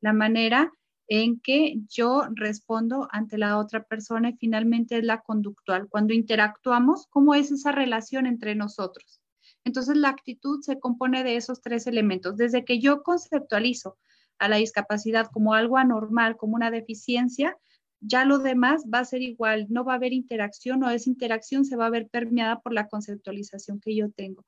la 0.00 0.14
manera 0.14 0.72
en 1.06 1.38
que 1.38 1.74
yo 1.86 2.22
respondo 2.34 3.08
ante 3.10 3.36
la 3.36 3.58
otra 3.58 3.84
persona 3.84 4.30
y 4.30 4.36
finalmente 4.38 4.96
es 4.96 5.04
la 5.04 5.20
conductual. 5.20 5.86
Cuando 5.90 6.14
interactuamos, 6.14 7.06
¿cómo 7.10 7.34
es 7.34 7.50
esa 7.50 7.72
relación 7.72 8.24
entre 8.24 8.54
nosotros? 8.54 9.20
Entonces, 9.64 9.98
la 9.98 10.08
actitud 10.08 10.62
se 10.62 10.80
compone 10.80 11.22
de 11.22 11.36
esos 11.36 11.60
tres 11.60 11.86
elementos. 11.86 12.38
Desde 12.38 12.64
que 12.64 12.80
yo 12.80 13.02
conceptualizo 13.02 13.98
a 14.38 14.48
la 14.48 14.56
discapacidad 14.56 15.26
como 15.30 15.52
algo 15.52 15.76
anormal, 15.76 16.38
como 16.38 16.54
una 16.54 16.70
deficiencia, 16.70 17.58
ya 18.02 18.24
lo 18.24 18.38
demás 18.38 18.84
va 18.92 19.00
a 19.00 19.04
ser 19.04 19.22
igual, 19.22 19.66
no 19.70 19.84
va 19.84 19.94
a 19.94 19.96
haber 19.96 20.12
interacción 20.12 20.82
o 20.84 20.90
esa 20.90 21.08
interacción 21.10 21.64
se 21.64 21.76
va 21.76 21.86
a 21.86 21.90
ver 21.90 22.08
permeada 22.08 22.60
por 22.60 22.72
la 22.74 22.88
conceptualización 22.88 23.80
que 23.80 23.96
yo 23.96 24.10
tengo 24.10 24.44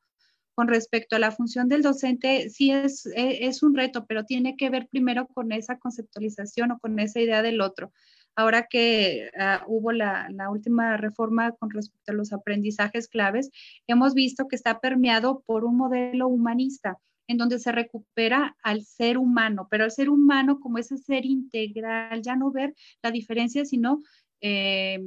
con 0.55 0.69
respecto 0.69 1.17
a 1.17 1.19
la 1.19 1.33
función 1.33 1.69
del 1.69 1.83
docente, 1.83 2.49
sí 2.49 2.71
es, 2.71 3.07
e, 3.07 3.47
es, 3.47 3.63
un 3.63 3.75
reto, 3.75 4.07
pero 4.07 4.25
tiene 4.25 4.57
que 4.57 4.71
ver 4.71 4.89
primero 4.89 5.27
con 5.27 5.53
esa 5.53 5.79
conceptualización 5.79 6.73
o 6.73 6.79
con 6.79 6.99
esa 7.01 7.21
idea 7.21 7.43
del 7.43 7.61
otro. 7.61 7.93
Ahora 8.37 8.67
que 8.69 9.31
uh, 9.35 9.65
hubo 9.67 9.93
la, 9.93 10.29
la, 10.31 10.51
última 10.51 10.97
reforma 10.97 11.53
con 11.53 11.71
respecto 11.71 12.13
a 12.13 12.15
los 12.15 12.33
aprendizajes 12.33 13.09
claves, 13.09 13.51
hemos 13.87 14.15
visto 14.15 14.49
que 14.49 14.57
está 14.57 14.81
permeado 14.81 15.43
por 15.47 15.65
un 15.65 15.77
modelo 15.77 16.29
humanista 16.29 16.99
en 17.27 17.39
donde 17.39 17.59
se 17.59 17.73
recupera 17.73 18.57
al 18.63 18.85
ser 18.85 19.19
humano, 19.19 19.69
pero 19.71 19.85
al 19.85 19.91
ser 19.91 20.11
humano 20.11 20.61
como 20.61 20.79
ese 20.79 20.99
ser 20.99 21.25
integral, 21.25 22.23
ya 22.23 22.37
no 22.37 22.51
ver 22.51 22.75
la 23.03 23.11
diferencia, 23.11 23.65
sino 23.65 24.03
eh, 24.41 24.99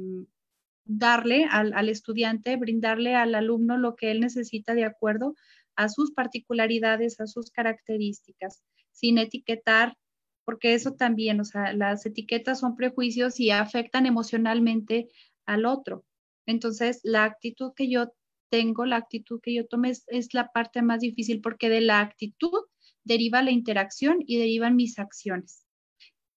darle 0.84 1.46
al, 1.50 1.88
estudiante, 1.88 2.56
brindarle 2.56 3.14
al 3.14 3.34
alumno 3.34 3.76
lo 3.76 3.94
que 3.94 4.10
él 4.10 4.20
necesita 4.20 4.74
de 4.74 4.84
acuerdo 4.84 5.34
a 5.76 5.88
sus 5.88 6.12
particularidades, 6.12 7.20
a 7.20 7.26
sus 7.26 7.50
características, 7.50 8.64
sin 8.90 9.18
etiquetar, 9.18 9.96
porque 10.44 10.74
eso 10.74 10.94
también, 10.94 11.40
o 11.40 11.44
sea, 11.44 11.74
las 11.74 12.06
etiquetas 12.06 12.60
son 12.60 12.74
prejuicios 12.74 13.38
y 13.38 13.50
afectan 13.50 14.06
emocionalmente 14.06 15.08
al 15.44 15.66
otro. 15.66 16.04
Entonces, 16.46 17.00
la 17.04 17.24
actitud 17.24 17.72
que 17.76 17.90
yo 17.90 18.12
tengo, 18.50 18.84
la 18.84 18.96
actitud 18.96 19.40
que 19.40 19.54
yo 19.54 19.66
tome 19.66 19.90
es, 19.90 20.34
la 20.34 20.50
parte 20.52 20.82
más 20.82 21.00
difícil 21.00 21.40
porque 21.40 21.68
de 21.68 21.80
la 21.80 22.00
actitud 22.00 22.66
deriva 23.04 23.42
la 23.42 23.50
interacción 23.50 24.18
y 24.26 24.38
derivan 24.38 24.76
mis 24.76 24.98
acciones. 24.98 25.66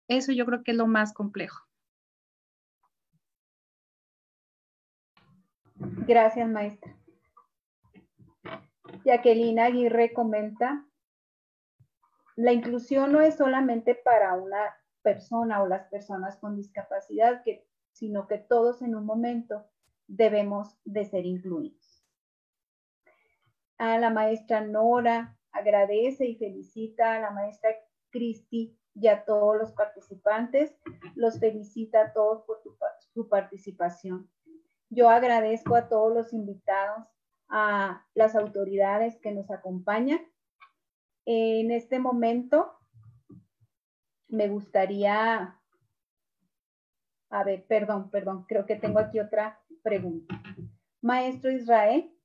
Eso 0.08 0.32
yo 0.32 0.46
creo 0.46 0.64
que 0.64 0.72
es 0.72 0.78
lo 0.78 0.88
más 0.88 1.14
complejo. 1.14 1.60
Gracias, 6.08 6.48
maestra. 6.50 6.96
Jacqueline 9.06 9.60
Aguirre 9.60 10.14
comenta, 10.14 10.86
la 12.36 12.54
inclusión 12.54 13.12
no 13.12 13.22
es 13.22 13.36
solamente 13.36 13.96
para 13.96 14.36
una 14.36 14.76
persona 15.02 15.62
o 15.62 15.68
las 15.68 15.88
personas 15.90 16.38
con 16.38 16.56
discapacidad, 16.56 17.44
sino 17.92 18.28
que 18.28 18.38
todos 18.38 18.82
en 18.82 18.96
un 18.96 19.06
momento 19.06 19.66
debemos 20.08 20.78
de 20.86 21.06
ser 21.06 21.26
incluidos. 21.26 21.81
A 23.82 23.98
la 23.98 24.12
maestra 24.12 24.62
Nora 24.62 25.36
agradece 25.52 26.28
y 26.28 26.36
felicita 26.36 27.16
a 27.16 27.20
la 27.20 27.32
maestra 27.32 27.72
Cristi 28.12 28.78
y 28.94 29.08
a 29.08 29.26
todos 29.26 29.58
los 29.58 29.72
participantes. 29.72 30.78
Los 31.16 31.40
felicita 31.40 32.02
a 32.02 32.14
todos 32.14 32.44
por 32.44 32.60
su 33.12 33.28
participación. 33.28 34.30
Yo 34.92 35.10
agradezco 35.10 35.76
a 35.76 35.90
todos 35.90 36.14
los 36.14 36.32
invitados, 36.32 37.08
a 37.50 38.06
las 38.14 38.36
autoridades 38.36 39.18
que 39.20 39.32
nos 39.32 39.50
acompañan. 39.50 40.20
En 41.26 41.72
este 41.72 41.98
momento 41.98 42.74
me 44.28 44.48
gustaría, 44.48 45.60
a 47.32 47.44
ver, 47.44 47.66
perdón, 47.66 48.12
perdón, 48.12 48.46
creo 48.48 48.68
que 48.68 48.76
tengo 48.76 49.00
aquí 49.00 49.20
otra 49.20 49.60
pregunta. 49.82 50.40
Maestro 51.02 51.50
Israel, 51.50 52.16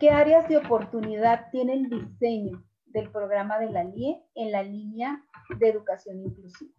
¿qué 0.00 0.10
áreas 0.10 0.48
de 0.48 0.56
oportunidad 0.56 1.50
tiene 1.50 1.74
el 1.74 1.88
diseño 1.88 2.64
del 2.86 3.10
programa 3.10 3.58
de 3.58 3.70
la 3.70 3.84
LIE 3.84 4.22
en 4.34 4.52
la 4.52 4.62
línea 4.62 5.24
de 5.58 5.68
educación 5.68 6.20
inclusiva? 6.20 6.72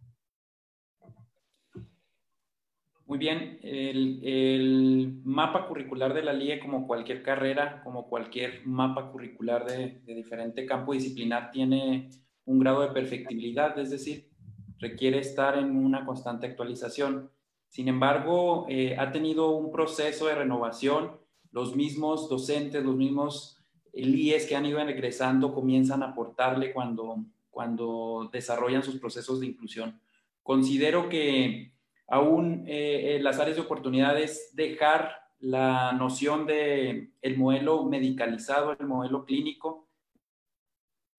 Muy 3.07 3.19
bien, 3.19 3.59
el, 3.61 5.21
mapa 5.23 5.67
curricular 5.67 6.13
de 6.15 6.23
la 6.23 6.33
LIE, 6.33 6.59
como 6.59 6.87
cualquier 6.87 7.21
carrera, 7.21 7.81
como 7.83 8.07
cualquier 8.09 8.65
mapa 8.65 9.11
curricular 9.11 9.65
de, 9.65 10.01
diferente 10.07 10.65
campo 10.65 10.93
disciplinar, 10.93 11.51
tiene 11.51 12.09
un 12.45 12.59
grado 12.59 12.81
de 12.81 12.87
perfectibilidad, 12.87 13.77
es 13.77 13.91
decir, 13.91 14.31
requiere 14.79 15.19
estar 15.19 15.55
en 15.57 15.75
una 15.75 16.03
constante 16.03 16.47
actualización. 16.47 17.29
Sin 17.67 17.89
embargo, 17.89 18.65
eh, 18.69 18.95
ha 18.97 19.11
tenido 19.11 19.51
un 19.51 19.71
proceso 19.71 20.25
de 20.25 20.35
renovación. 20.35 21.19
Los 21.55 21.73
mismos 21.73 22.27
docentes, 22.27 22.83
los 22.83 22.97
mismos 22.97 23.63
LIEs 23.93 24.45
que 24.45 24.57
han 24.57 24.65
ido 24.65 24.77
egresando 24.81 25.53
comienzan 25.53 26.03
a 26.03 26.07
aportarle 26.07 26.73
cuando, 26.73 27.23
cuando 27.49 28.29
desarrollan 28.29 28.83
sus 28.83 28.99
procesos 28.99 29.39
de 29.39 29.45
inclusión. 29.45 29.97
Considero 30.43 31.07
que 31.07 31.71
aún 32.09 32.65
eh, 32.67 33.19
las 33.21 33.39
áreas 33.39 33.55
de 33.55 33.61
oportunidades 33.61 34.51
dejar 34.53 35.15
la 35.39 35.93
noción 35.93 36.45
de 36.45 37.13
el 37.21 37.37
modelo 37.37 37.85
medicalizado, 37.85 38.75
el 38.77 38.85
modelo 38.85 39.23
clínico, 39.23 39.87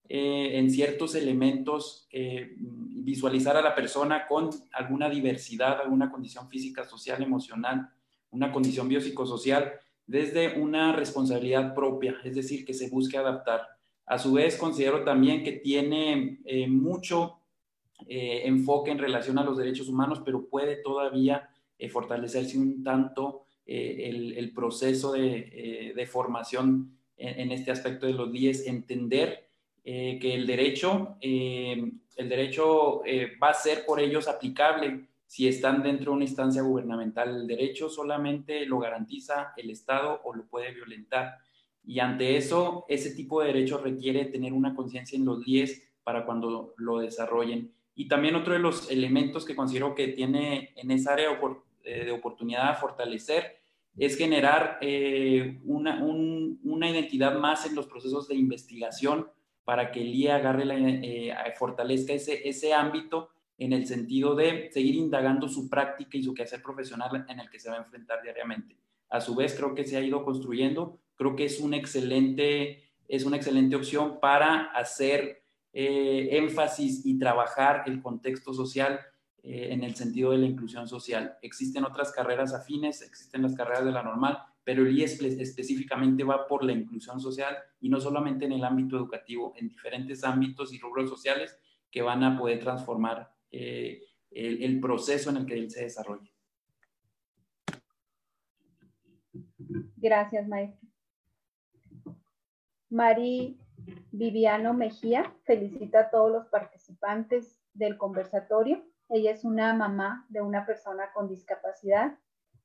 eh, 0.06 0.58
en 0.58 0.70
ciertos 0.70 1.14
elementos, 1.14 2.08
eh, 2.12 2.56
visualizar 2.58 3.56
a 3.56 3.62
la 3.62 3.74
persona 3.74 4.26
con 4.26 4.50
alguna 4.74 5.08
diversidad, 5.08 5.80
alguna 5.80 6.12
condición 6.12 6.46
física, 6.50 6.84
social, 6.84 7.22
emocional, 7.22 7.88
una 8.32 8.52
condición 8.52 8.86
biopsicosocial, 8.86 9.80
desde 10.06 10.60
una 10.60 10.92
responsabilidad 10.92 11.74
propia, 11.74 12.16
es 12.24 12.34
decir, 12.34 12.64
que 12.64 12.74
se 12.74 12.88
busque 12.88 13.18
adaptar. 13.18 13.62
A 14.06 14.18
su 14.18 14.34
vez, 14.34 14.56
considero 14.56 15.02
también 15.02 15.42
que 15.42 15.52
tiene 15.52 16.38
mucho 16.68 17.40
eh, 18.08 18.42
enfoque 18.44 18.90
en 18.90 18.98
relación 18.98 19.38
a 19.38 19.44
los 19.44 19.56
derechos 19.56 19.88
humanos, 19.88 20.20
pero 20.24 20.46
puede 20.46 20.76
todavía 20.76 21.48
eh, 21.78 21.88
fortalecerse 21.88 22.58
un 22.58 22.84
tanto 22.84 23.46
eh, 23.66 24.34
el, 24.36 24.52
proceso 24.52 25.12
de, 25.12 26.08
formación 26.10 26.96
en, 27.16 27.50
este 27.50 27.70
aspecto 27.70 28.06
de 28.06 28.12
los 28.12 28.30
días, 28.30 28.66
entender 28.66 29.48
que 29.82 30.34
el 30.34 30.46
derecho, 30.46 31.16
el 31.20 31.92
derecho 32.16 33.02
va 33.42 33.50
a 33.50 33.54
ser 33.54 33.84
por 33.86 34.00
ellos 34.00 34.28
aplicable 34.28 35.06
si 35.26 35.48
están 35.48 35.82
dentro 35.82 36.12
de 36.12 36.16
una 36.16 36.24
instancia 36.24 36.62
gubernamental. 36.62 37.34
El 37.34 37.46
derecho 37.46 37.88
solamente 37.88 38.64
lo 38.66 38.78
garantiza 38.78 39.52
el 39.56 39.70
Estado 39.70 40.20
o 40.24 40.34
lo 40.34 40.46
puede 40.46 40.72
violentar. 40.72 41.38
Y 41.84 42.00
ante 42.00 42.36
eso, 42.36 42.84
ese 42.88 43.14
tipo 43.14 43.40
de 43.40 43.48
derecho 43.48 43.78
requiere 43.78 44.26
tener 44.26 44.52
una 44.52 44.74
conciencia 44.74 45.16
en 45.16 45.24
los 45.24 45.44
10 45.44 45.82
para 46.04 46.24
cuando 46.24 46.74
lo 46.76 46.98
desarrollen. 46.98 47.72
Y 47.94 48.08
también 48.08 48.36
otro 48.36 48.52
de 48.52 48.58
los 48.58 48.90
elementos 48.90 49.44
que 49.44 49.56
considero 49.56 49.94
que 49.94 50.08
tiene 50.08 50.72
en 50.76 50.90
esa 50.90 51.14
área 51.14 51.28
eh, 51.82 52.04
de 52.04 52.12
oportunidad 52.12 52.68
a 52.68 52.74
fortalecer 52.74 53.58
es 53.96 54.18
generar 54.18 54.78
eh, 54.82 55.58
una, 55.64 56.02
una, 56.04 56.90
identidad 56.90 57.38
más 57.38 57.64
en 57.64 57.74
los 57.74 57.86
procesos 57.86 58.28
de 58.28 58.34
investigación 58.34 59.30
para 59.64 59.90
que 59.90 60.02
el 60.02 60.14
IA 60.14 60.36
agarre 60.36 60.66
la, 60.66 60.74
eh, 60.76 61.34
fortalezca 61.58 62.12
ese, 62.12 62.46
ese 62.46 62.74
ámbito 62.74 63.30
en 63.58 63.72
el 63.72 63.86
sentido 63.86 64.34
de 64.34 64.70
seguir 64.72 64.94
indagando 64.94 65.48
su 65.48 65.68
práctica 65.68 66.18
y 66.18 66.22
su 66.22 66.34
quehacer 66.34 66.62
profesional 66.62 67.24
en 67.28 67.40
el 67.40 67.48
que 67.48 67.58
se 67.58 67.70
va 67.70 67.76
a 67.76 67.80
enfrentar 67.80 68.22
diariamente. 68.22 68.76
A 69.08 69.20
su 69.20 69.34
vez, 69.34 69.54
creo 69.54 69.74
que 69.74 69.84
se 69.84 69.96
ha 69.96 70.02
ido 70.02 70.24
construyendo, 70.24 70.98
creo 71.14 71.36
que 71.36 71.44
es, 71.44 71.60
un 71.60 71.74
excelente, 71.74 72.82
es 73.08 73.24
una 73.24 73.36
excelente 73.36 73.76
opción 73.76 74.20
para 74.20 74.64
hacer 74.72 75.42
eh, 75.72 76.28
énfasis 76.32 77.04
y 77.06 77.18
trabajar 77.18 77.84
el 77.86 78.02
contexto 78.02 78.52
social 78.52 79.00
eh, 79.42 79.68
en 79.70 79.84
el 79.84 79.94
sentido 79.94 80.32
de 80.32 80.38
la 80.38 80.46
inclusión 80.46 80.88
social. 80.88 81.36
Existen 81.40 81.84
otras 81.84 82.12
carreras 82.12 82.52
afines, 82.52 83.00
existen 83.02 83.42
las 83.42 83.54
carreras 83.54 83.84
de 83.84 83.92
la 83.92 84.02
normal, 84.02 84.38
pero 84.64 84.82
el 84.82 84.98
IES 84.98 85.22
específicamente 85.22 86.24
va 86.24 86.48
por 86.48 86.64
la 86.64 86.72
inclusión 86.72 87.20
social 87.20 87.56
y 87.80 87.88
no 87.88 88.00
solamente 88.00 88.44
en 88.44 88.52
el 88.52 88.64
ámbito 88.64 88.96
educativo, 88.96 89.54
en 89.56 89.68
diferentes 89.68 90.24
ámbitos 90.24 90.74
y 90.74 90.78
rubros 90.78 91.08
sociales 91.08 91.56
que 91.90 92.02
van 92.02 92.24
a 92.24 92.36
poder 92.36 92.58
transformar 92.58 93.35
eh, 93.58 94.02
el, 94.30 94.80
proceso 94.80 95.30
en 95.30 95.38
el 95.38 95.46
que 95.46 95.54
él 95.54 95.70
se 95.70 95.84
desarrolla. 95.84 96.30
Gracias, 99.96 100.46
maestro. 100.46 100.88
Mari 102.90 103.58
Viviano 104.12 104.74
Mejía 104.74 105.34
felicita 105.44 106.00
a 106.00 106.10
todos 106.10 106.30
los 106.30 106.46
participantes 106.48 107.58
del 107.72 107.96
conversatorio. 107.96 108.84
Ella 109.08 109.30
es 109.30 109.44
una 109.44 109.72
mamá 109.72 110.26
de 110.28 110.42
una 110.42 110.66
persona 110.66 111.10
con 111.14 111.28
discapacidad 111.28 112.18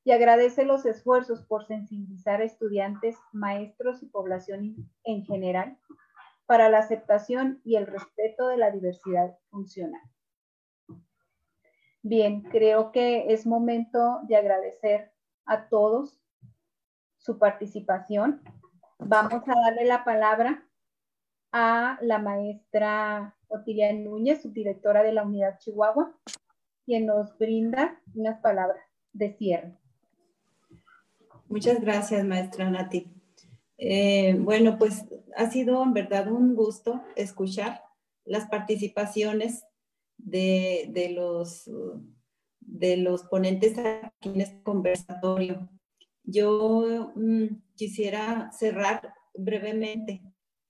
y 0.04 0.10
agradece 0.10 0.64
los 0.64 0.84
esfuerzos 0.84 1.42
por 1.42 1.66
sensibilizar 1.66 2.42
a 2.42 2.44
estudiantes, 2.44 3.16
maestros 3.32 4.02
y 4.02 4.06
población 4.06 4.90
en 5.04 5.24
general 5.24 5.78
para 6.44 6.68
la 6.68 6.80
aceptación 6.80 7.62
y 7.64 7.76
el 7.76 7.86
respeto 7.86 8.48
de 8.48 8.58
la 8.58 8.70
diversidad 8.70 9.38
funcional. 9.50 10.02
Bien, 12.02 12.42
creo 12.42 12.90
que 12.90 13.32
es 13.32 13.46
momento 13.46 14.20
de 14.24 14.36
agradecer 14.36 15.12
a 15.46 15.68
todos 15.68 16.18
su 17.16 17.38
participación. 17.38 18.42
Vamos 18.98 19.42
a 19.46 19.60
darle 19.60 19.84
la 19.84 20.04
palabra 20.04 20.66
a 21.52 21.98
la 22.02 22.18
maestra 22.18 23.36
Otilia 23.46 23.92
Núñez, 23.92 24.42
subdirectora 24.42 25.04
de 25.04 25.12
la 25.12 25.22
Unidad 25.22 25.58
Chihuahua, 25.58 26.18
quien 26.84 27.06
nos 27.06 27.38
brinda 27.38 28.00
unas 28.14 28.40
palabras 28.40 28.82
de 29.12 29.36
cierre. 29.36 29.78
Muchas 31.48 31.80
gracias, 31.80 32.24
maestra 32.24 32.68
Nati. 32.68 33.12
Eh, 33.78 34.36
bueno, 34.40 34.78
pues 34.78 35.04
ha 35.36 35.50
sido 35.50 35.82
en 35.82 35.92
verdad 35.92 36.30
un 36.32 36.56
gusto 36.56 37.02
escuchar 37.14 37.82
las 38.24 38.48
participaciones 38.48 39.64
de, 40.22 41.12
los, 41.14 41.70
de 42.60 42.96
los 42.96 43.24
ponentes 43.24 43.76
aquí 43.78 44.30
en 44.30 44.40
este 44.40 44.62
conversatorio. 44.62 45.68
Yo 46.24 47.12
mm, 47.14 47.46
quisiera 47.74 48.50
cerrar 48.52 49.12
brevemente 49.34 50.22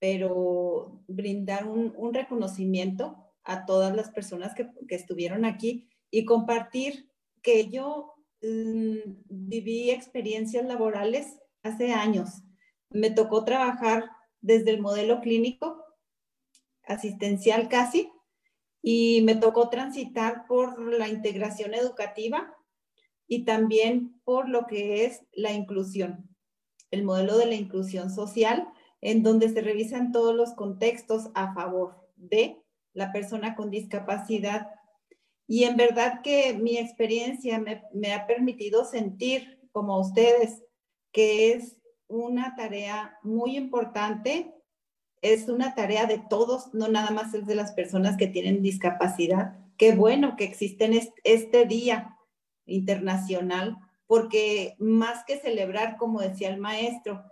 pero 0.03 1.01
brindar 1.07 1.65
un, 1.65 2.13
reconocimiento 2.13 3.15
a 3.45 3.65
todas 3.65 3.95
las 3.95 4.09
personas 4.09 4.53
que, 4.53 4.67
estuvieron 4.89 5.45
aquí 5.45 5.87
y 6.11 6.25
compartir 6.25 7.09
que 7.41 7.69
yo 7.69 8.13
mm, 8.41 8.97
viví 9.29 9.91
experiencias 9.91 10.65
laborales 10.65 11.39
hace 11.61 11.93
años. 11.93 12.43
Me 12.89 13.11
tocó 13.11 13.45
trabajar 13.45 14.09
desde 14.41 14.71
el 14.71 14.81
modelo 14.81 15.21
clínico, 15.21 15.81
asistencial 16.85 17.69
casi, 17.69 18.11
y 18.83 19.21
me 19.23 19.35
tocó 19.35 19.69
transitar 19.69 20.45
por 20.45 20.79
la 20.79 21.07
integración 21.07 21.73
educativa 21.73 22.53
y 23.27 23.45
también 23.45 24.19
por 24.25 24.49
lo 24.49 24.67
que 24.67 25.05
es 25.05 25.21
la 25.31 25.53
inclusión, 25.53 26.29
el 26.91 27.03
modelo 27.03 27.37
de 27.37 27.47
la 27.47 27.55
inclusión 27.55 28.11
social 28.11 28.67
en 28.99 29.23
donde 29.23 29.49
se 29.49 29.61
revisan 29.61 30.11
todos 30.11 30.35
los 30.35 30.53
contextos 30.53 31.29
a 31.33 31.53
favor 31.53 31.95
de 32.15 32.61
la 32.93 33.11
persona 33.11 33.55
con 33.55 33.69
discapacidad. 33.69 34.67
Y 35.47 35.63
en 35.63 35.75
verdad 35.75 36.21
que 36.21 36.53
mi 36.53 36.77
experiencia 36.77 37.59
me, 37.93 38.13
ha 38.13 38.27
permitido 38.27 38.85
sentir, 38.85 39.59
como 39.71 39.99
ustedes, 39.99 40.63
que 41.11 41.51
es 41.51 41.77
una 42.07 42.55
tarea 42.55 43.17
muy 43.23 43.57
importante, 43.57 44.53
es 45.23 45.47
una 45.47 45.73
tarea 45.73 46.05
de 46.05 46.21
todos, 46.29 46.73
no 46.73 46.89
nada 46.89 47.09
más 47.09 47.33
es 47.33 47.47
de 47.47 47.55
las 47.55 47.71
personas 47.71 48.17
que 48.17 48.27
tienen 48.27 48.61
discapacidad. 48.61 49.57
Qué 49.77 49.95
bueno 49.95 50.35
que 50.35 50.43
existe 50.43 51.11
este 51.23 51.65
día 51.65 52.17
internacional, 52.65 53.77
porque 54.05 54.75
más 54.79 55.23
que 55.25 55.39
celebrar, 55.39 55.95
como 55.97 56.19
decía 56.19 56.49
el 56.49 56.59
maestro, 56.59 57.23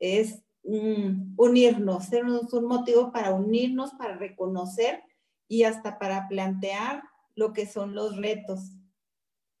es 0.00 0.42
unirnos, 0.64 2.06
ser 2.06 2.24
un 2.24 2.64
motivo 2.66 3.12
para 3.12 3.32
unirnos, 3.32 3.92
para 3.92 4.16
reconocer 4.16 5.04
y 5.48 5.62
hasta 5.62 6.00
para 6.00 6.26
plantear 6.26 7.04
lo 7.36 7.52
que 7.52 7.66
son 7.66 7.94
los 7.94 8.16
retos 8.16 8.72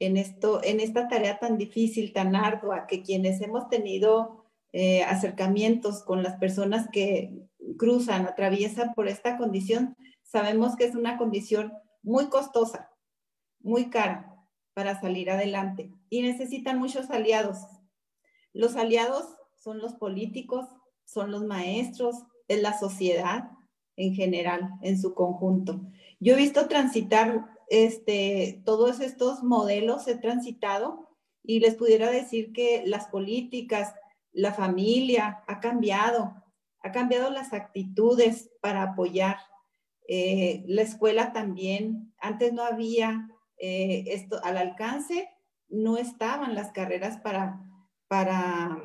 en, 0.00 0.16
esto, 0.16 0.60
en 0.64 0.80
esta 0.80 1.06
tarea 1.06 1.38
tan 1.38 1.56
difícil, 1.56 2.12
tan 2.12 2.34
ardua, 2.34 2.88
que 2.88 3.02
quienes 3.02 3.40
hemos 3.40 3.68
tenido 3.68 4.44
eh, 4.72 5.04
acercamientos 5.04 6.02
con 6.02 6.24
las 6.24 6.36
personas 6.36 6.88
que 6.90 7.46
cruzan, 7.76 8.26
atraviesan 8.26 8.94
por 8.94 9.08
esta 9.08 9.36
condición, 9.36 9.96
sabemos 10.22 10.76
que 10.76 10.84
es 10.84 10.94
una 10.94 11.18
condición 11.18 11.72
muy 12.02 12.28
costosa, 12.28 12.90
muy 13.60 13.90
cara 13.90 14.32
para 14.74 15.00
salir 15.00 15.30
adelante 15.30 15.92
y 16.10 16.22
necesitan 16.22 16.78
muchos 16.78 17.10
aliados. 17.10 17.58
Los 18.52 18.76
aliados 18.76 19.24
son 19.56 19.78
los 19.78 19.94
políticos, 19.94 20.66
son 21.04 21.30
los 21.30 21.44
maestros, 21.44 22.16
es 22.48 22.62
la 22.62 22.78
sociedad 22.78 23.50
en 23.96 24.14
general, 24.14 24.70
en 24.82 25.00
su 25.00 25.14
conjunto. 25.14 25.80
Yo 26.20 26.34
he 26.34 26.36
visto 26.36 26.68
transitar 26.68 27.46
este, 27.68 28.62
todos 28.64 29.00
estos 29.00 29.42
modelos, 29.42 30.06
he 30.08 30.16
transitado 30.16 31.08
y 31.42 31.60
les 31.60 31.74
pudiera 31.74 32.10
decir 32.10 32.52
que 32.52 32.82
las 32.86 33.06
políticas, 33.06 33.94
la 34.32 34.52
familia 34.52 35.42
ha 35.46 35.60
cambiado, 35.60 36.34
ha 36.86 36.92
cambiado 36.92 37.30
las 37.30 37.52
actitudes 37.52 38.50
para 38.60 38.82
apoyar. 38.82 39.38
Eh, 40.08 40.64
la 40.66 40.82
escuela 40.82 41.32
también, 41.32 42.14
antes 42.18 42.52
no 42.52 42.62
había 42.62 43.28
eh, 43.58 44.04
esto 44.08 44.40
al 44.44 44.56
alcance, 44.56 45.28
no 45.68 45.96
estaban 45.96 46.54
las 46.54 46.70
carreras 46.72 47.18
para, 47.18 47.60
para, 48.06 48.82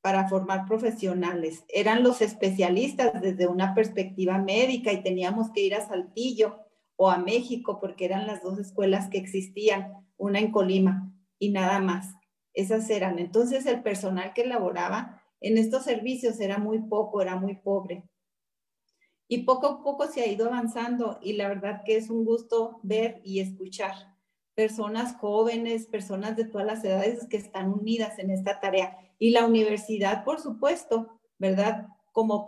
para 0.00 0.28
formar 0.28 0.66
profesionales. 0.66 1.64
Eran 1.68 2.02
los 2.02 2.20
especialistas 2.22 3.20
desde 3.20 3.46
una 3.46 3.74
perspectiva 3.74 4.38
médica 4.38 4.92
y 4.92 5.02
teníamos 5.02 5.50
que 5.50 5.62
ir 5.62 5.74
a 5.74 5.86
Saltillo 5.86 6.58
o 6.96 7.10
a 7.10 7.18
México 7.18 7.78
porque 7.80 8.04
eran 8.04 8.26
las 8.26 8.42
dos 8.42 8.58
escuelas 8.58 9.08
que 9.08 9.18
existían, 9.18 9.92
una 10.16 10.40
en 10.40 10.50
Colima 10.50 11.12
y 11.38 11.50
nada 11.50 11.78
más. 11.78 12.14
Esas 12.52 12.88
eran. 12.90 13.18
Entonces 13.18 13.66
el 13.66 13.82
personal 13.82 14.32
que 14.32 14.46
laboraba 14.46 15.13
en 15.44 15.58
estos 15.58 15.84
servicios 15.84 16.40
era 16.40 16.56
muy 16.56 16.80
poco, 16.80 17.20
era 17.20 17.36
muy 17.36 17.56
pobre. 17.56 18.08
Y 19.28 19.42
poco 19.42 19.66
a 19.66 19.82
poco 19.82 20.06
se 20.06 20.22
ha 20.22 20.26
ido 20.26 20.46
avanzando 20.46 21.18
y 21.22 21.34
la 21.34 21.48
verdad 21.48 21.82
que 21.84 21.96
es 21.96 22.08
un 22.08 22.24
gusto 22.24 22.80
ver 22.82 23.20
y 23.24 23.40
escuchar 23.40 23.94
personas 24.54 25.16
jóvenes, 25.16 25.86
personas 25.86 26.36
de 26.36 26.46
todas 26.46 26.66
las 26.66 26.82
edades 26.82 27.26
que 27.28 27.36
están 27.36 27.70
unidas 27.70 28.18
en 28.18 28.30
esta 28.30 28.58
tarea. 28.58 28.96
Y 29.18 29.30
la 29.30 29.44
universidad, 29.44 30.24
por 30.24 30.40
supuesto, 30.40 31.20
¿verdad? 31.38 31.88
Como 32.12 32.46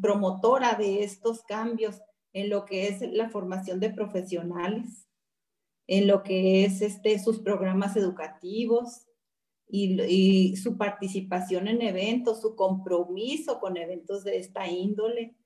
promotora 0.00 0.74
de 0.74 1.04
estos 1.04 1.44
cambios 1.44 2.00
en 2.32 2.50
lo 2.50 2.64
que 2.64 2.88
es 2.88 3.00
la 3.12 3.28
formación 3.28 3.78
de 3.78 3.90
profesionales, 3.90 5.06
en 5.86 6.08
lo 6.08 6.24
que 6.24 6.64
es 6.64 6.82
este, 6.82 7.16
sus 7.20 7.38
programas 7.38 7.96
educativos 7.96 9.05
y, 9.68 10.56
su 10.56 10.76
participación 10.76 11.68
en 11.68 11.82
eventos, 11.82 12.40
su 12.40 12.54
compromiso 12.54 13.58
con 13.58 13.76
eventos 13.76 14.24
de 14.24 14.38
esta 14.38 14.68
índole. 14.68 15.36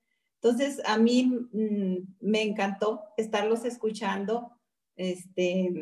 Entonces, 0.42 0.80
a 0.84 0.98
mí 0.98 1.24
mm, 1.52 1.96
me 2.20 2.42
encantó 2.42 3.02
estarlos 3.16 3.64
escuchando. 3.64 4.52
Este, 4.96 5.72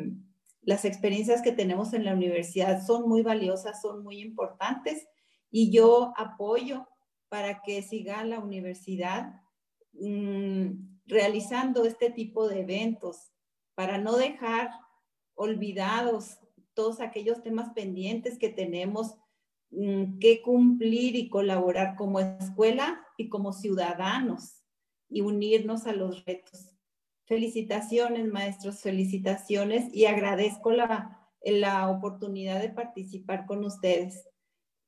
las 0.61 0.85
experiencias 0.85 1.41
que 1.41 1.51
tenemos 1.51 1.93
en 1.93 2.05
la 2.05 2.13
universidad 2.13 2.85
son 2.85 3.07
muy 3.07 3.21
valiosas, 3.21 3.81
son 3.81 4.03
muy 4.03 4.21
importantes 4.21 5.07
y 5.51 5.71
yo 5.71 6.13
apoyo 6.17 6.87
para 7.29 7.61
que 7.61 7.81
siga 7.81 8.23
la 8.23 8.39
universidad 8.39 9.41
mm, 9.93 10.99
realizando 11.05 11.85
este 11.85 12.11
tipo 12.11 12.47
de 12.47 12.61
eventos 12.61 13.31
para 13.75 13.97
no 13.97 14.17
dejar 14.17 14.69
olvidados 15.35 16.38
todos 16.79 17.01
aquellos 17.01 17.43
temas 17.43 17.73
pendientes 17.73 18.39
que 18.39 18.47
tenemos 18.47 19.17
mm, 19.71 20.17
que 20.19 20.41
cumplir 20.41 21.17
y 21.17 21.27
colaborar 21.27 21.97
como 21.97 22.21
escuela 22.21 23.05
y 23.17 23.27
como 23.27 23.51
ciudadanos 23.51 24.63
y 25.09 25.19
unirnos 25.19 25.87
a 25.87 25.91
los 25.91 26.23
retos. 26.23 26.73
Felicitaciones, 27.25 28.25
maestros, 28.27 28.79
felicitaciones 28.79 29.93
y 29.93 30.05
agradezco 30.05 30.71
la, 30.71 31.19
la 31.43 31.89
oportunidad 31.89 32.61
de 32.61 32.69
participar 32.69 33.45
con 33.45 33.65
ustedes. 33.65 34.25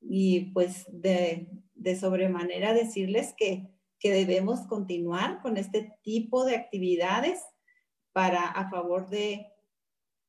Y 0.00 0.50
pues 0.52 0.86
de, 0.88 1.50
de 1.74 1.96
sobremanera 1.96 2.72
decirles 2.72 3.34
que, 3.36 3.68
que 3.98 4.14
debemos 4.14 4.60
continuar 4.66 5.42
con 5.42 5.58
este 5.58 5.92
tipo 6.02 6.46
de 6.46 6.56
actividades 6.56 7.38
para 8.12 8.48
a 8.48 8.70
favor 8.70 9.10
de 9.10 9.51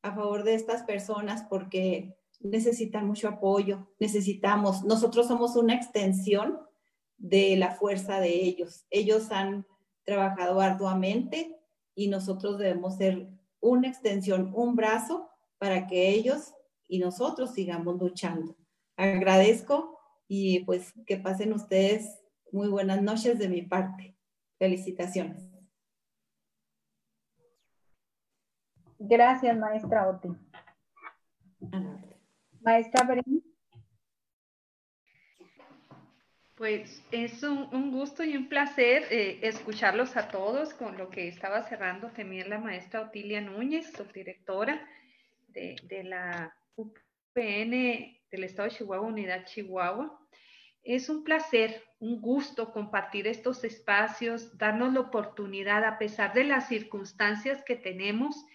a 0.04 0.14
favor 0.14 0.44
de 0.44 0.54
estas 0.54 0.84
personas 0.84 1.44
porque 1.50 2.16
necesitan 2.42 3.08
mucho 3.08 3.28
apoyo, 3.28 3.88
necesitamos, 4.00 4.84
nosotros 4.84 5.28
somos 5.28 5.56
una 5.56 5.74
extensión 5.74 6.60
de 7.18 7.56
la 7.56 7.72
fuerza 7.72 8.20
de 8.20 8.36
ellos. 8.44 8.86
Ellos 8.90 9.32
han 9.32 9.66
trabajado 10.04 10.60
arduamente 10.60 11.58
y 11.96 12.10
nosotros 12.10 12.60
debemos 12.60 12.98
ser 12.98 13.30
una 13.62 13.88
extensión, 13.88 14.52
un 14.54 14.76
brazo 14.76 15.30
para 15.58 15.88
que 15.88 16.10
ellos 16.10 16.54
y 16.88 17.00
nosotros 17.00 17.54
sigamos 17.54 17.98
luchando. 17.98 18.58
Agradezco 18.98 19.98
y 20.28 20.60
pues 20.66 20.94
que 21.06 21.18
pasen 21.18 21.54
ustedes 21.54 22.20
muy 22.52 22.68
buenas 22.68 23.02
noches 23.02 23.40
de 23.40 23.48
mi 23.48 23.62
parte. 23.62 24.18
Felicitaciones. 24.60 25.53
Gracias, 29.06 29.58
maestra 29.58 30.08
Oti. 30.08 30.30
Maestra 32.62 33.04
Bren. 33.06 33.44
Pues 36.56 37.04
es 37.12 37.44
un, 37.44 37.92
gusto 37.92 38.24
y 38.24 38.38
un 38.38 38.48
placer 38.48 39.04
eh, 39.12 39.40
escucharlos 39.42 40.16
a 40.16 40.30
todos 40.30 40.74
con 40.74 40.98
lo 40.98 41.10
que 41.10 41.28
estaba 41.28 41.64
cerrando 41.64 42.12
también 42.12 42.50
la 42.50 42.60
maestra 42.60 43.02
Otilia 43.02 43.42
Núñez, 43.42 43.92
subdirectora 43.92 44.88
de, 45.50 45.76
de 45.84 46.04
la 46.06 46.56
UPN 46.78 48.22
del 48.32 48.44
Estado 48.46 48.70
de 48.70 48.76
Chihuahua, 48.76 49.06
Unidad 49.06 49.44
Chihuahua. 49.44 50.18
Es 50.82 51.10
un 51.10 51.26
placer, 51.26 51.84
un 52.00 52.22
gusto 52.22 52.72
compartir 52.72 53.28
estos 53.28 53.66
espacios, 53.66 54.58
darnos 54.58 54.94
la 54.94 55.02
oportunidad, 55.02 55.84
a 55.84 55.98
pesar 55.98 56.34
de 56.34 56.46
las 56.46 56.70
circunstancias 56.70 57.64
que 57.66 57.76
tenemos, 57.76 58.46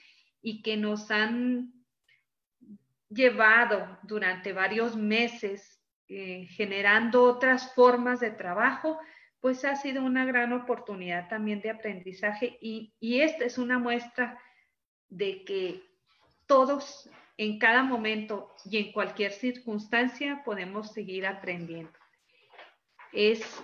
y 0.41 0.63
que 0.63 0.77
nos 0.77 1.11
han 1.11 1.73
llevado 3.09 3.99
durante 4.03 4.53
varios 4.53 4.97
meses 4.97 5.81
eh, 6.09 6.47
generando 6.51 7.23
otras 7.25 7.75
formas 7.75 8.21
de 8.21 8.31
trabajo, 8.31 8.99
pues 9.41 9.65
ha 9.65 9.77
sido 9.77 10.03
una 10.03 10.25
gran 10.25 10.53
oportunidad 10.53 11.29
también 11.29 11.61
de 11.61 11.71
aprendizaje 11.71 12.59
y, 12.61 12.95
y 12.99 13.21
esta 13.21 13.45
es 13.45 13.59
una 13.59 13.79
muestra 13.79 14.41
de 15.09 15.45
que 15.45 15.83
todos 16.47 17.11
en 17.37 17.59
cada 17.59 17.83
momento 17.85 18.55
y 18.65 18.79
en 18.79 18.93
cualquier 18.93 19.33
circunstancia 19.33 20.43
podemos 20.45 20.93
seguir 20.93 21.27
aprendiendo. 21.27 21.93
Es 23.13 23.63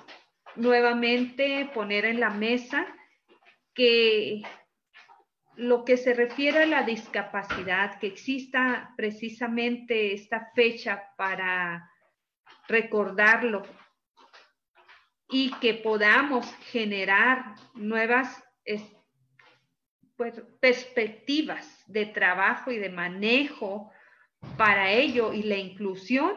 nuevamente 0.55 1.69
poner 1.75 2.05
en 2.05 2.21
la 2.21 2.31
mesa 2.31 2.87
que 3.75 4.43
lo 5.57 5.85
que 5.85 5.97
se 5.97 6.15
refiere 6.15 6.65
a 6.65 6.67
la 6.67 6.83
discapacidad, 6.83 7.99
que 7.99 8.09
exista 8.09 8.93
precisamente 8.97 10.13
esta 10.13 10.51
fecha 10.55 11.13
para 11.17 11.91
recordarlo 12.69 13.63
y 15.29 15.53
que 15.61 15.75
podamos 15.75 16.53
generar 16.71 17.55
nuevas 17.75 18.43
pues, 20.17 20.43
perspectivas 20.61 21.83
de 21.87 22.07
trabajo 22.07 22.71
y 22.71 22.79
de 22.79 22.91
manejo 22.91 23.91
para 24.57 24.91
ello 24.93 25.33
y 25.33 25.43
la 25.43 25.57
inclusión, 25.57 26.35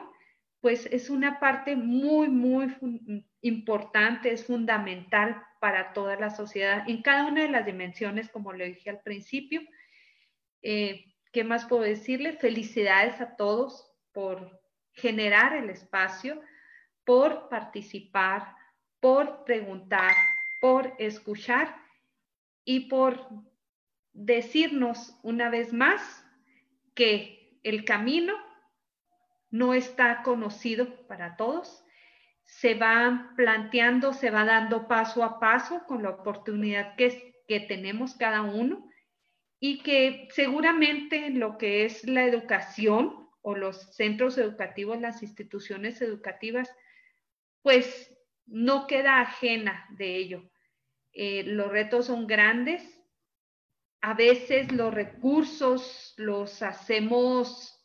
pues 0.62 0.86
es 0.88 1.10
una 1.10 1.40
parte 1.40 1.76
muy, 1.76 2.30
muy 2.30 2.74
importante, 3.48 4.32
es 4.32 4.46
fundamental 4.46 5.44
para 5.60 5.94
toda 5.94 6.16
la 6.18 6.30
sociedad 6.30 6.88
en 6.88 7.02
cada 7.02 7.26
una 7.26 7.42
de 7.42 7.50
las 7.50 7.66
dimensiones, 7.66 8.30
como 8.30 8.54
le 8.54 8.68
dije 8.68 8.90
al 8.90 9.02
principio. 9.02 9.62
Eh, 10.62 11.16
¿Qué 11.32 11.44
más 11.44 11.66
puedo 11.66 11.84
decirle? 11.84 12.34
Felicidades 12.34 13.20
a 13.22 13.36
todos 13.36 13.92
por 14.12 14.62
generar 14.94 15.56
el 15.56 15.70
espacio, 15.70 16.42
por 17.04 17.50
participar, 17.50 18.56
por 19.00 19.44
preguntar, 19.44 20.14
por 20.62 20.94
escuchar 21.00 21.76
y 22.66 22.82
por 22.90 23.28
decirnos 24.14 25.18
una 25.22 25.50
vez 25.50 25.74
más 25.74 26.26
que 26.96 27.60
el 27.64 27.86
camino 27.86 28.34
no 29.50 29.74
está 29.74 30.24
conocido 30.24 31.08
para 31.08 31.38
todos 31.38 31.84
se 32.48 32.74
va 32.76 33.34
planteando, 33.36 34.14
se 34.14 34.32
va 34.32 34.46
dando 34.46 34.88
paso 34.88 35.24
a 35.24 35.40
paso 35.40 35.84
con 35.86 36.02
la 36.04 36.12
oportunidad 36.12 36.96
que, 36.96 37.44
que 37.48 37.60
tenemos 37.60 38.16
cada 38.16 38.42
uno 38.42 38.90
y 39.60 39.84
que 39.84 40.30
seguramente 40.32 41.30
lo 41.30 41.58
que 41.58 41.86
es 41.86 42.06
la 42.06 42.24
educación 42.24 43.30
o 43.42 43.56
los 43.56 43.96
centros 43.96 44.38
educativos, 44.38 45.00
las 45.00 45.24
instituciones 45.24 46.02
educativas, 46.02 46.74
pues 47.62 48.18
no 48.46 48.88
queda 48.88 49.22
ajena 49.22 49.86
de 49.92 50.16
ello. 50.16 50.50
eh, 51.14 51.44
los 51.44 51.70
retos 51.70 52.06
son 52.08 52.28
grandes. 52.28 52.84
A 54.02 54.14
veces 54.14 54.72
los 54.72 54.94
recursos 54.94 56.14
los 56.18 56.62
hacemos 56.62 57.78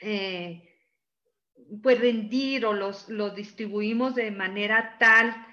eh, 0.00 0.69
pues 1.82 2.00
rendir 2.00 2.66
o 2.66 2.72
los, 2.72 3.08
los 3.08 3.34
distribuimos 3.34 4.14
de 4.14 4.30
manera 4.30 4.96
tal 4.98 5.46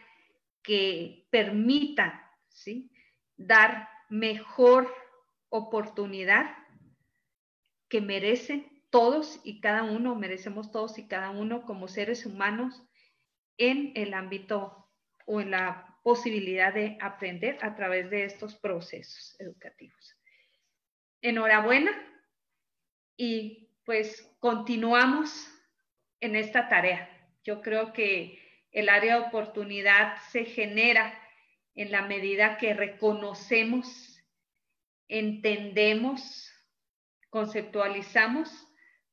que 0.64 1.28
permita 1.30 2.32
¿sí? 2.50 2.92
dar 3.36 3.90
mejor 4.10 4.94
oportunidad 5.50 6.56
que 7.88 8.02
merecen 8.02 8.84
todos 8.90 9.40
y 9.44 9.62
cada 9.62 9.84
uno, 9.84 10.16
merecemos 10.16 10.72
todos 10.72 10.98
y 10.98 11.08
cada 11.08 11.30
uno 11.30 11.64
como 11.66 11.88
seres 11.88 12.26
humanos 12.26 12.84
en 13.58 13.92
el 13.96 14.14
ámbito 14.14 14.90
o 15.26 15.42
en 15.42 15.52
la 15.52 15.98
posibilidad 16.04 16.74
de 16.74 16.98
aprender 17.02 17.58
a 17.62 17.76
través 17.76 18.10
de 18.10 18.26
estos 18.26 18.56
procesos 18.56 19.36
educativos. 19.40 20.16
Enhorabuena 21.22 21.92
y 23.18 23.70
pues 23.84 24.36
continuamos 24.40 25.50
en 26.20 26.36
esta 26.36 26.70
tarea. 26.70 27.10
Yo 27.44 27.62
creo 27.62 27.94
que 27.94 28.40
el 28.72 28.90
área 28.90 29.20
de 29.20 29.28
oportunidad 29.28 30.18
se 30.30 30.46
genera 30.46 31.18
en 31.76 31.92
la 31.92 32.02
medida 32.02 32.58
que 32.58 32.74
reconocemos, 32.74 34.22
entendemos, 35.08 36.52
conceptualizamos 37.30 38.50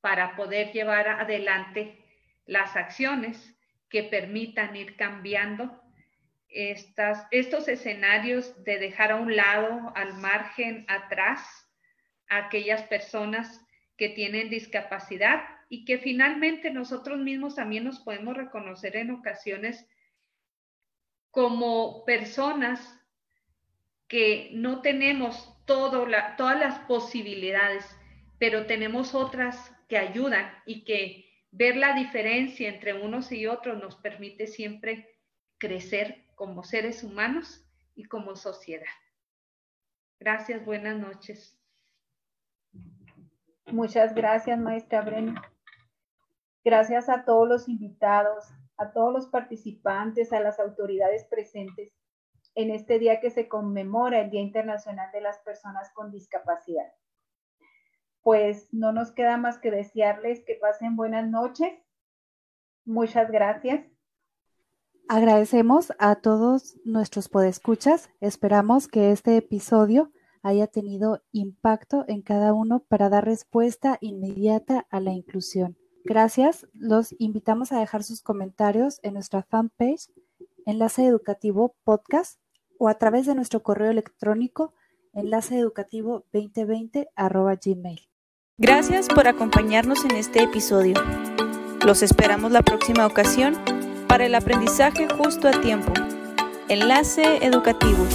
para 0.01 0.37
poder 0.37 0.73
llevar 0.73 1.09
adelante 1.09 1.99
las 2.47 2.77
acciones 2.77 3.55
que 3.89 4.03
permitan 4.03 4.75
ir 4.77 4.97
cambiando 4.97 5.81
estas, 6.49 7.27
estos 7.31 7.69
escenarios 7.69 8.65
de 8.65 8.79
dejar 8.79 9.13
a 9.13 9.17
un 9.17 9.35
lado, 9.35 9.93
al 9.95 10.15
margen, 10.15 10.85
atrás, 10.89 11.41
a 12.29 12.47
aquellas 12.47 12.83
personas 12.85 13.61
que 13.97 14.09
tienen 14.09 14.51
discapacidad 14.51 15.54
y 15.75 15.85
que 15.85 15.99
finalmente 15.99 16.71
nosotros 16.71 17.19
mismos 17.19 17.57
también 17.57 17.83
nos 17.83 17.99
podemos 17.99 18.37
reconocer 18.37 18.95
en 18.95 19.11
ocasiones 19.11 19.89
como 21.33 22.05
personas 22.05 22.97
que 24.07 24.51
no 24.53 24.83
tenemos 24.83 25.53
todas 25.65 26.07
las 26.61 26.79
posibilidades, 26.87 27.85
pero 28.39 28.67
tenemos 28.67 29.17
otras 29.17 29.75
que 29.89 29.99
ayudan 29.99 30.49
y 30.65 30.85
que 30.85 31.29
ver 31.51 31.77
la 31.77 31.95
diferencia 31.95 32.69
entre 32.69 32.95
unos 32.95 33.33
y 33.33 33.49
otros 33.49 33.77
nos 33.83 33.97
permite 33.97 34.47
siempre 34.47 35.19
crecer 35.59 36.25
como 36.37 36.63
seres 36.63 37.03
humanos 37.03 37.67
y 37.97 38.05
como 38.05 38.37
sociedad. 38.37 38.95
Gracias, 40.21 40.65
buenas 40.65 40.97
noches. 40.97 41.59
Muchas 43.67 44.15
gracias, 44.15 44.57
maestra 44.57 45.01
Breno. 45.01 45.35
Gracias 46.65 47.11
a 47.11 47.25
todos 47.25 47.47
los 47.47 47.69
invitados, 47.69 48.45
a 48.79 48.91
todos 48.93 49.13
los 49.13 49.27
participantes, 49.27 50.33
a 50.33 50.41
las 50.41 50.59
autoridades 50.59 51.25
presentes 51.25 51.93
en 52.55 52.71
este 52.71 52.99
día 52.99 53.21
que 53.21 53.31
se 53.31 53.49
conmemora 53.49 54.21
el 54.21 54.31
Día 54.31 54.41
Internacional 54.41 55.11
de 55.13 55.21
las 55.21 55.39
Personas 55.41 55.91
con 55.93 56.11
Discapacidad. 56.11 56.91
Pues 58.23 58.73
no 58.73 58.93
nos 58.93 59.13
queda 59.13 59.37
más 59.37 59.59
que 59.59 59.71
desearles 59.71 60.43
que 60.47 60.55
pasen 60.55 60.97
buenas 60.97 61.29
noches. 61.29 61.73
Muchas 62.87 63.31
gracias. 63.31 63.85
Agradecemos 65.09 65.93
a 65.99 66.15
todos 66.17 66.79
nuestros 66.87 67.29
podescuchas. 67.29 68.09
Esperamos 68.21 68.89
que 68.89 69.11
este 69.11 69.37
episodio 69.37 70.11
haya 70.43 70.67
tenido 70.67 71.23
impacto 71.33 72.07
en 72.09 72.23
cada 72.23 72.55
uno 72.55 72.81
para 72.89 73.11
dar 73.11 73.27
respuesta 73.27 73.99
inmediata 74.01 74.87
a 74.91 75.01
la 75.01 75.13
inclusión. 75.13 75.77
Gracias. 76.05 76.67
Los 76.75 77.15
invitamos 77.19 77.73
a 77.73 77.81
dejar 77.81 78.05
sus 78.05 78.23
comentarios 78.23 79.01
en 79.03 79.15
nuestra 79.15 79.43
fanpage, 79.43 80.11
Enlace 80.67 81.07
Educativo 81.07 81.75
Podcast, 81.83 82.39
o 82.79 82.89
a 82.89 82.95
través 82.95 83.27
de 83.27 83.35
nuestro 83.35 83.63
correo 83.63 83.91
electrónico 83.91 84.75
enlaceeducativo2020 85.15 87.09
gmail. 87.65 88.09
Gracias 88.59 89.09
por 89.09 89.27
acompañarnos 89.27 90.05
en 90.05 90.13
este 90.13 90.43
episodio. 90.43 90.95
Los 91.85 92.03
esperamos 92.03 92.53
la 92.53 92.63
próxima 92.63 93.07
ocasión 93.07 93.55
para 94.09 94.27
el 94.27 94.35
aprendizaje 94.35 95.09
justo 95.09 95.49
a 95.49 95.61
tiempo. 95.61 95.93
Enlace 96.69 97.45
Educativo. 97.45 98.07